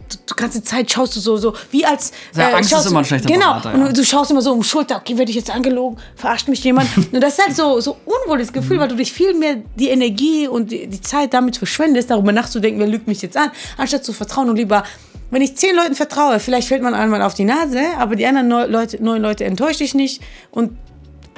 Du, 0.09 0.17
du 0.25 0.35
ganze 0.35 0.63
Zeit 0.63 0.91
schaust 0.91 1.15
du 1.15 1.19
so, 1.19 1.37
so 1.37 1.53
wie 1.71 1.85
als. 1.85 2.11
Ja, 2.35 2.49
Angst 2.55 2.69
schaust 2.71 2.85
ist 2.85 2.91
immer 2.91 2.99
ein 2.99 3.03
du- 3.03 3.07
schlechter 3.09 3.27
Genau. 3.31 3.53
Berater, 3.59 3.77
ja. 3.77 3.85
Und 3.85 3.97
du 3.97 4.03
schaust 4.03 4.31
immer 4.31 4.41
so 4.41 4.51
um 4.53 4.61
die 4.61 4.67
Schulter, 4.67 4.97
okay, 4.97 5.17
werde 5.17 5.29
ich 5.29 5.35
jetzt 5.37 5.49
angelogen, 5.53 5.97
verarscht 6.15 6.47
mich 6.47 6.63
jemand. 6.63 6.89
Und 7.11 7.21
das 7.21 7.37
ist 7.37 7.45
halt 7.45 7.55
so, 7.55 7.79
so 7.79 7.97
unwohles 8.05 8.51
Gefühl, 8.51 8.77
Mhm. 8.77 8.81
weil 8.81 8.87
du 8.89 8.95
dich 8.95 9.13
viel 9.13 9.33
mehr 9.33 9.57
die 9.75 9.89
Energie 9.89 10.47
und 10.47 10.71
die, 10.71 10.87
die 10.87 11.01
Zeit 11.01 11.33
damit 11.33 11.57
verschwendest, 11.57 12.09
darüber 12.09 12.31
nachzudenken, 12.31 12.79
wer 12.79 12.87
lügt 12.87 13.07
mich 13.07 13.21
jetzt 13.21 13.37
an, 13.37 13.51
anstatt 13.77 14.03
zu 14.03 14.13
vertrauen 14.13 14.49
und 14.49 14.55
lieber, 14.55 14.83
wenn 15.31 15.41
ich 15.43 15.55
zehn 15.55 15.75
Leuten 15.75 15.93
vertraue, 15.95 16.39
vielleicht 16.39 16.67
fällt 16.67 16.81
man 16.81 16.93
einmal 16.95 17.21
auf 17.21 17.35
die 17.35 17.45
Nase, 17.45 17.79
aber 17.97 18.15
die 18.15 18.25
anderen 18.25 18.47
neun 18.47 18.71
Leute, 18.71 19.03
neun 19.03 19.21
Leute 19.21 19.45
enttäuscht 19.45 19.79
dich 19.79 19.93
nicht 19.93 20.21
und 20.49 20.71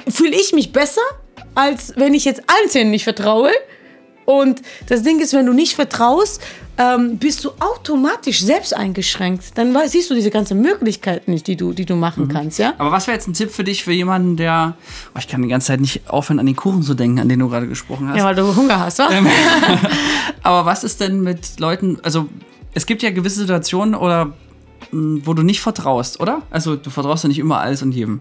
fühle 0.08 0.34
ich 0.34 0.52
mich 0.54 0.72
besser, 0.72 1.02
als 1.54 1.92
wenn 1.96 2.14
ich 2.14 2.24
jetzt 2.24 2.40
allen 2.46 2.70
zehn 2.70 2.90
nicht 2.90 3.04
vertraue. 3.04 3.50
Und 4.24 4.62
das 4.88 5.02
Ding 5.02 5.20
ist, 5.20 5.32
wenn 5.34 5.46
du 5.46 5.52
nicht 5.52 5.74
vertraust, 5.74 6.40
ähm, 6.78 7.18
bist 7.18 7.44
du 7.44 7.50
automatisch 7.60 8.42
selbst 8.42 8.74
eingeschränkt. 8.74 9.56
Dann 9.56 9.76
siehst 9.86 10.10
du 10.10 10.14
diese 10.14 10.30
ganzen 10.30 10.60
Möglichkeiten 10.60 11.30
nicht, 11.30 11.46
die 11.46 11.56
du, 11.56 11.72
die 11.72 11.84
du 11.84 11.96
machen 11.96 12.28
kannst, 12.28 12.58
ja? 12.58 12.74
Aber 12.78 12.90
was 12.90 13.06
wäre 13.06 13.16
jetzt 13.16 13.28
ein 13.28 13.34
Tipp 13.34 13.50
für 13.50 13.64
dich, 13.64 13.84
für 13.84 13.92
jemanden, 13.92 14.36
der. 14.36 14.74
Oh, 15.14 15.18
ich 15.18 15.28
kann 15.28 15.42
die 15.42 15.48
ganze 15.48 15.68
Zeit 15.68 15.80
nicht 15.80 16.08
aufhören, 16.08 16.38
an 16.38 16.46
den 16.46 16.56
Kuchen 16.56 16.82
zu 16.82 16.94
denken, 16.94 17.18
an 17.18 17.28
den 17.28 17.38
du 17.38 17.48
gerade 17.48 17.68
gesprochen 17.68 18.08
hast. 18.08 18.16
Ja, 18.16 18.24
weil 18.24 18.34
du 18.34 18.56
Hunger 18.56 18.80
hast, 18.80 18.98
wa? 18.98 19.08
Aber 20.42 20.66
was 20.66 20.84
ist 20.84 21.00
denn 21.00 21.22
mit 21.22 21.60
Leuten, 21.60 21.98
also 22.02 22.28
es 22.74 22.86
gibt 22.86 23.02
ja 23.02 23.10
gewisse 23.10 23.40
Situationen 23.40 23.94
oder 23.94 24.32
mh, 24.90 25.22
wo 25.24 25.34
du 25.34 25.42
nicht 25.42 25.60
vertraust, 25.60 26.20
oder? 26.20 26.42
Also 26.50 26.76
du 26.76 26.90
vertraust 26.90 27.24
ja 27.24 27.28
nicht 27.28 27.38
immer 27.38 27.60
alles 27.60 27.82
und 27.82 27.92
jedem. 27.92 28.20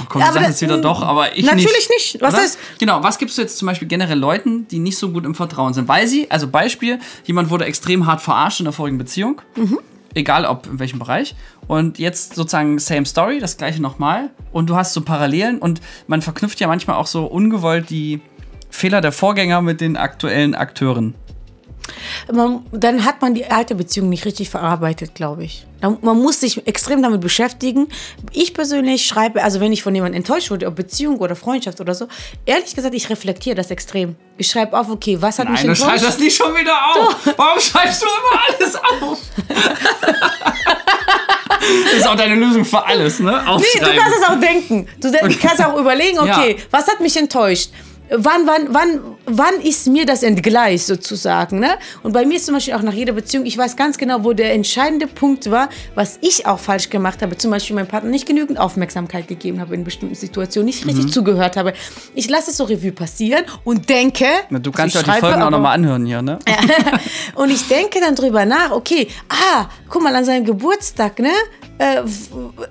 Oh, 0.00 0.04
komm, 0.08 0.20
Ja, 0.20 0.28
du 0.28 0.34
sagst 0.34 0.48
jetzt 0.48 0.62
wieder 0.62 0.78
doch, 0.78 1.02
aber 1.02 1.36
ich 1.36 1.44
Natürlich 1.46 1.88
nicht. 1.88 2.20
Was 2.20 2.34
oder? 2.34 2.42
heißt- 2.42 2.58
Genau, 2.78 3.02
was 3.02 3.18
gibst 3.18 3.38
du 3.38 3.42
jetzt 3.42 3.58
zum 3.58 3.66
Beispiel 3.66 3.88
generell 3.88 4.18
Leuten, 4.18 4.66
die 4.68 4.78
nicht 4.78 4.98
so 4.98 5.10
gut 5.10 5.24
im 5.24 5.34
Vertrauen 5.34 5.74
sind? 5.74 5.88
Weil 5.88 6.06
sie, 6.06 6.30
also 6.30 6.48
Beispiel, 6.48 6.98
jemand 7.24 7.50
wurde 7.50 7.64
extrem 7.66 8.06
hart 8.06 8.20
verarscht 8.20 8.60
in 8.60 8.64
der 8.64 8.72
vorigen 8.72 8.98
Beziehung. 8.98 9.40
Mhm. 9.56 9.78
Egal 10.14 10.46
ob 10.46 10.66
in 10.66 10.78
welchem 10.78 10.98
Bereich. 10.98 11.34
Und 11.68 11.98
jetzt 11.98 12.34
sozusagen 12.36 12.78
same 12.78 13.04
story, 13.04 13.38
das 13.38 13.58
gleiche 13.58 13.82
nochmal. 13.82 14.30
Und 14.52 14.70
du 14.70 14.76
hast 14.76 14.94
so 14.94 15.02
Parallelen 15.02 15.58
und 15.58 15.80
man 16.06 16.22
verknüpft 16.22 16.58
ja 16.60 16.68
manchmal 16.68 16.96
auch 16.96 17.06
so 17.06 17.26
ungewollt 17.26 17.90
die 17.90 18.20
Fehler 18.70 19.00
der 19.00 19.12
Vorgänger 19.12 19.60
mit 19.62 19.80
den 19.80 19.96
aktuellen 19.96 20.54
Akteuren. 20.54 21.14
Man, 22.32 22.66
dann 22.72 23.04
hat 23.04 23.22
man 23.22 23.34
die 23.34 23.46
alte 23.46 23.74
Beziehung 23.74 24.08
nicht 24.08 24.24
richtig 24.24 24.50
verarbeitet, 24.50 25.14
glaube 25.14 25.44
ich. 25.44 25.66
Man 25.80 26.18
muss 26.18 26.40
sich 26.40 26.66
extrem 26.66 27.02
damit 27.02 27.20
beschäftigen. 27.20 27.88
Ich 28.32 28.54
persönlich 28.54 29.06
schreibe, 29.06 29.42
also 29.42 29.60
wenn 29.60 29.72
ich 29.72 29.82
von 29.82 29.94
jemandem 29.94 30.16
enttäuscht 30.18 30.50
wurde, 30.50 30.66
ob 30.66 30.74
Beziehung 30.74 31.18
oder 31.18 31.36
Freundschaft 31.36 31.80
oder 31.80 31.94
so, 31.94 32.08
ehrlich 32.44 32.74
gesagt, 32.74 32.94
ich 32.94 33.08
reflektiere 33.08 33.54
das 33.54 33.70
extrem. 33.70 34.16
Ich 34.36 34.48
schreibe 34.48 34.76
auf, 34.78 34.88
okay, 34.90 35.18
was 35.20 35.38
hat 35.38 35.48
mich 35.48 35.58
Nein, 35.62 35.66
du 35.66 35.72
enttäuscht? 35.72 35.90
schreibst 35.90 36.06
das 36.08 36.18
nicht 36.18 36.36
schon 36.36 36.54
wieder 36.56 36.74
auf. 36.94 37.14
Warum 37.36 37.60
schreibst 37.60 38.02
du 38.02 38.06
immer 38.06 38.40
alles 38.48 38.76
auf? 38.76 39.18
das 41.86 41.94
ist 41.98 42.06
auch 42.08 42.16
deine 42.16 42.34
Lösung 42.34 42.64
für 42.64 42.84
alles, 42.84 43.20
ne? 43.20 43.42
Nee, 43.58 43.80
du 43.80 43.86
kannst 43.96 44.18
es 44.18 44.28
auch 44.28 44.40
denken. 44.40 44.88
Du 45.00 45.12
kannst 45.40 45.64
auch 45.64 45.78
überlegen, 45.78 46.18
okay, 46.18 46.56
Ja. 46.58 46.64
was 46.70 46.88
hat 46.88 47.00
mich 47.00 47.16
enttäuscht? 47.16 47.70
Wann, 48.10 48.46
wann, 48.46 48.68
wann, 48.72 49.00
wann 49.26 49.60
ist 49.62 49.86
mir 49.88 50.06
das 50.06 50.22
entgleist 50.22 50.86
sozusagen? 50.86 51.58
Ne? 51.58 51.70
Und 52.02 52.12
bei 52.12 52.24
mir 52.24 52.36
ist 52.36 52.46
zum 52.46 52.54
Beispiel 52.54 52.74
auch 52.74 52.82
nach 52.82 52.92
jeder 52.92 53.12
Beziehung, 53.12 53.44
ich 53.46 53.58
weiß 53.58 53.76
ganz 53.76 53.98
genau, 53.98 54.22
wo 54.24 54.32
der 54.32 54.52
entscheidende 54.54 55.06
Punkt 55.06 55.50
war, 55.50 55.68
was 55.94 56.18
ich 56.20 56.46
auch 56.46 56.58
falsch 56.60 56.88
gemacht 56.90 57.20
habe. 57.22 57.36
Zum 57.36 57.50
Beispiel 57.50 57.74
meinem 57.74 57.88
Partner 57.88 58.10
nicht 58.10 58.26
genügend 58.26 58.58
Aufmerksamkeit 58.58 59.26
gegeben 59.26 59.60
habe 59.60 59.74
in 59.74 59.82
bestimmten 59.84 60.14
Situationen, 60.14 60.66
nicht 60.66 60.84
Mhm. 60.84 60.90
richtig 60.90 61.12
zugehört 61.12 61.56
habe. 61.56 61.72
Ich 62.14 62.28
lasse 62.28 62.50
es 62.50 62.56
so 62.58 62.64
Revue 62.64 62.92
passieren 62.92 63.44
und 63.64 63.88
denke. 63.88 64.26
Na, 64.50 64.58
du 64.58 64.70
also 64.70 64.72
kannst 64.72 64.94
ja 64.94 65.00
ich 65.00 65.04
die 65.06 65.10
schreibe, 65.10 65.26
Folgen 65.26 65.42
auch 65.42 65.50
nochmal 65.50 65.74
anhören 65.74 66.06
hier, 66.06 66.22
ne? 66.22 66.38
und 67.34 67.50
ich 67.50 67.66
denke 67.66 68.00
dann 68.00 68.14
drüber 68.14 68.44
nach, 68.44 68.70
okay, 68.70 69.08
ah, 69.28 69.66
guck 69.88 70.02
mal, 70.02 70.14
an 70.14 70.24
seinem 70.24 70.44
Geburtstag, 70.44 71.18
ne? 71.18 71.30
Äh, 71.78 72.02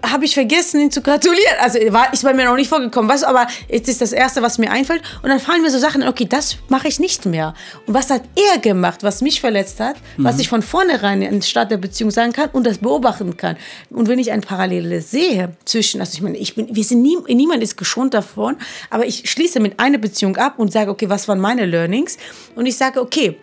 habe 0.04 0.26
ich 0.26 0.34
vergessen, 0.34 0.82
ihn 0.82 0.92
zu 0.92 1.02
gratulieren. 1.02 1.56
Also 1.60 1.80
war, 1.92 2.12
ist 2.12 2.24
bei 2.24 2.34
mir 2.34 2.46
noch 2.46 2.56
nicht 2.56 2.70
vorgekommen, 2.70 3.16
du, 3.16 3.28
aber 3.28 3.48
jetzt 3.70 3.88
ist 3.88 4.02
das 4.02 4.12
Erste, 4.12 4.42
was 4.42 4.58
mir 4.58 4.72
einfällt. 4.72 5.04
Und 5.22 5.30
dann 5.30 5.40
fallen 5.40 5.62
mir 5.62 5.70
so 5.70 5.78
Sachen, 5.78 6.08
okay, 6.08 6.26
das 6.28 6.58
mache 6.70 6.88
ich 6.88 7.00
nicht 7.00 7.26
mehr. 7.26 7.54
Und 7.86 7.94
was 7.94 8.10
hat 8.10 8.24
er 8.36 8.60
gemacht, 8.60 9.04
was 9.04 9.22
mich 9.22 9.42
verletzt 9.42 9.80
hat, 9.80 9.98
was 10.18 10.40
ich 10.40 10.50
von 10.50 10.62
vornherein 10.62 11.22
in 11.22 11.42
Start 11.42 11.72
der 11.72 11.78
Beziehung 11.78 12.10
sagen 12.12 12.34
kann 12.34 12.50
und 12.52 12.66
das 12.66 12.80
beobachten 12.80 13.38
kann. 13.38 13.58
Und 13.90 14.08
wenn 14.08 14.18
ich 14.18 14.32
ein 14.32 14.42
Parallele 14.42 15.02
sehe 15.02 15.56
zwischen, 15.66 16.02
also 16.02 16.14
ich 16.16 16.22
meine, 16.22 16.38
ich 16.38 16.56
bin, 16.56 16.76
wir 16.76 16.84
sind 16.84 17.02
nie, 17.02 17.18
niemand 17.28 17.62
ist 17.62 17.78
geschont 17.78 18.14
davon, 18.14 18.58
aber 18.90 19.06
ich 19.06 19.30
schließe 19.30 19.60
mit 19.60 19.80
einer 19.80 19.98
Beziehung 19.98 20.36
ab 20.38 20.58
und 20.58 20.72
sage, 20.72 20.90
okay, 20.90 21.10
was 21.10 21.28
waren 21.28 21.40
meine 21.40 21.66
Learnings? 21.66 22.18
Und 22.56 22.66
ich 22.66 22.76
sage, 22.76 23.02
okay, 23.02 23.38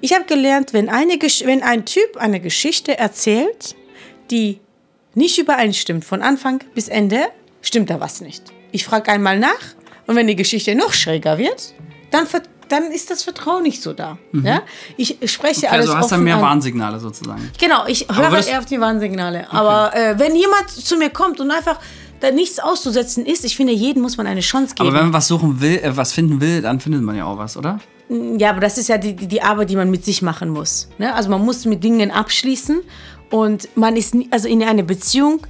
ich 0.00 0.14
habe 0.14 0.24
gelernt, 0.24 0.72
wenn, 0.72 0.88
eine, 0.88 1.14
wenn 1.14 1.62
ein 1.62 1.84
Typ 1.84 2.16
eine 2.16 2.40
Geschichte 2.40 2.96
erzählt, 2.96 3.76
die 4.30 4.60
nicht 5.14 5.38
übereinstimmt 5.38 6.04
von 6.04 6.22
Anfang 6.22 6.62
bis 6.74 6.88
Ende, 6.88 7.22
stimmt 7.62 7.90
da 7.90 8.00
was 8.00 8.20
nicht. 8.20 8.44
Ich 8.72 8.84
frage 8.84 9.10
einmal 9.10 9.38
nach 9.38 9.48
und 10.06 10.16
wenn 10.16 10.26
die 10.26 10.36
Geschichte 10.36 10.74
noch 10.74 10.92
schräger 10.92 11.38
wird, 11.38 11.74
dann, 12.10 12.26
dann 12.68 12.90
ist 12.92 13.10
das 13.10 13.22
Vertrauen 13.22 13.62
nicht 13.62 13.82
so 13.82 13.92
da. 13.92 14.18
Ja? 14.32 14.62
Ich 14.96 15.18
spreche 15.26 15.70
alles 15.70 15.86
Also 15.86 15.98
hast 15.98 16.12
dann 16.12 16.24
mehr 16.24 16.36
an. 16.36 16.42
Warnsignale 16.42 17.00
sozusagen. 17.00 17.50
Genau, 17.58 17.86
ich 17.86 18.06
höre 18.08 18.46
eher 18.46 18.58
auf 18.58 18.66
die 18.66 18.80
Warnsignale. 18.80 19.50
Aber 19.52 19.94
äh, 19.94 20.18
wenn 20.18 20.36
jemand 20.36 20.70
zu 20.70 20.96
mir 20.96 21.10
kommt 21.10 21.40
und 21.40 21.50
einfach 21.50 21.78
da 22.20 22.30
nichts 22.30 22.58
auszusetzen 22.58 23.24
ist, 23.26 23.44
ich 23.44 23.56
finde, 23.56 23.72
jedem 23.72 24.02
muss 24.02 24.16
man 24.16 24.26
eine 24.26 24.40
Chance 24.40 24.74
geben. 24.74 24.88
Aber 24.88 24.96
wenn 24.96 25.06
man 25.06 25.14
was 25.14 25.26
suchen 25.26 25.60
will, 25.60 25.78
äh, 25.78 25.96
was 25.96 26.12
finden 26.12 26.40
will, 26.40 26.62
dann 26.62 26.80
findet 26.80 27.02
man 27.02 27.16
ja 27.16 27.24
auch 27.24 27.38
was, 27.38 27.56
oder? 27.56 27.80
Ja, 28.08 28.50
aber 28.50 28.60
das 28.60 28.76
ist 28.76 28.88
ja 28.88 28.98
die, 28.98 29.14
die, 29.14 29.28
die 29.28 29.42
Arbeit, 29.42 29.70
die 29.70 29.76
man 29.76 29.90
mit 29.90 30.04
sich 30.04 30.20
machen 30.20 30.50
muss. 30.50 30.88
Ne? 30.98 31.14
Also 31.14 31.30
man 31.30 31.42
muss 31.44 31.64
mit 31.64 31.82
Dingen 31.84 32.10
abschließen 32.10 32.80
und 33.30 33.68
man 33.76 33.96
ist 33.96 34.14
nie, 34.14 34.28
also 34.30 34.48
in 34.48 34.62
einer 34.62 34.82
Beziehung, 34.82 35.46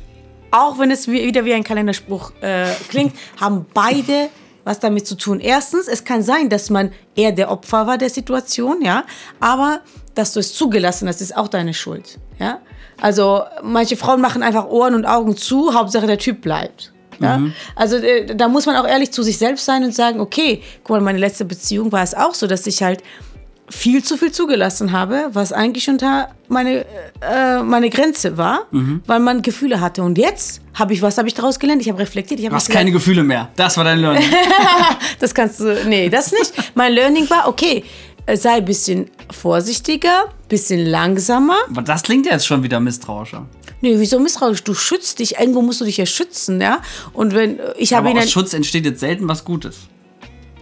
auch 0.50 0.78
wenn 0.78 0.90
es 0.90 1.08
wie, 1.08 1.24
wieder 1.24 1.44
wie 1.44 1.54
ein 1.54 1.64
Kalenderspruch 1.64 2.32
äh, 2.40 2.66
klingt, 2.88 3.14
haben 3.40 3.66
beide 3.72 4.28
was 4.64 4.78
damit 4.78 5.06
zu 5.06 5.16
tun. 5.16 5.40
Erstens, 5.40 5.88
es 5.88 6.04
kann 6.04 6.22
sein, 6.22 6.48
dass 6.50 6.68
man 6.68 6.92
eher 7.16 7.32
der 7.32 7.50
Opfer 7.50 7.86
war 7.86 7.96
der 7.96 8.10
Situation, 8.10 8.82
ja, 8.82 9.04
aber 9.40 9.80
dass 10.14 10.34
du 10.34 10.40
es 10.40 10.54
zugelassen 10.54 11.08
hast, 11.08 11.20
ist 11.20 11.36
auch 11.36 11.48
deine 11.48 11.72
Schuld, 11.72 12.18
ja. 12.38 12.60
Also 13.00 13.44
manche 13.62 13.96
Frauen 13.96 14.20
machen 14.20 14.42
einfach 14.42 14.66
Ohren 14.66 14.94
und 14.94 15.06
Augen 15.06 15.34
zu, 15.34 15.72
Hauptsache 15.72 16.06
der 16.06 16.18
Typ 16.18 16.42
bleibt. 16.42 16.92
Ja? 17.20 17.40
Also 17.76 17.96
äh, 17.96 18.34
da 18.34 18.48
muss 18.48 18.66
man 18.66 18.76
auch 18.76 18.86
ehrlich 18.86 19.12
zu 19.12 19.22
sich 19.22 19.38
selbst 19.38 19.64
sein 19.64 19.84
und 19.84 19.94
sagen, 19.94 20.20
okay, 20.20 20.62
guck 20.84 20.96
mal, 20.96 21.00
meine 21.00 21.18
letzte 21.18 21.44
Beziehung 21.44 21.92
war 21.92 22.02
es 22.02 22.14
auch 22.14 22.34
so, 22.34 22.46
dass 22.46 22.66
ich 22.66 22.82
halt 22.82 23.02
viel 23.70 24.02
zu 24.02 24.16
viel 24.16 24.32
zugelassen 24.32 24.92
habe, 24.92 25.30
was 25.32 25.52
eigentlich 25.52 25.88
unter 25.88 26.30
meine, 26.48 26.84
äh, 27.20 27.62
meine 27.62 27.88
Grenze 27.88 28.36
war, 28.36 28.66
weil 29.06 29.20
man 29.20 29.42
Gefühle 29.42 29.80
hatte. 29.80 30.02
Und 30.02 30.18
jetzt 30.18 30.60
habe 30.74 30.92
ich, 30.92 31.02
was 31.02 31.16
habe 31.18 31.28
ich 31.28 31.34
daraus 31.34 31.58
gelernt? 31.58 31.80
Ich 31.80 31.88
habe 31.88 32.00
reflektiert. 32.00 32.40
Ich 32.40 32.46
habe 32.46 32.52
Du 32.52 32.56
hast 32.56 32.68
keine 32.70 32.90
Gefühle 32.90 33.22
mehr. 33.22 33.48
Das 33.56 33.76
war 33.76 33.84
dein 33.84 34.00
Learning. 34.00 34.24
das 35.20 35.34
kannst 35.34 35.60
du, 35.60 35.76
nee, 35.86 36.08
das 36.08 36.32
nicht. 36.32 36.52
mein 36.74 36.92
Learning 36.92 37.30
war, 37.30 37.48
okay, 37.48 37.84
äh, 38.26 38.36
sei 38.36 38.54
ein 38.54 38.64
bisschen 38.64 39.10
vorsichtiger, 39.30 40.28
bisschen 40.48 40.86
langsamer. 40.86 41.56
Aber 41.70 41.82
das 41.82 42.02
klingt 42.02 42.26
ja 42.26 42.32
jetzt 42.32 42.46
schon 42.46 42.62
wieder 42.62 42.80
misstrauischer. 42.80 43.46
Nee, 43.80 43.94
wieso 43.98 44.18
misstrauisch? 44.18 44.62
Du 44.62 44.74
schützt 44.74 45.20
dich, 45.20 45.38
irgendwo 45.38 45.62
musst 45.62 45.80
du 45.80 45.84
dich 45.84 45.96
ja 45.96 46.06
schützen, 46.06 46.60
ja? 46.60 46.82
Und 47.12 47.34
wenn, 47.34 47.58
ich 47.78 47.94
habe 47.94 48.10
Aber 48.10 48.18
aus 48.18 48.30
Schutz 48.30 48.52
entsteht 48.52 48.84
jetzt 48.84 49.00
selten 49.00 49.26
was 49.28 49.44
Gutes. 49.44 49.78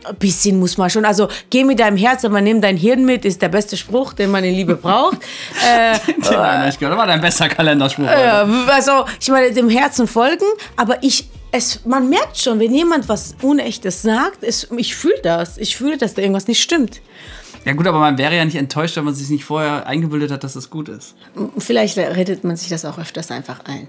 Ein 0.08 0.16
bisschen 0.16 0.58
muss 0.58 0.76
man 0.78 0.90
schon, 0.90 1.04
also 1.04 1.28
geh 1.50 1.64
mit 1.64 1.80
deinem 1.80 1.96
Herz, 1.96 2.24
aber 2.24 2.40
nimm 2.40 2.60
dein 2.60 2.76
Hirn 2.76 3.04
mit, 3.04 3.24
ist 3.24 3.42
der 3.42 3.48
beste 3.48 3.76
Spruch, 3.76 4.12
den 4.12 4.30
man 4.30 4.44
in 4.44 4.54
Liebe 4.54 4.76
braucht. 4.76 5.18
äh, 5.66 5.98
Den 6.06 6.24
hab 6.38 6.68
ich 6.68 6.78
gehört. 6.78 6.92
Das 6.92 6.98
war 6.98 7.06
dein 7.06 7.20
bester 7.20 7.48
Kalenderspruch. 7.48 8.04
Heute. 8.06 8.72
also 8.72 9.04
ich 9.20 9.28
meine, 9.28 9.52
dem 9.52 9.68
Herzen 9.68 10.06
folgen, 10.06 10.46
aber 10.76 11.02
ich, 11.02 11.28
es, 11.52 11.84
man 11.84 12.08
merkt 12.08 12.38
schon, 12.38 12.60
wenn 12.60 12.74
jemand 12.74 13.08
was 13.08 13.34
Unechtes 13.42 14.02
sagt, 14.02 14.42
es, 14.42 14.68
ich 14.76 14.94
fühle 14.94 15.20
das. 15.22 15.58
Ich 15.58 15.76
fühle, 15.76 15.96
dass 15.98 16.14
da 16.14 16.22
irgendwas 16.22 16.46
nicht 16.46 16.62
stimmt. 16.62 17.00
Ja 17.64 17.72
gut, 17.74 17.86
aber 17.86 17.98
man 17.98 18.16
wäre 18.16 18.34
ja 18.36 18.44
nicht 18.44 18.56
enttäuscht, 18.56 18.96
wenn 18.96 19.04
man 19.04 19.14
sich 19.14 19.28
nicht 19.28 19.44
vorher 19.44 19.86
eingebildet 19.86 20.30
hat, 20.30 20.44
dass 20.44 20.54
das 20.54 20.70
gut 20.70 20.88
ist. 20.88 21.14
Vielleicht 21.58 21.98
redet 21.98 22.44
man 22.44 22.56
sich 22.56 22.68
das 22.68 22.84
auch 22.84 22.98
öfters 22.98 23.30
einfach 23.30 23.60
ein. 23.64 23.88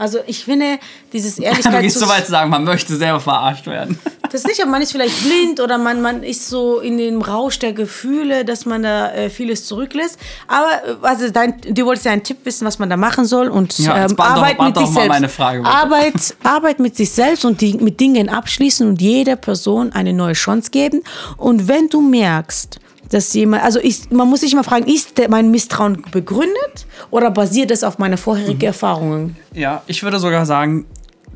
Also 0.00 0.20
ich 0.26 0.44
finde, 0.44 0.78
dieses 1.12 1.36
Du 1.36 1.42
Ehrlichkeit 1.42 1.82
gehst 1.82 1.98
so 1.98 2.08
weit 2.08 2.24
zu 2.24 2.30
sagen, 2.30 2.48
man 2.48 2.64
möchte 2.64 2.96
selber 2.96 3.20
verarscht 3.20 3.66
werden. 3.66 3.98
Das 4.32 4.44
nicht, 4.44 4.62
aber 4.62 4.70
man 4.70 4.80
ist 4.80 4.92
vielleicht 4.92 5.24
blind 5.24 5.58
oder 5.58 5.76
man, 5.76 6.00
man 6.02 6.22
ist 6.22 6.48
so 6.48 6.78
in 6.78 6.98
dem 6.98 7.20
Rausch 7.20 7.58
der 7.58 7.72
Gefühle, 7.72 8.44
dass 8.44 8.64
man 8.64 8.84
da 8.84 9.10
äh, 9.10 9.28
vieles 9.28 9.66
zurücklässt. 9.66 10.20
Aber 10.46 11.02
äh, 11.02 11.04
also 11.04 11.30
dein, 11.30 11.60
du 11.60 11.84
wolltest 11.84 12.06
ja 12.06 12.12
einen 12.12 12.22
Tipp 12.22 12.36
wissen, 12.44 12.64
was 12.64 12.78
man 12.78 12.88
da 12.88 12.96
machen 12.96 13.24
soll 13.24 13.48
und 13.48 13.76
Ja, 13.80 14.04
ähm, 14.04 14.14
Arbeit 14.20 14.60
mit 14.60 14.78
sich 14.78 14.86
selbst. 14.86 15.08
meine 15.08 15.28
Frage. 15.28 15.64
Arbeit, 15.64 16.36
Arbeit 16.44 16.78
mit 16.78 16.96
sich 16.96 17.10
selbst 17.10 17.44
und 17.44 17.60
die, 17.60 17.74
mit 17.74 17.98
Dingen 17.98 18.28
abschließen 18.28 18.86
und 18.86 19.02
jeder 19.02 19.34
Person 19.34 19.90
eine 19.90 20.12
neue 20.12 20.34
Chance 20.34 20.70
geben. 20.70 21.02
Und 21.36 21.66
wenn 21.66 21.88
du 21.88 22.00
merkst, 22.00 22.78
dass 23.10 23.32
jemand, 23.34 23.62
also 23.64 23.78
ist, 23.78 24.10
man 24.12 24.28
muss 24.28 24.40
sich 24.40 24.52
immer 24.52 24.64
fragen, 24.64 24.86
ist 24.86 25.20
mein 25.28 25.50
Misstrauen 25.50 26.02
begründet 26.10 26.86
oder 27.10 27.30
basiert 27.30 27.70
es 27.70 27.84
auf 27.84 27.98
meine 27.98 28.16
vorherigen 28.16 28.62
Erfahrungen? 28.62 29.36
Ja, 29.52 29.82
ich 29.86 30.02
würde 30.02 30.18
sogar 30.18 30.46
sagen, 30.46 30.86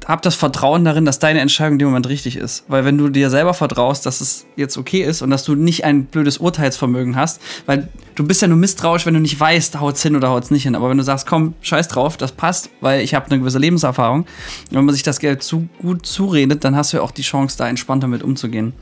hab 0.06 0.22
das 0.22 0.34
Vertrauen 0.34 0.84
darin, 0.84 1.04
dass 1.04 1.18
deine 1.18 1.40
Entscheidung 1.40 1.74
in 1.74 1.78
dem 1.78 1.88
Moment 1.88 2.08
richtig 2.08 2.36
ist. 2.36 2.64
Weil 2.68 2.84
wenn 2.84 2.98
du 2.98 3.08
dir 3.08 3.30
selber 3.30 3.54
vertraust, 3.54 4.04
dass 4.06 4.20
es 4.20 4.44
jetzt 4.56 4.76
okay 4.76 5.02
ist 5.02 5.22
und 5.22 5.30
dass 5.30 5.44
du 5.44 5.54
nicht 5.54 5.84
ein 5.84 6.04
blödes 6.04 6.38
Urteilsvermögen 6.38 7.16
hast, 7.16 7.40
weil 7.66 7.88
du 8.14 8.26
bist 8.26 8.42
ja 8.42 8.48
nur 8.48 8.58
misstrauisch, 8.58 9.06
wenn 9.06 9.14
du 9.14 9.20
nicht 9.20 9.38
weißt, 9.38 9.80
haut's 9.80 10.02
hin 10.02 10.14
oder 10.14 10.28
haut's 10.28 10.50
nicht 10.50 10.64
hin. 10.64 10.74
Aber 10.74 10.90
wenn 10.90 10.98
du 10.98 11.04
sagst, 11.04 11.26
komm, 11.26 11.54
scheiß 11.62 11.88
drauf, 11.88 12.16
das 12.16 12.32
passt, 12.32 12.70
weil 12.80 13.00
ich 13.00 13.14
habe 13.14 13.26
eine 13.30 13.38
gewisse 13.38 13.58
Lebenserfahrung, 13.58 14.20
und 14.20 14.76
wenn 14.76 14.84
man 14.84 14.94
sich 14.94 15.04
das 15.04 15.20
Geld 15.20 15.42
zu 15.42 15.68
gut 15.80 16.06
zuredet, 16.06 16.64
dann 16.64 16.76
hast 16.76 16.92
du 16.92 16.98
ja 16.98 17.02
auch 17.02 17.10
die 17.10 17.22
Chance, 17.22 17.56
da 17.56 17.68
entspannt 17.68 18.02
damit 18.02 18.22
umzugehen. 18.22 18.74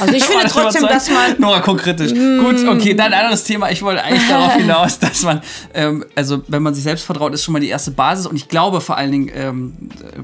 Also 0.00 0.14
ich 0.14 0.24
finde 0.24 0.36
War 0.36 0.42
das 0.44 0.52
trotzdem, 0.52 0.82
dass 0.82 1.10
man 1.10 1.38
Nora 1.38 1.60
guckt 1.60 1.82
kritisch. 1.82 2.12
Gut, 2.12 2.66
okay, 2.66 2.94
dann 2.94 3.12
ein 3.12 3.20
anderes 3.20 3.44
Thema. 3.44 3.70
Ich 3.70 3.82
wollte 3.82 4.02
eigentlich 4.02 4.28
darauf 4.28 4.54
hinaus, 4.54 4.98
dass 4.98 5.22
man, 5.22 5.40
ähm, 5.74 6.04
also 6.14 6.42
wenn 6.48 6.62
man 6.62 6.74
sich 6.74 6.84
selbst 6.84 7.04
vertraut, 7.04 7.32
ist 7.34 7.44
schon 7.44 7.52
mal 7.52 7.60
die 7.60 7.68
erste 7.68 7.90
Basis. 7.90 8.26
Und 8.26 8.36
ich 8.36 8.48
glaube 8.48 8.80
vor 8.80 8.96
allen 8.96 9.12
Dingen 9.12 9.30
ähm, 9.34 9.74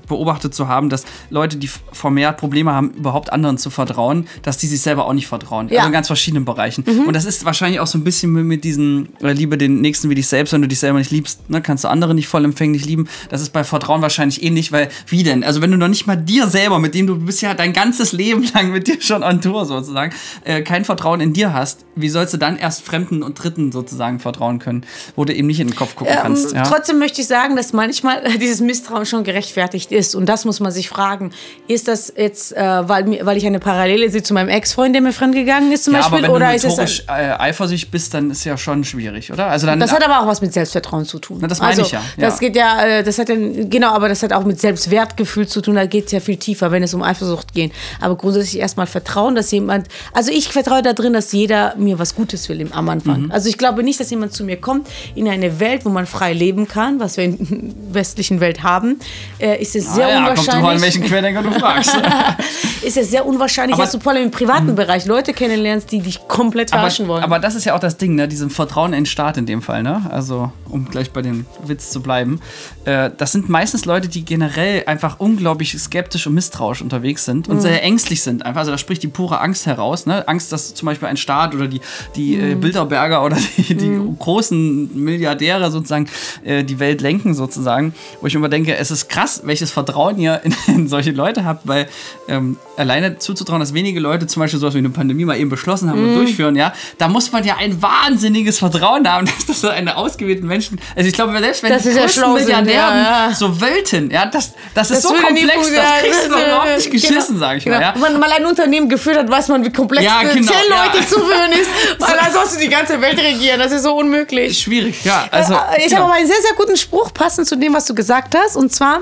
beobachtet 0.09 0.55
zu 0.55 0.69
haben, 0.69 0.89
dass 0.89 1.05
Leute, 1.31 1.57
die 1.57 1.71
vermehrt 1.93 2.37
Probleme 2.37 2.73
haben, 2.73 2.91
überhaupt 2.91 3.33
anderen 3.33 3.59
zu 3.59 3.71
vertrauen, 3.71 4.29
dass 4.43 4.59
die 4.59 4.67
sich 4.67 4.81
selber 4.81 5.07
auch 5.07 5.13
nicht 5.13 5.27
vertrauen. 5.27 5.69
Ja. 5.69 5.79
Also 5.79 5.87
in 5.89 5.93
ganz 5.93 6.07
verschiedenen 6.07 6.45
Bereichen. 6.45 6.85
Und 7.07 7.15
das 7.15 7.25
ist 7.25 7.45
wahrscheinlich 7.45 7.81
auch 7.81 7.87
so 7.87 7.99
ein 7.99 8.05
bisschen 8.05 8.33
mit, 8.33 8.45
mit 8.45 8.65
diesen, 8.65 9.09
äh, 9.21 9.33
liebe 9.33 9.59
den 9.59 9.81
Nächsten 9.81 10.11
wie 10.11 10.15
dich 10.15 10.27
selbst, 10.27 10.53
wenn 10.53 10.63
du 10.63 10.69
dich 10.69 10.79
selber 10.79 10.99
nicht 10.99 11.11
liebst, 11.11 11.49
ne, 11.51 11.61
kannst 11.61 11.85
du 11.85 11.89
andere 11.89 12.15
nicht 12.15 12.29
vollempfänglich 12.29 12.85
lieben. 12.85 13.09
Das 13.29 13.41
ist 13.41 13.53
bei 13.53 13.65
Vertrauen 13.65 14.03
wahrscheinlich 14.03 14.43
ähnlich, 14.43 14.73
weil 14.73 14.89
wie 15.07 15.23
denn? 15.23 15.45
Also 15.45 15.63
wenn 15.63 15.71
du 15.71 15.77
noch 15.77 15.89
nicht 15.89 16.07
mal 16.07 16.17
dir 16.17 16.49
selber, 16.49 16.79
mit 16.79 16.95
dem 16.95 17.07
du 17.07 17.19
bist 17.19 17.43
ja 17.43 17.55
dein 17.55 17.73
ganzes 17.73 18.13
Leben 18.13 18.47
lang 18.55 18.71
mit 18.71 18.87
dir 18.87 19.01
schon 19.01 19.23
on 19.23 19.41
Tour 19.41 19.54
sozusagen, 19.63 20.13
äh, 20.45 20.63
kein 20.63 20.85
Vertrauen 20.85 21.21
in 21.21 21.33
dir 21.33 21.53
hast, 21.53 21.85
wie 21.95 22.09
sollst 22.09 22.35
du 22.35 22.39
dann 22.39 22.57
erst 22.57 22.83
Fremden 22.83 23.23
und 23.23 23.35
Dritten 23.43 23.73
sozusagen 23.73 24.19
vertrauen 24.19 24.59
können, 24.59 24.85
wo 25.17 25.25
du 25.25 25.33
eben 25.33 25.47
nicht 25.47 25.61
in 25.61 25.69
den 25.69 25.77
Kopf 25.77 25.95
gucken 25.95 26.15
kannst? 26.21 26.51
Ähm, 26.51 26.57
Ja? 26.57 26.63
Trotzdem 26.65 26.99
möchte 26.99 27.21
ich 27.21 27.27
sagen, 27.27 27.57
dass 27.57 27.73
manchmal 27.73 28.23
dieses 28.41 28.61
Misstrauen 28.61 29.07
schon 29.07 29.25
gerechtfertigt 29.25 29.93
ist. 29.93 30.15
Und 30.15 30.27
das 30.27 30.45
muss 30.45 30.61
man 30.61 30.73
sich 30.73 30.89
fragen. 30.89 31.31
Ist 31.69 31.89
das 31.89 32.13
jetzt, 32.17 32.57
äh, 32.57 32.89
weil, 32.89 33.25
weil 33.25 33.37
ich 33.37 33.47
eine 33.47 33.61
Parallele 33.61 34.11
sehe 34.11 34.23
zu 34.23 34.35
meinem 34.35 34.49
Ex-Freund, 34.49 34.95
der 34.95 35.03
mir 35.03 35.13
fremdgegangen 35.13 35.71
ist 35.73 35.85
zum 35.85 35.95
ja, 35.95 36.01
Beispiel? 36.01 36.19
aber 36.19 36.29
wenn 36.29 36.35
oder 36.35 36.51
du 36.51 36.83
ist 36.83 37.05
äh, 37.09 37.13
eifersüchtig 37.13 37.91
bist, 37.91 38.15
dann 38.15 38.31
ist 38.31 38.45
ja 38.45 38.57
schon 38.57 38.85
schwierig, 38.85 39.33
oder? 39.33 39.47
Also 39.47 39.67
dann, 39.67 39.81
Das 39.81 39.93
hat 39.93 40.05
aber 40.05 40.21
auch 40.21 40.27
was 40.27 40.41
mit 40.41 40.53
Selbstvertrauen 40.53 41.05
zu 41.05 41.19
tun. 41.19 41.39
Na, 41.41 41.49
das 41.49 41.61
meine 41.61 41.71
also, 41.71 41.83
ich 41.83 41.93
ja, 41.93 42.03
Das 42.19 42.35
ja. 42.35 42.41
geht 42.41 42.57
ja, 42.57 42.85
äh, 42.85 43.05
das 43.05 43.19
hat 43.19 43.29
ja, 43.29 43.37
genau, 43.37 43.93
aber 43.93 44.09
das 44.09 44.23
hat 44.23 44.33
auch 44.33 44.45
mit 44.45 44.61
Selbstwertgefühl 44.61 45.47
zu 45.47 45.61
tun. 45.61 45.75
Da 45.75 45.87
geht 45.87 46.07
es 46.07 46.13
ja 46.13 46.21
viel 46.21 46.37
tiefer, 46.37 46.71
wenn 46.71 46.83
es 46.83 46.95
um 46.95 47.03
Eifersucht 47.03 47.55
geht. 47.55 47.73
Aber 48.01 48.17
grundsätzlich 48.17 48.59
erstmal 48.59 48.87
Vertrauen, 48.87 49.35
dass 49.45 49.51
jemand, 49.51 49.89
also 50.13 50.31
ich 50.33 50.49
vertraue 50.49 50.83
da 50.83 50.93
drin, 50.95 51.13
dass 51.13 51.33
jeder 51.33 51.75
mir 51.77 51.99
was 51.99 52.15
Gutes 52.15 52.49
will 52.49 52.61
im, 52.61 52.73
am 52.73 52.89
Anfang. 52.89 53.23
Mhm. 53.25 53.31
Also 53.31 53.49
ich 53.49 53.59
glaube 53.59 53.83
nicht, 53.83 54.01
dass 54.01 54.11
jemand 54.11 54.33
zu 54.33 54.43
mir 54.45 54.57
kommt 54.57 54.89
in 55.15 55.29
eine 55.29 55.61
Welt, 55.61 55.85
wo 55.85 55.91
man 55.91 56.07
frei 56.07 56.33
leben 56.33 56.67
kann, 56.67 56.99
was 57.01 57.17
wir 57.17 57.25
in 57.25 57.37
der 57.39 57.75
westlichen 57.95 58.41
Welt 58.41 58.63
haben, 58.63 58.99
äh, 59.39 59.61
ist 59.61 59.77
es 59.77 59.95
sehr 59.95 60.07
ah, 60.07 60.11
ja, 60.11 60.25
kommt 60.35 60.39
drauf 60.39 60.49
an, 60.49 60.57
unwahrscheinlich. 60.61 60.83
welchen 60.83 61.05
Querdenker 61.05 61.43
du 61.43 61.51
fragst. 61.53 61.97
ist 62.83 62.97
es 62.97 63.11
sehr 63.11 63.27
unwahrscheinlich, 63.27 63.75
Aber- 63.75 63.85
dass 63.85 63.93
du 63.93 64.01
vor 64.01 64.13
allem 64.13 64.25
im 64.25 64.31
privaten 64.31 64.75
Bereich 64.75 65.07
Leute 65.07 65.33
kennenlernst, 65.33 65.91
die 65.93 66.01
dich 66.01 66.27
komplett 66.29 66.71
verarschen 66.71 67.05
aber, 67.07 67.15
wollen. 67.15 67.25
aber 67.25 67.39
das 67.39 67.55
ist 67.55 67.65
ja 67.65 67.75
auch 67.75 67.81
das 67.81 67.97
Ding, 67.99 68.15
ne? 68.15 68.27
Diesem 68.29 68.51
Vertrauen 68.51 68.93
in 68.93 69.01
den 69.01 69.07
Staat 69.07 69.37
in 69.37 69.47
dem 69.47 69.63
Fall, 69.63 69.83
ne? 69.83 70.03
Also, 70.11 70.51
um 70.71 70.87
gleich 70.87 71.11
bei 71.11 71.23
dem 71.23 71.47
Witz 71.67 71.91
zu 71.91 72.03
bleiben. 72.03 72.41
Äh, 72.85 73.11
das 73.17 73.33
sind 73.33 73.49
meistens 73.49 73.85
Leute, 73.85 74.09
die 74.09 74.25
generell 74.25 74.85
einfach 74.87 75.21
unglaublich 75.21 75.73
skeptisch 75.79 76.27
und 76.27 76.35
misstrauisch 76.35 76.81
unterwegs 76.83 77.25
sind 77.25 77.49
Mhm. 77.49 77.55
und 77.55 77.61
sehr 77.61 77.83
ängstlich 77.83 78.23
sind. 78.23 78.45
Einfach, 78.47 78.61
also 78.61 78.71
da 78.73 78.79
spricht 78.79 79.03
die 79.03 79.09
pure 79.09 79.34
Angst 79.41 79.67
heraus, 79.67 80.07
ne? 80.07 80.27
Angst, 80.29 80.53
dass 80.53 80.75
zum 80.75 80.87
Beispiel 80.87 81.09
ein 81.09 81.17
Staat 81.17 81.55
oder 81.55 81.67
die, 81.69 81.81
die 82.17 82.37
Mhm. 82.37 82.51
äh, 82.53 82.55
Bilderberger 82.57 83.25
oder 83.25 83.37
die, 83.57 83.75
die 83.75 84.01
großen 84.19 84.91
Milliardäre 85.05 85.71
sozusagen 85.71 86.09
äh, 86.45 86.65
die 86.65 86.79
Welt 86.79 87.01
lenken, 87.01 87.35
sozusagen. 87.35 87.95
Wo 88.21 88.27
ich 88.27 88.35
immer 88.35 88.49
denke, 88.49 88.77
es 88.77 88.91
ist 88.91 89.09
krass, 89.09 89.43
welches 89.45 89.71
Vertrauen 89.71 90.19
ihr 90.19 90.41
in, 90.45 90.55
in 90.75 90.89
solche 90.89 91.11
Leute 91.13 91.45
habt, 91.45 91.67
weil 91.69 91.89
ähm, 92.29 92.57
alleine 92.77 93.19
zuzutrauen, 93.19 93.61
dass 93.61 93.75
wenige 93.75 94.01
Leute 94.01 94.27
zum 94.27 94.41
Beispiel 94.41 94.59
sowas 94.61 94.75
wie 94.75 94.79
eine 94.79 94.91
Pandemie 94.91 95.25
mal 95.25 95.37
eben 95.39 95.51
beschlossen 95.51 95.89
haben 95.91 96.01
Mhm. 96.03 96.09
und 96.11 96.15
durchführen, 96.17 96.57
ja, 96.57 96.73
da 96.99 97.09
muss 97.09 97.31
man 97.33 97.45
ja 97.45 97.57
ein 97.59 97.81
wahnsinniges 97.81 98.59
Vertrauen 98.59 99.09
haben, 99.09 99.27
dass 99.37 99.47
das 99.47 99.61
so 99.61 99.69
eine 99.69 99.97
ausgewählten 99.97 100.47
Menschen, 100.47 100.81
also 100.97 101.09
ich 101.09 101.15
glaube, 101.15 101.39
selbst 101.39 101.63
wenn 101.63 101.71
Dass 101.73 101.83
die 101.85 101.91
größten 101.91 102.33
Milliardären 102.35 102.69
ja, 102.99 103.29
ja. 103.29 103.35
so 103.35 103.61
wollten, 103.61 104.11
ja, 104.11 104.27
das, 104.27 104.53
das 104.75 104.91
ist 104.91 104.97
Das 104.97 105.03
so 105.05 105.11
würde 105.15 105.33
nie 105.35 105.43
komplex, 105.47 105.73
das 105.75 106.03
kriegst 106.03 106.27
du 106.27 106.31
doch 106.31 106.39
überhaupt 106.47 106.77
nicht 106.77 106.91
genau. 106.91 107.01
geschissen, 107.09 107.39
sag 107.39 107.59
ich 107.59 107.67
mal, 107.67 107.73
Genau. 107.75 107.81
ja. 107.87 107.95
Wenn 107.95 108.01
man 108.01 108.21
mal 108.21 108.33
ein 108.33 108.47
Unternehmen 108.47 108.89
geführt 108.89 109.17
hat, 109.17 109.24
weiß 109.31 109.49
man, 109.49 109.65
wie 109.65 109.73
komplex 109.73 110.05
Ja, 110.05 110.23
genau, 110.23 110.53
ja. 110.53 110.85
Leute 110.93 111.07
zu 111.07 111.21
führen 111.21 111.53
ist. 111.53 111.71
Weil 111.99 112.17
dann 112.17 112.33
sollst 112.33 112.57
du 112.57 112.61
die 112.61 112.69
ganze 112.69 113.01
Welt 113.01 113.19
regieren. 113.19 113.59
Das 113.59 113.73
ist 113.73 113.83
so 113.83 113.97
unmöglich. 113.97 114.59
Schwierig, 114.59 115.05
ja, 115.05 115.27
also. 115.31 115.55
Äh, 115.55 115.85
ich 115.87 115.93
ja. 115.93 115.99
habe 115.99 116.07
aber 116.07 116.15
einen 116.15 116.27
sehr, 116.27 116.41
sehr 116.41 116.55
guten 116.57 116.77
Spruch 116.77 117.13
passend 117.13 117.47
zu 117.47 117.57
dem, 117.57 117.75
was 117.75 117.87
du 117.87 117.95
gesagt 117.95 118.35
hast. 118.37 118.57
Und 118.57 118.73
zwar, 118.73 119.01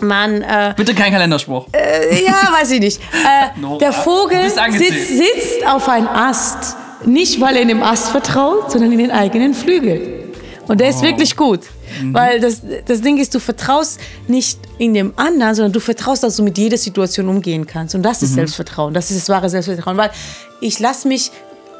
man, 0.00 0.42
äh, 0.42 0.74
Bitte 0.76 0.94
kein 0.94 1.12
Kalenderspruch. 1.12 1.66
äh, 1.72 2.24
ja, 2.24 2.48
weiß 2.60 2.70
ich 2.72 2.80
nicht. 2.80 3.00
Äh, 3.12 3.60
Nora, 3.60 3.78
der 3.78 3.90
du 3.90 3.96
Vogel 3.96 4.50
sitzt, 4.50 5.08
sitzt 5.08 5.66
auf 5.66 5.88
einem 5.88 6.08
Ast. 6.08 6.76
Nicht, 7.04 7.40
weil 7.40 7.56
er 7.56 7.62
in 7.62 7.68
dem 7.68 7.82
Ast 7.82 8.08
vertraut, 8.08 8.72
sondern 8.72 8.90
in 8.92 8.98
den 8.98 9.10
eigenen 9.12 9.54
Flügel. 9.54 10.17
Und 10.68 10.80
der 10.80 10.90
ist 10.90 11.02
wirklich 11.02 11.34
gut. 11.36 11.60
Weil 12.12 12.40
das, 12.40 12.60
das 12.86 13.00
Ding 13.00 13.16
ist, 13.18 13.34
du 13.34 13.40
vertraust 13.40 13.98
nicht 14.28 14.58
in 14.78 14.92
dem 14.94 15.12
anderen, 15.16 15.54
sondern 15.54 15.72
du 15.72 15.80
vertraust, 15.80 16.22
dass 16.22 16.36
du 16.36 16.42
mit 16.42 16.58
jeder 16.58 16.76
Situation 16.76 17.28
umgehen 17.28 17.66
kannst. 17.66 17.94
Und 17.94 18.02
das 18.02 18.22
ist 18.22 18.34
Selbstvertrauen. 18.34 18.92
Das 18.94 19.10
ist 19.10 19.18
das 19.22 19.28
wahre 19.30 19.48
Selbstvertrauen. 19.48 19.96
Weil 19.96 20.10
ich 20.60 20.78
lasse 20.78 21.08
mich 21.08 21.30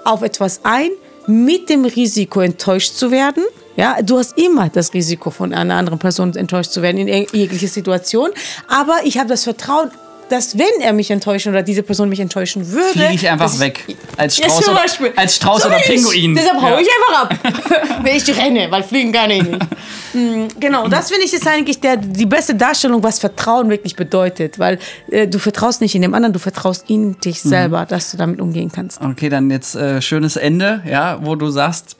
auf 0.04 0.22
etwas 0.22 0.60
ein, 0.64 0.88
mit 1.26 1.68
dem 1.68 1.84
Risiko 1.84 2.40
enttäuscht 2.40 2.94
zu 2.94 3.10
werden. 3.10 3.44
Ja, 3.76 4.00
du 4.02 4.18
hast 4.18 4.36
immer 4.38 4.70
das 4.70 4.94
Risiko, 4.94 5.30
von 5.30 5.52
einer 5.52 5.74
anderen 5.74 5.98
Person 5.98 6.34
enttäuscht 6.34 6.70
zu 6.72 6.80
werden 6.82 6.96
in 6.98 7.06
jeg- 7.08 7.28
jeglicher 7.36 7.68
Situation. 7.68 8.30
Aber 8.66 8.96
ich 9.04 9.18
habe 9.18 9.28
das 9.28 9.44
Vertrauen, 9.44 9.90
dass 10.28 10.58
wenn 10.58 10.80
er 10.80 10.92
mich 10.92 11.10
enttäuschen 11.10 11.50
oder 11.50 11.62
diese 11.62 11.82
Person 11.82 12.08
mich 12.08 12.20
enttäuschen 12.20 12.70
würde, 12.70 12.88
Fliege 12.92 13.14
ich 13.14 13.28
einfach 13.28 13.46
dass 13.46 13.60
weg. 13.60 13.84
Als 14.16 14.36
Ja, 14.38 14.48
Strauß, 14.48 14.64
zum 14.64 14.74
oder, 14.74 14.82
als 15.16 15.36
Strauß 15.36 15.62
So 15.62 15.68
oder 15.68 15.78
wie 15.78 15.92
ich. 15.92 16.02
Pinguin. 16.02 16.34
Deshalb 16.34 16.60
hau 16.60 16.68
Ja. 16.68 16.78
ich 16.80 16.88
einfach 16.88 17.22
ab. 17.22 18.00
nee, 18.04 18.16
ich 18.16 18.36
renne, 18.36 18.70
weil 18.70 18.82
fliegen 18.82 19.12
kann 19.12 19.30
ich 19.30 19.42
nicht. 19.42 19.58
Mm, 20.14 20.46
genau, 20.58 20.88
das 20.88 21.10
finde 21.10 21.26
ich 21.26 21.34
ist 21.34 21.46
eigentlich 21.46 21.80
der, 21.80 21.98
die 21.98 22.24
beste 22.24 22.54
Darstellung, 22.54 23.02
was 23.02 23.18
Vertrauen 23.18 23.68
wirklich 23.68 23.94
bedeutet. 23.94 24.58
Weil 24.58 24.78
äh, 25.10 25.28
du 25.28 25.38
vertraust 25.38 25.82
nicht 25.82 25.94
in 25.94 26.00
dem 26.00 26.14
anderen, 26.14 26.32
du 26.32 26.38
vertraust 26.38 26.88
in 26.88 27.20
dich 27.20 27.44
Mhm. 27.44 27.48
selber, 27.50 27.84
dass 27.84 28.12
du 28.12 28.16
damit 28.16 28.40
umgehen 28.40 28.72
kannst. 28.74 29.02
Okay, 29.02 29.28
dann 29.28 29.50
jetzt 29.50 29.74
äh, 29.76 30.00
schönes 30.00 30.36
Ende, 30.36 30.82
ja, 30.88 31.18
wo 31.22 31.34
du 31.36 31.50
sagst, 31.50 31.96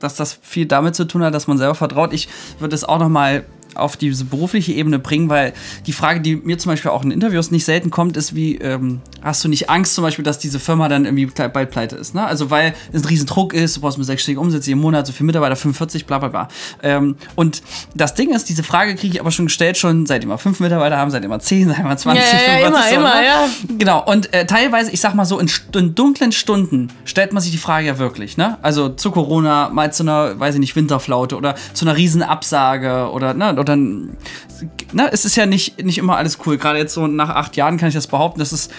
dass 0.00 0.14
das 0.16 0.38
viel 0.40 0.64
damit 0.64 0.94
zu 0.94 1.04
tun 1.04 1.22
hat, 1.22 1.34
dass 1.34 1.46
man 1.46 1.58
selber 1.58 1.74
vertraut. 1.74 2.14
Ich 2.14 2.30
würde 2.60 2.74
es 2.74 2.82
auch 2.82 2.98
noch 2.98 3.10
mal 3.10 3.44
auf 3.74 3.96
diese 3.96 4.24
berufliche 4.24 4.72
Ebene 4.72 4.98
bringen, 4.98 5.28
weil 5.28 5.52
die 5.86 5.92
Frage, 5.92 6.20
die 6.20 6.36
mir 6.36 6.58
zum 6.58 6.70
Beispiel 6.70 6.90
auch 6.90 7.04
in 7.04 7.10
Interviews 7.10 7.50
nicht 7.50 7.64
selten 7.64 7.90
kommt, 7.90 8.16
ist 8.16 8.34
wie, 8.34 8.56
ähm, 8.56 9.00
hast 9.22 9.44
du 9.44 9.48
nicht 9.48 9.70
Angst 9.70 9.94
zum 9.94 10.02
Beispiel, 10.02 10.24
dass 10.24 10.38
diese 10.38 10.58
Firma 10.58 10.88
dann 10.88 11.04
irgendwie 11.04 11.26
bald 11.26 11.70
pleite 11.70 11.96
ist? 11.96 12.14
Ne? 12.14 12.24
Also 12.24 12.50
weil 12.50 12.74
es 12.92 13.02
ein 13.02 13.06
Riesendruck 13.06 13.54
ist, 13.54 13.76
du 13.76 13.80
brauchst 13.80 13.96
eine 13.96 14.04
sechsstellige 14.04 14.40
Umsätze 14.40 14.70
im 14.70 14.78
Monat, 14.78 15.06
so 15.06 15.12
viele 15.12 15.26
Mitarbeiter, 15.26 15.56
45, 15.56 16.06
bla 16.06 16.18
bla 16.18 16.28
bla. 16.28 16.48
Ähm, 16.82 17.16
und 17.34 17.62
das 17.94 18.14
Ding 18.14 18.34
ist, 18.34 18.48
diese 18.48 18.62
Frage 18.62 18.94
kriege 18.94 19.14
ich 19.14 19.20
aber 19.20 19.30
schon 19.30 19.46
gestellt, 19.46 19.76
schon 19.76 20.06
seit 20.06 20.24
immer 20.24 20.38
fünf 20.38 20.60
Mitarbeiter 20.60 20.96
haben, 20.96 21.10
seit 21.10 21.24
immer 21.24 21.40
zehn, 21.40 21.68
seit 21.68 21.78
immer 21.80 21.96
20, 21.96 22.22
Ja, 22.22 22.30
ja, 22.30 22.58
ja, 22.58 22.66
45, 22.66 22.90
so, 22.90 22.96
immer, 22.96 23.12
immer, 23.12 23.20
ne? 23.20 23.26
ja. 23.26 23.48
Genau, 23.78 24.04
und 24.04 24.32
äh, 24.32 24.46
teilweise, 24.46 24.90
ich 24.90 25.00
sag 25.00 25.14
mal 25.14 25.24
so, 25.24 25.38
in, 25.38 25.50
in 25.74 25.94
dunklen 25.94 26.32
Stunden 26.32 26.88
stellt 27.04 27.32
man 27.32 27.42
sich 27.42 27.52
die 27.52 27.58
Frage 27.58 27.86
ja 27.86 27.98
wirklich, 27.98 28.36
ne? 28.36 28.58
Also 28.62 28.88
zu 28.88 29.10
Corona, 29.10 29.70
mal 29.70 29.92
zu 29.92 30.02
einer, 30.02 30.38
weiß 30.38 30.54
ich 30.54 30.60
nicht, 30.60 30.76
Winterflaute 30.76 31.36
oder 31.36 31.54
zu 31.72 31.84
einer 31.84 31.96
Riesenabsage 31.96 33.10
oder, 33.12 33.34
ne, 33.34 33.54
oder 33.64 33.76
ne, 33.76 35.10
es 35.12 35.24
ist 35.24 35.36
ja 35.36 35.46
nicht, 35.46 35.82
nicht 35.84 35.98
immer 35.98 36.16
alles 36.16 36.38
cool. 36.46 36.58
Gerade 36.58 36.78
jetzt 36.78 36.94
so 36.94 37.06
nach 37.06 37.30
acht 37.30 37.56
Jahren 37.56 37.78
kann 37.78 37.88
ich 37.88 37.94
das 37.94 38.06
behaupten, 38.06 38.38
das 38.38 38.52
ist, 38.52 38.70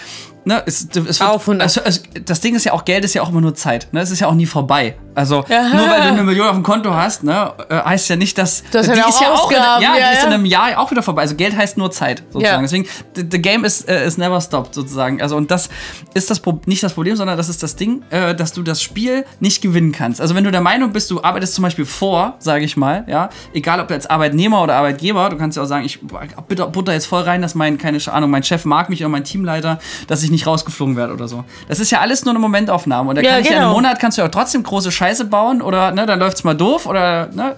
ne, 0.46 0.62
es, 0.64 0.88
es 0.94 1.20
wird, 1.20 1.22
Auf 1.22 1.48
und 1.48 1.60
ab. 1.60 1.64
also, 1.64 1.82
also, 1.82 2.00
das 2.24 2.40
Ding 2.40 2.54
ist 2.54 2.64
ja 2.64 2.72
auch, 2.72 2.84
Geld 2.84 3.04
ist 3.04 3.14
ja 3.14 3.22
auch 3.22 3.28
immer 3.28 3.40
nur 3.40 3.54
Zeit, 3.54 3.88
ne? 3.92 4.00
Es 4.00 4.10
ist 4.10 4.20
ja 4.20 4.28
auch 4.28 4.34
nie 4.34 4.46
vorbei. 4.46 4.96
Also, 5.14 5.44
Ja. 5.48 5.68
nur 5.68 5.88
weil 5.88 6.02
du 6.02 6.08
eine 6.08 6.22
Million 6.22 6.46
auf 6.46 6.54
dem 6.54 6.62
Konto 6.62 6.94
hast, 6.94 7.24
ne, 7.24 7.52
äh, 7.68 7.78
heißt 7.82 8.08
ja 8.10 8.16
nicht, 8.16 8.36
dass. 8.38 8.62
Ja 8.72 8.82
die 8.82 9.02
auch 9.02 9.08
ist 9.08 9.20
ja 9.20 9.32
auch, 9.32 9.50
in, 9.50 9.56
ja, 9.56 9.80
ja, 9.80 9.94
die 9.94 10.14
ist 10.14 10.22
ja. 10.22 10.28
in 10.28 10.34
einem 10.34 10.44
Jahr 10.44 10.78
auch 10.78 10.90
wieder 10.90 11.02
vorbei. 11.02 11.22
Also 11.22 11.34
Geld 11.36 11.56
heißt 11.56 11.78
nur 11.78 11.90
Zeit, 11.90 12.22
sozusagen. 12.30 12.56
Ja. 12.56 12.62
Deswegen, 12.62 12.86
the, 13.14 13.42
game 13.42 13.64
is, 13.64 13.82
äh, 13.82 14.06
is 14.06 14.18
never 14.18 14.40
stopped, 14.40 14.74
sozusagen. 14.74 15.20
Also, 15.20 15.36
und 15.36 15.50
das 15.50 15.68
ist 16.14 16.30
das 16.30 16.40
Pro 16.40 16.60
nicht 16.66 16.82
das 16.82 16.92
Problem, 16.92 17.16
sondern 17.16 17.36
das 17.36 17.48
ist 17.48 17.62
das 17.62 17.76
Ding, 17.76 18.02
äh, 18.10 18.34
dass 18.34 18.52
du 18.52 18.62
das 18.62 18.82
Spiel 18.82 19.24
nicht 19.40 19.62
gewinnen 19.62 19.92
kannst. 19.92 20.20
Also, 20.20 20.34
wenn 20.34 20.44
du 20.44 20.50
der 20.50 20.60
Meinung 20.60 20.92
bist, 20.92 21.10
du 21.10 21.22
arbeitest 21.22 21.54
zum 21.54 21.62
Beispiel 21.62 21.86
vor, 21.86 22.34
sage 22.38 22.64
ich 22.64 22.76
mal, 22.76 23.04
ja, 23.08 23.30
egal 23.54 23.80
ob 23.80 23.90
als 23.90 24.06
Arbeitnehmer 24.06 24.62
oder 24.62 24.76
Arbeitgeber, 24.76 25.30
du 25.30 25.36
kannst 25.38 25.56
ja 25.56 25.62
auch 25.62 25.66
sagen, 25.66 25.84
ich 25.84 25.98
bitte 26.46 26.66
butter 26.66 26.92
jetzt 26.92 27.06
voll 27.06 27.22
rein, 27.22 27.40
dass 27.42 27.54
mein, 27.54 27.78
keine 27.78 27.98
Ahnung, 28.12 28.30
mein 28.30 28.42
Chef 28.42 28.66
mag 28.66 28.90
mich 28.90 29.00
oder 29.00 29.08
mein 29.08 29.24
Teamleiter, 29.24 29.78
dass 30.06 30.22
ich 30.22 30.30
nicht 30.30 30.35
rausgeflogen 30.44 30.96
werde 30.96 31.12
oder 31.12 31.28
so. 31.28 31.44
Das 31.68 31.78
ist 31.78 31.92
ja 31.92 32.00
alles 32.00 32.24
nur 32.24 32.32
eine 32.32 32.40
Momentaufnahme. 32.40 33.10
Und 33.10 33.14
da 33.16 33.22
Ja, 33.22 33.34
kann 33.34 33.40
ich 33.42 33.46
ja 33.50 33.54
genau. 33.58 33.68
im 33.68 33.74
Monat 33.74 34.00
kannst 34.00 34.18
du 34.18 34.22
ja 34.22 34.28
trotzdem 34.28 34.64
große 34.64 34.90
Scheiße 34.90 35.26
bauen 35.26 35.62
oder 35.62 35.92
ne, 35.92 36.04
dann 36.04 36.18
läuft's 36.18 36.42
mal 36.42 36.54
doof 36.54 36.86
oder 36.86 37.28
ne, 37.28 37.54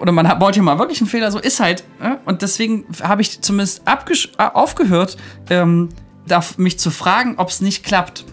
oder 0.00 0.10
man 0.10 0.26
baut 0.38 0.54
hier 0.54 0.62
mal 0.64 0.78
wirklich 0.78 1.00
einen 1.00 1.08
Fehler, 1.08 1.30
so 1.30 1.38
ist 1.38 1.60
halt. 1.60 1.84
Ne? 2.00 2.18
Und 2.24 2.42
deswegen 2.42 2.84
habe 3.02 3.22
ich 3.22 3.40
zumindest 3.40 3.82
äh, 3.86 4.42
aufgehört, 4.52 5.16
ähm, 5.48 5.90
mich 6.56 6.78
zu 6.78 6.90
fragen, 6.90 7.34
ob 7.36 7.48
es 7.50 7.60
nicht 7.60 7.84
klappt. 7.84 8.24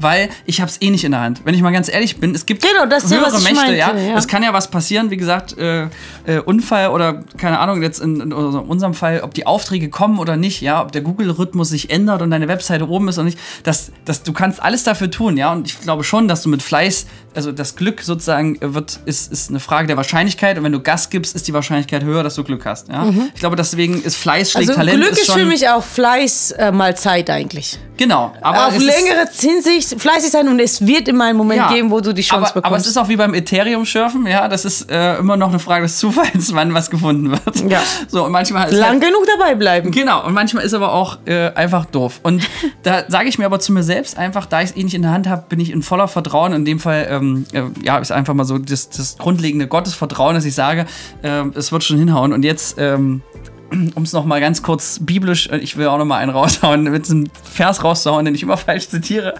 Weil 0.00 0.30
ich 0.46 0.60
habe 0.60 0.70
es 0.70 0.80
eh 0.80 0.90
nicht 0.90 1.04
in 1.04 1.12
der 1.12 1.20
Hand. 1.20 1.42
Wenn 1.44 1.54
ich 1.54 1.62
mal 1.62 1.72
ganz 1.72 1.88
ehrlich 1.88 2.18
bin, 2.18 2.34
es 2.34 2.46
gibt 2.46 2.62
Genau, 2.62 2.86
das 2.86 3.04
ist 3.04 3.12
ja, 3.12 3.18
höhere 3.18 3.36
ich 3.36 3.44
Mächte, 3.44 3.56
meinte, 3.56 3.76
ja. 3.76 3.96
ja. 3.96 4.16
Es 4.16 4.26
kann 4.26 4.42
ja 4.42 4.52
was 4.52 4.70
passieren, 4.70 5.10
wie 5.10 5.16
gesagt, 5.16 5.56
äh, 5.58 5.88
äh, 6.26 6.38
Unfall 6.44 6.88
oder 6.88 7.22
keine 7.36 7.58
Ahnung, 7.58 7.82
jetzt 7.82 8.00
in, 8.00 8.20
in 8.20 8.32
unserem 8.32 8.94
Fall, 8.94 9.20
ob 9.22 9.34
die 9.34 9.46
Aufträge 9.46 9.88
kommen 9.88 10.18
oder 10.18 10.36
nicht, 10.36 10.60
ja, 10.60 10.82
ob 10.82 10.92
der 10.92 11.02
Google-Rhythmus 11.02 11.68
sich 11.68 11.90
ändert 11.90 12.22
und 12.22 12.30
deine 12.30 12.48
Webseite 12.48 12.88
oben 12.88 13.08
ist 13.08 13.18
oder 13.18 13.26
nicht. 13.26 13.38
Das, 13.62 13.92
das, 14.04 14.22
du 14.22 14.32
kannst 14.32 14.62
alles 14.62 14.84
dafür 14.84 15.10
tun, 15.10 15.36
ja. 15.36 15.52
Und 15.52 15.66
ich 15.66 15.80
glaube 15.80 16.04
schon, 16.04 16.28
dass 16.28 16.42
du 16.42 16.48
mit 16.48 16.62
Fleiß, 16.62 17.06
also 17.34 17.52
das 17.52 17.76
Glück 17.76 18.02
sozusagen 18.02 18.58
wird, 18.60 19.00
ist, 19.04 19.32
ist 19.32 19.50
eine 19.50 19.60
Frage 19.60 19.86
der 19.86 19.96
Wahrscheinlichkeit. 19.96 20.58
Und 20.58 20.64
wenn 20.64 20.72
du 20.72 20.80
Gas 20.80 21.10
gibst, 21.10 21.34
ist 21.36 21.46
die 21.48 21.52
Wahrscheinlichkeit 21.54 22.02
höher, 22.04 22.22
dass 22.22 22.34
du 22.34 22.44
Glück 22.44 22.64
hast. 22.66 22.88
Ja? 22.88 23.08
Ich 23.34 23.40
glaube, 23.40 23.56
deswegen 23.56 24.02
ist 24.02 24.16
Fleiß 24.16 24.50
schlägt 24.52 24.66
Mhm. 24.66 24.70
Also 24.70 24.80
Talent. 24.80 25.00
Glück 25.02 25.12
ist, 25.12 25.26
schon, 25.26 25.38
für 25.38 25.44
mich 25.46 25.68
auch 25.68 25.82
Fleiß 25.84 26.52
äh, 26.52 26.72
mal 26.72 26.96
Zeit 26.96 27.30
eigentlich. 27.30 27.78
Genau. 27.96 28.32
Aber 28.40 28.68
Auf 28.68 28.76
ist- 28.76 28.82
längere 28.84 29.28
Hinsicht 29.38 30.00
fleißig 30.00 30.30
sein 30.30 30.48
und 30.48 30.58
es 30.58 30.84
wird 30.86 31.06
immer 31.08 31.24
einen 31.26 31.36
Moment 31.36 31.58
Ja, 31.60 31.72
geben, 31.72 31.90
wo 31.90 32.00
du 32.00 32.14
die 32.14 32.22
Chance 32.22 32.46
aber, 32.52 32.54
bekommst. 32.54 32.66
aber 32.66 32.76
es 32.78 32.86
ist 32.86 32.96
auch 32.96 33.08
wie 33.08 33.16
beim 33.16 33.34
Ethereum-Schürfen, 33.34 34.26
ja, 34.26 34.48
das 34.48 34.64
ist 34.64 34.90
äh, 34.90 35.18
immer 35.18 35.36
noch 35.36 35.50
eine 35.50 35.58
Frage 35.58 35.82
des 35.82 35.98
Zufalls, 35.98 36.54
wann 36.54 36.72
was 36.72 36.88
gefunden 36.90 37.30
wird. 37.30 37.70
Ja. 37.70 37.82
So, 38.08 38.24
und 38.24 38.32
manchmal 38.32 38.68
ist 38.70 38.78
lang 38.78 38.92
halt, 38.92 39.02
genug 39.02 39.26
dabei 39.36 39.54
bleiben. 39.54 39.90
Genau, 39.90 40.24
und 40.26 40.32
manchmal 40.32 40.64
ist 40.64 40.72
aber 40.72 40.92
auch 40.94 41.18
äh, 41.26 41.50
einfach 41.54 41.84
doof. 41.84 42.20
Und 42.22 42.42
da 42.82 43.04
sage 43.08 43.28
ich 43.28 43.38
mir 43.38 43.44
aber 43.44 43.60
zu 43.60 43.72
mir 43.72 43.82
selbst 43.82 44.16
einfach, 44.16 44.46
da 44.46 44.62
ich 44.62 44.70
es 44.70 44.76
eh 44.76 44.82
nicht 44.84 44.94
in 44.94 45.02
der 45.02 45.10
Hand 45.12 45.28
habe, 45.28 45.44
bin 45.48 45.60
ich 45.60 45.70
in 45.70 45.82
voller 45.82 46.08
Vertrauen. 46.08 46.54
In 46.54 46.64
dem 46.64 46.78
Fall, 46.80 47.06
ähm, 47.20 47.46
äh, 47.52 47.62
ja, 47.84 47.98
ist 47.98 48.12
einfach 48.12 48.34
mal 48.34 48.44
so 48.44 48.58
das, 48.58 48.90
das 48.90 49.18
grundlegende 49.18 49.66
Gottesvertrauen, 49.66 50.34
dass 50.34 50.44
ich 50.44 50.54
sage, 50.54 50.86
äh, 51.22 51.44
es 51.54 51.72
wird 51.72 51.84
schon 51.84 51.98
hinhauen. 51.98 52.32
Und 52.32 52.44
jetzt, 52.44 52.76
ähm, 52.78 53.22
um 53.94 54.02
es 54.02 54.12
nochmal 54.12 54.40
ganz 54.40 54.62
kurz 54.62 54.98
biblisch, 55.00 55.48
äh, 55.48 55.58
ich 55.58 55.76
will 55.76 55.86
auch 55.86 55.98
nochmal 55.98 56.22
einen 56.22 56.32
raushauen, 56.32 56.84
mit 56.84 57.10
einem 57.10 57.28
Vers 57.42 57.84
rauszuhauen, 57.84 58.24
den 58.24 58.34
ich 58.34 58.42
immer 58.42 58.56
falsch 58.56 58.88
zitiere. 58.88 59.34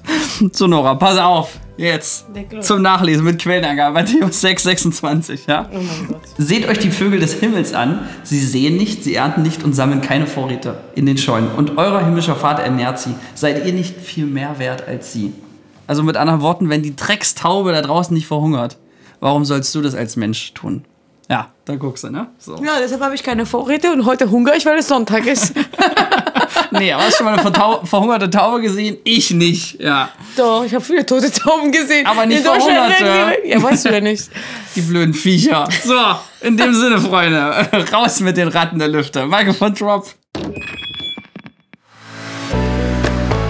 Zu 0.53 0.67
Nora, 0.67 0.95
pass 0.95 1.19
auf, 1.19 1.59
jetzt 1.77 2.27
zum 2.61 2.83
Nachlesen 2.83 3.25
mit 3.25 3.41
Quellenangabe, 3.41 3.95
Matthäus 3.95 4.41
6, 4.41 4.63
26, 4.63 5.47
ja. 5.47 5.69
Oh. 5.73 6.15
Seht 6.39 6.69
euch 6.69 6.79
die 6.79 6.91
Vögel 6.91 7.21
des 7.21 7.35
Himmels 7.35 7.75
an. 7.75 8.01
Sie 8.23 8.41
sehen 8.41 8.77
nicht, 8.77 9.05
sie 9.05 9.15
ernten 9.15 9.43
nicht 9.43 9.65
und 9.65 9.75
sammeln 9.75 10.01
keine 10.01 10.27
Vorräte 10.27 10.79
in 10.95 11.07
den 11.07 11.19
Scheunen. 11.19 11.51
Und 11.57 11.79
euer 11.79 12.05
himmlischer 12.05 12.37
Vater 12.37 12.63
ernährt 12.63 12.99
sie. 12.99 13.15
Seid 13.35 13.67
ihr 13.67 13.73
nicht 13.73 13.97
viel 14.01 14.27
mehr 14.27 14.59
wert 14.59 14.87
als 14.87 15.13
sie? 15.13 15.33
Also 15.91 16.05
mit 16.05 16.17
anderen 16.17 16.41
Worten, 16.41 16.69
wenn 16.69 16.85
die 16.85 16.95
Dreckstaube 16.95 17.73
da 17.73 17.83
draußen 17.83 18.15
nicht 18.15 18.29
verhungert, 18.29 18.77
warum 19.19 19.45
sollst 19.45 19.75
du 19.75 19.83
das 19.83 19.97
als 19.97 20.15
Mensch 20.15 20.55
tun? 20.55 20.85
Ja, 21.29 21.49
da 21.65 21.75
guckst 21.75 22.05
du, 22.05 22.11
ne? 22.11 22.29
So. 22.39 22.55
Ja, 22.63 22.79
deshalb 22.81 23.03
habe 23.03 23.17
ich 23.17 23.25
keine 23.25 23.45
Vorräte 23.45 23.91
und 23.91 24.07
heute 24.07 24.31
hungere 24.31 24.57
ich, 24.57 24.65
weil 24.65 24.79
es 24.79 24.87
Sonntag 24.87 25.27
ist. 25.27 25.53
Nee, 26.73 26.93
aber 26.93 27.03
hast 27.03 27.15
du 27.15 27.25
schon 27.25 27.27
mal 27.27 27.39
eine 27.39 27.87
verhungerte 27.87 28.31
Taube 28.31 28.61
gesehen? 28.61 28.99
Ich 29.03 29.33
nicht, 29.33 29.81
ja. 29.81 30.09
Doch, 30.37 30.65
ich 30.65 30.73
habe 30.73 30.85
viele 30.85 31.05
tote 31.05 31.31
Tauben 31.31 31.73
gesehen. 31.73 32.07
Aber 32.07 32.27
nicht 32.27 32.39
In 32.39 32.45
verhungerte. 32.45 33.39
Ja, 33.45 33.61
weißt 33.61 33.87
du 33.87 33.89
ja 33.91 34.01
nicht. 34.01 34.31
Die 34.77 34.83
blöden 34.83 35.13
Viecher. 35.13 35.69
So, 35.85 35.97
in 36.47 36.57
dem 36.57 36.73
Sinne, 36.73 37.01
Freunde, 37.01 37.69
raus 37.93 38.21
mit 38.21 38.37
den 38.37 38.47
Ratten 38.47 38.79
der 38.79 38.87
Lüfte. 38.87 39.27
Michael 39.27 39.73
Drop. 39.73 40.07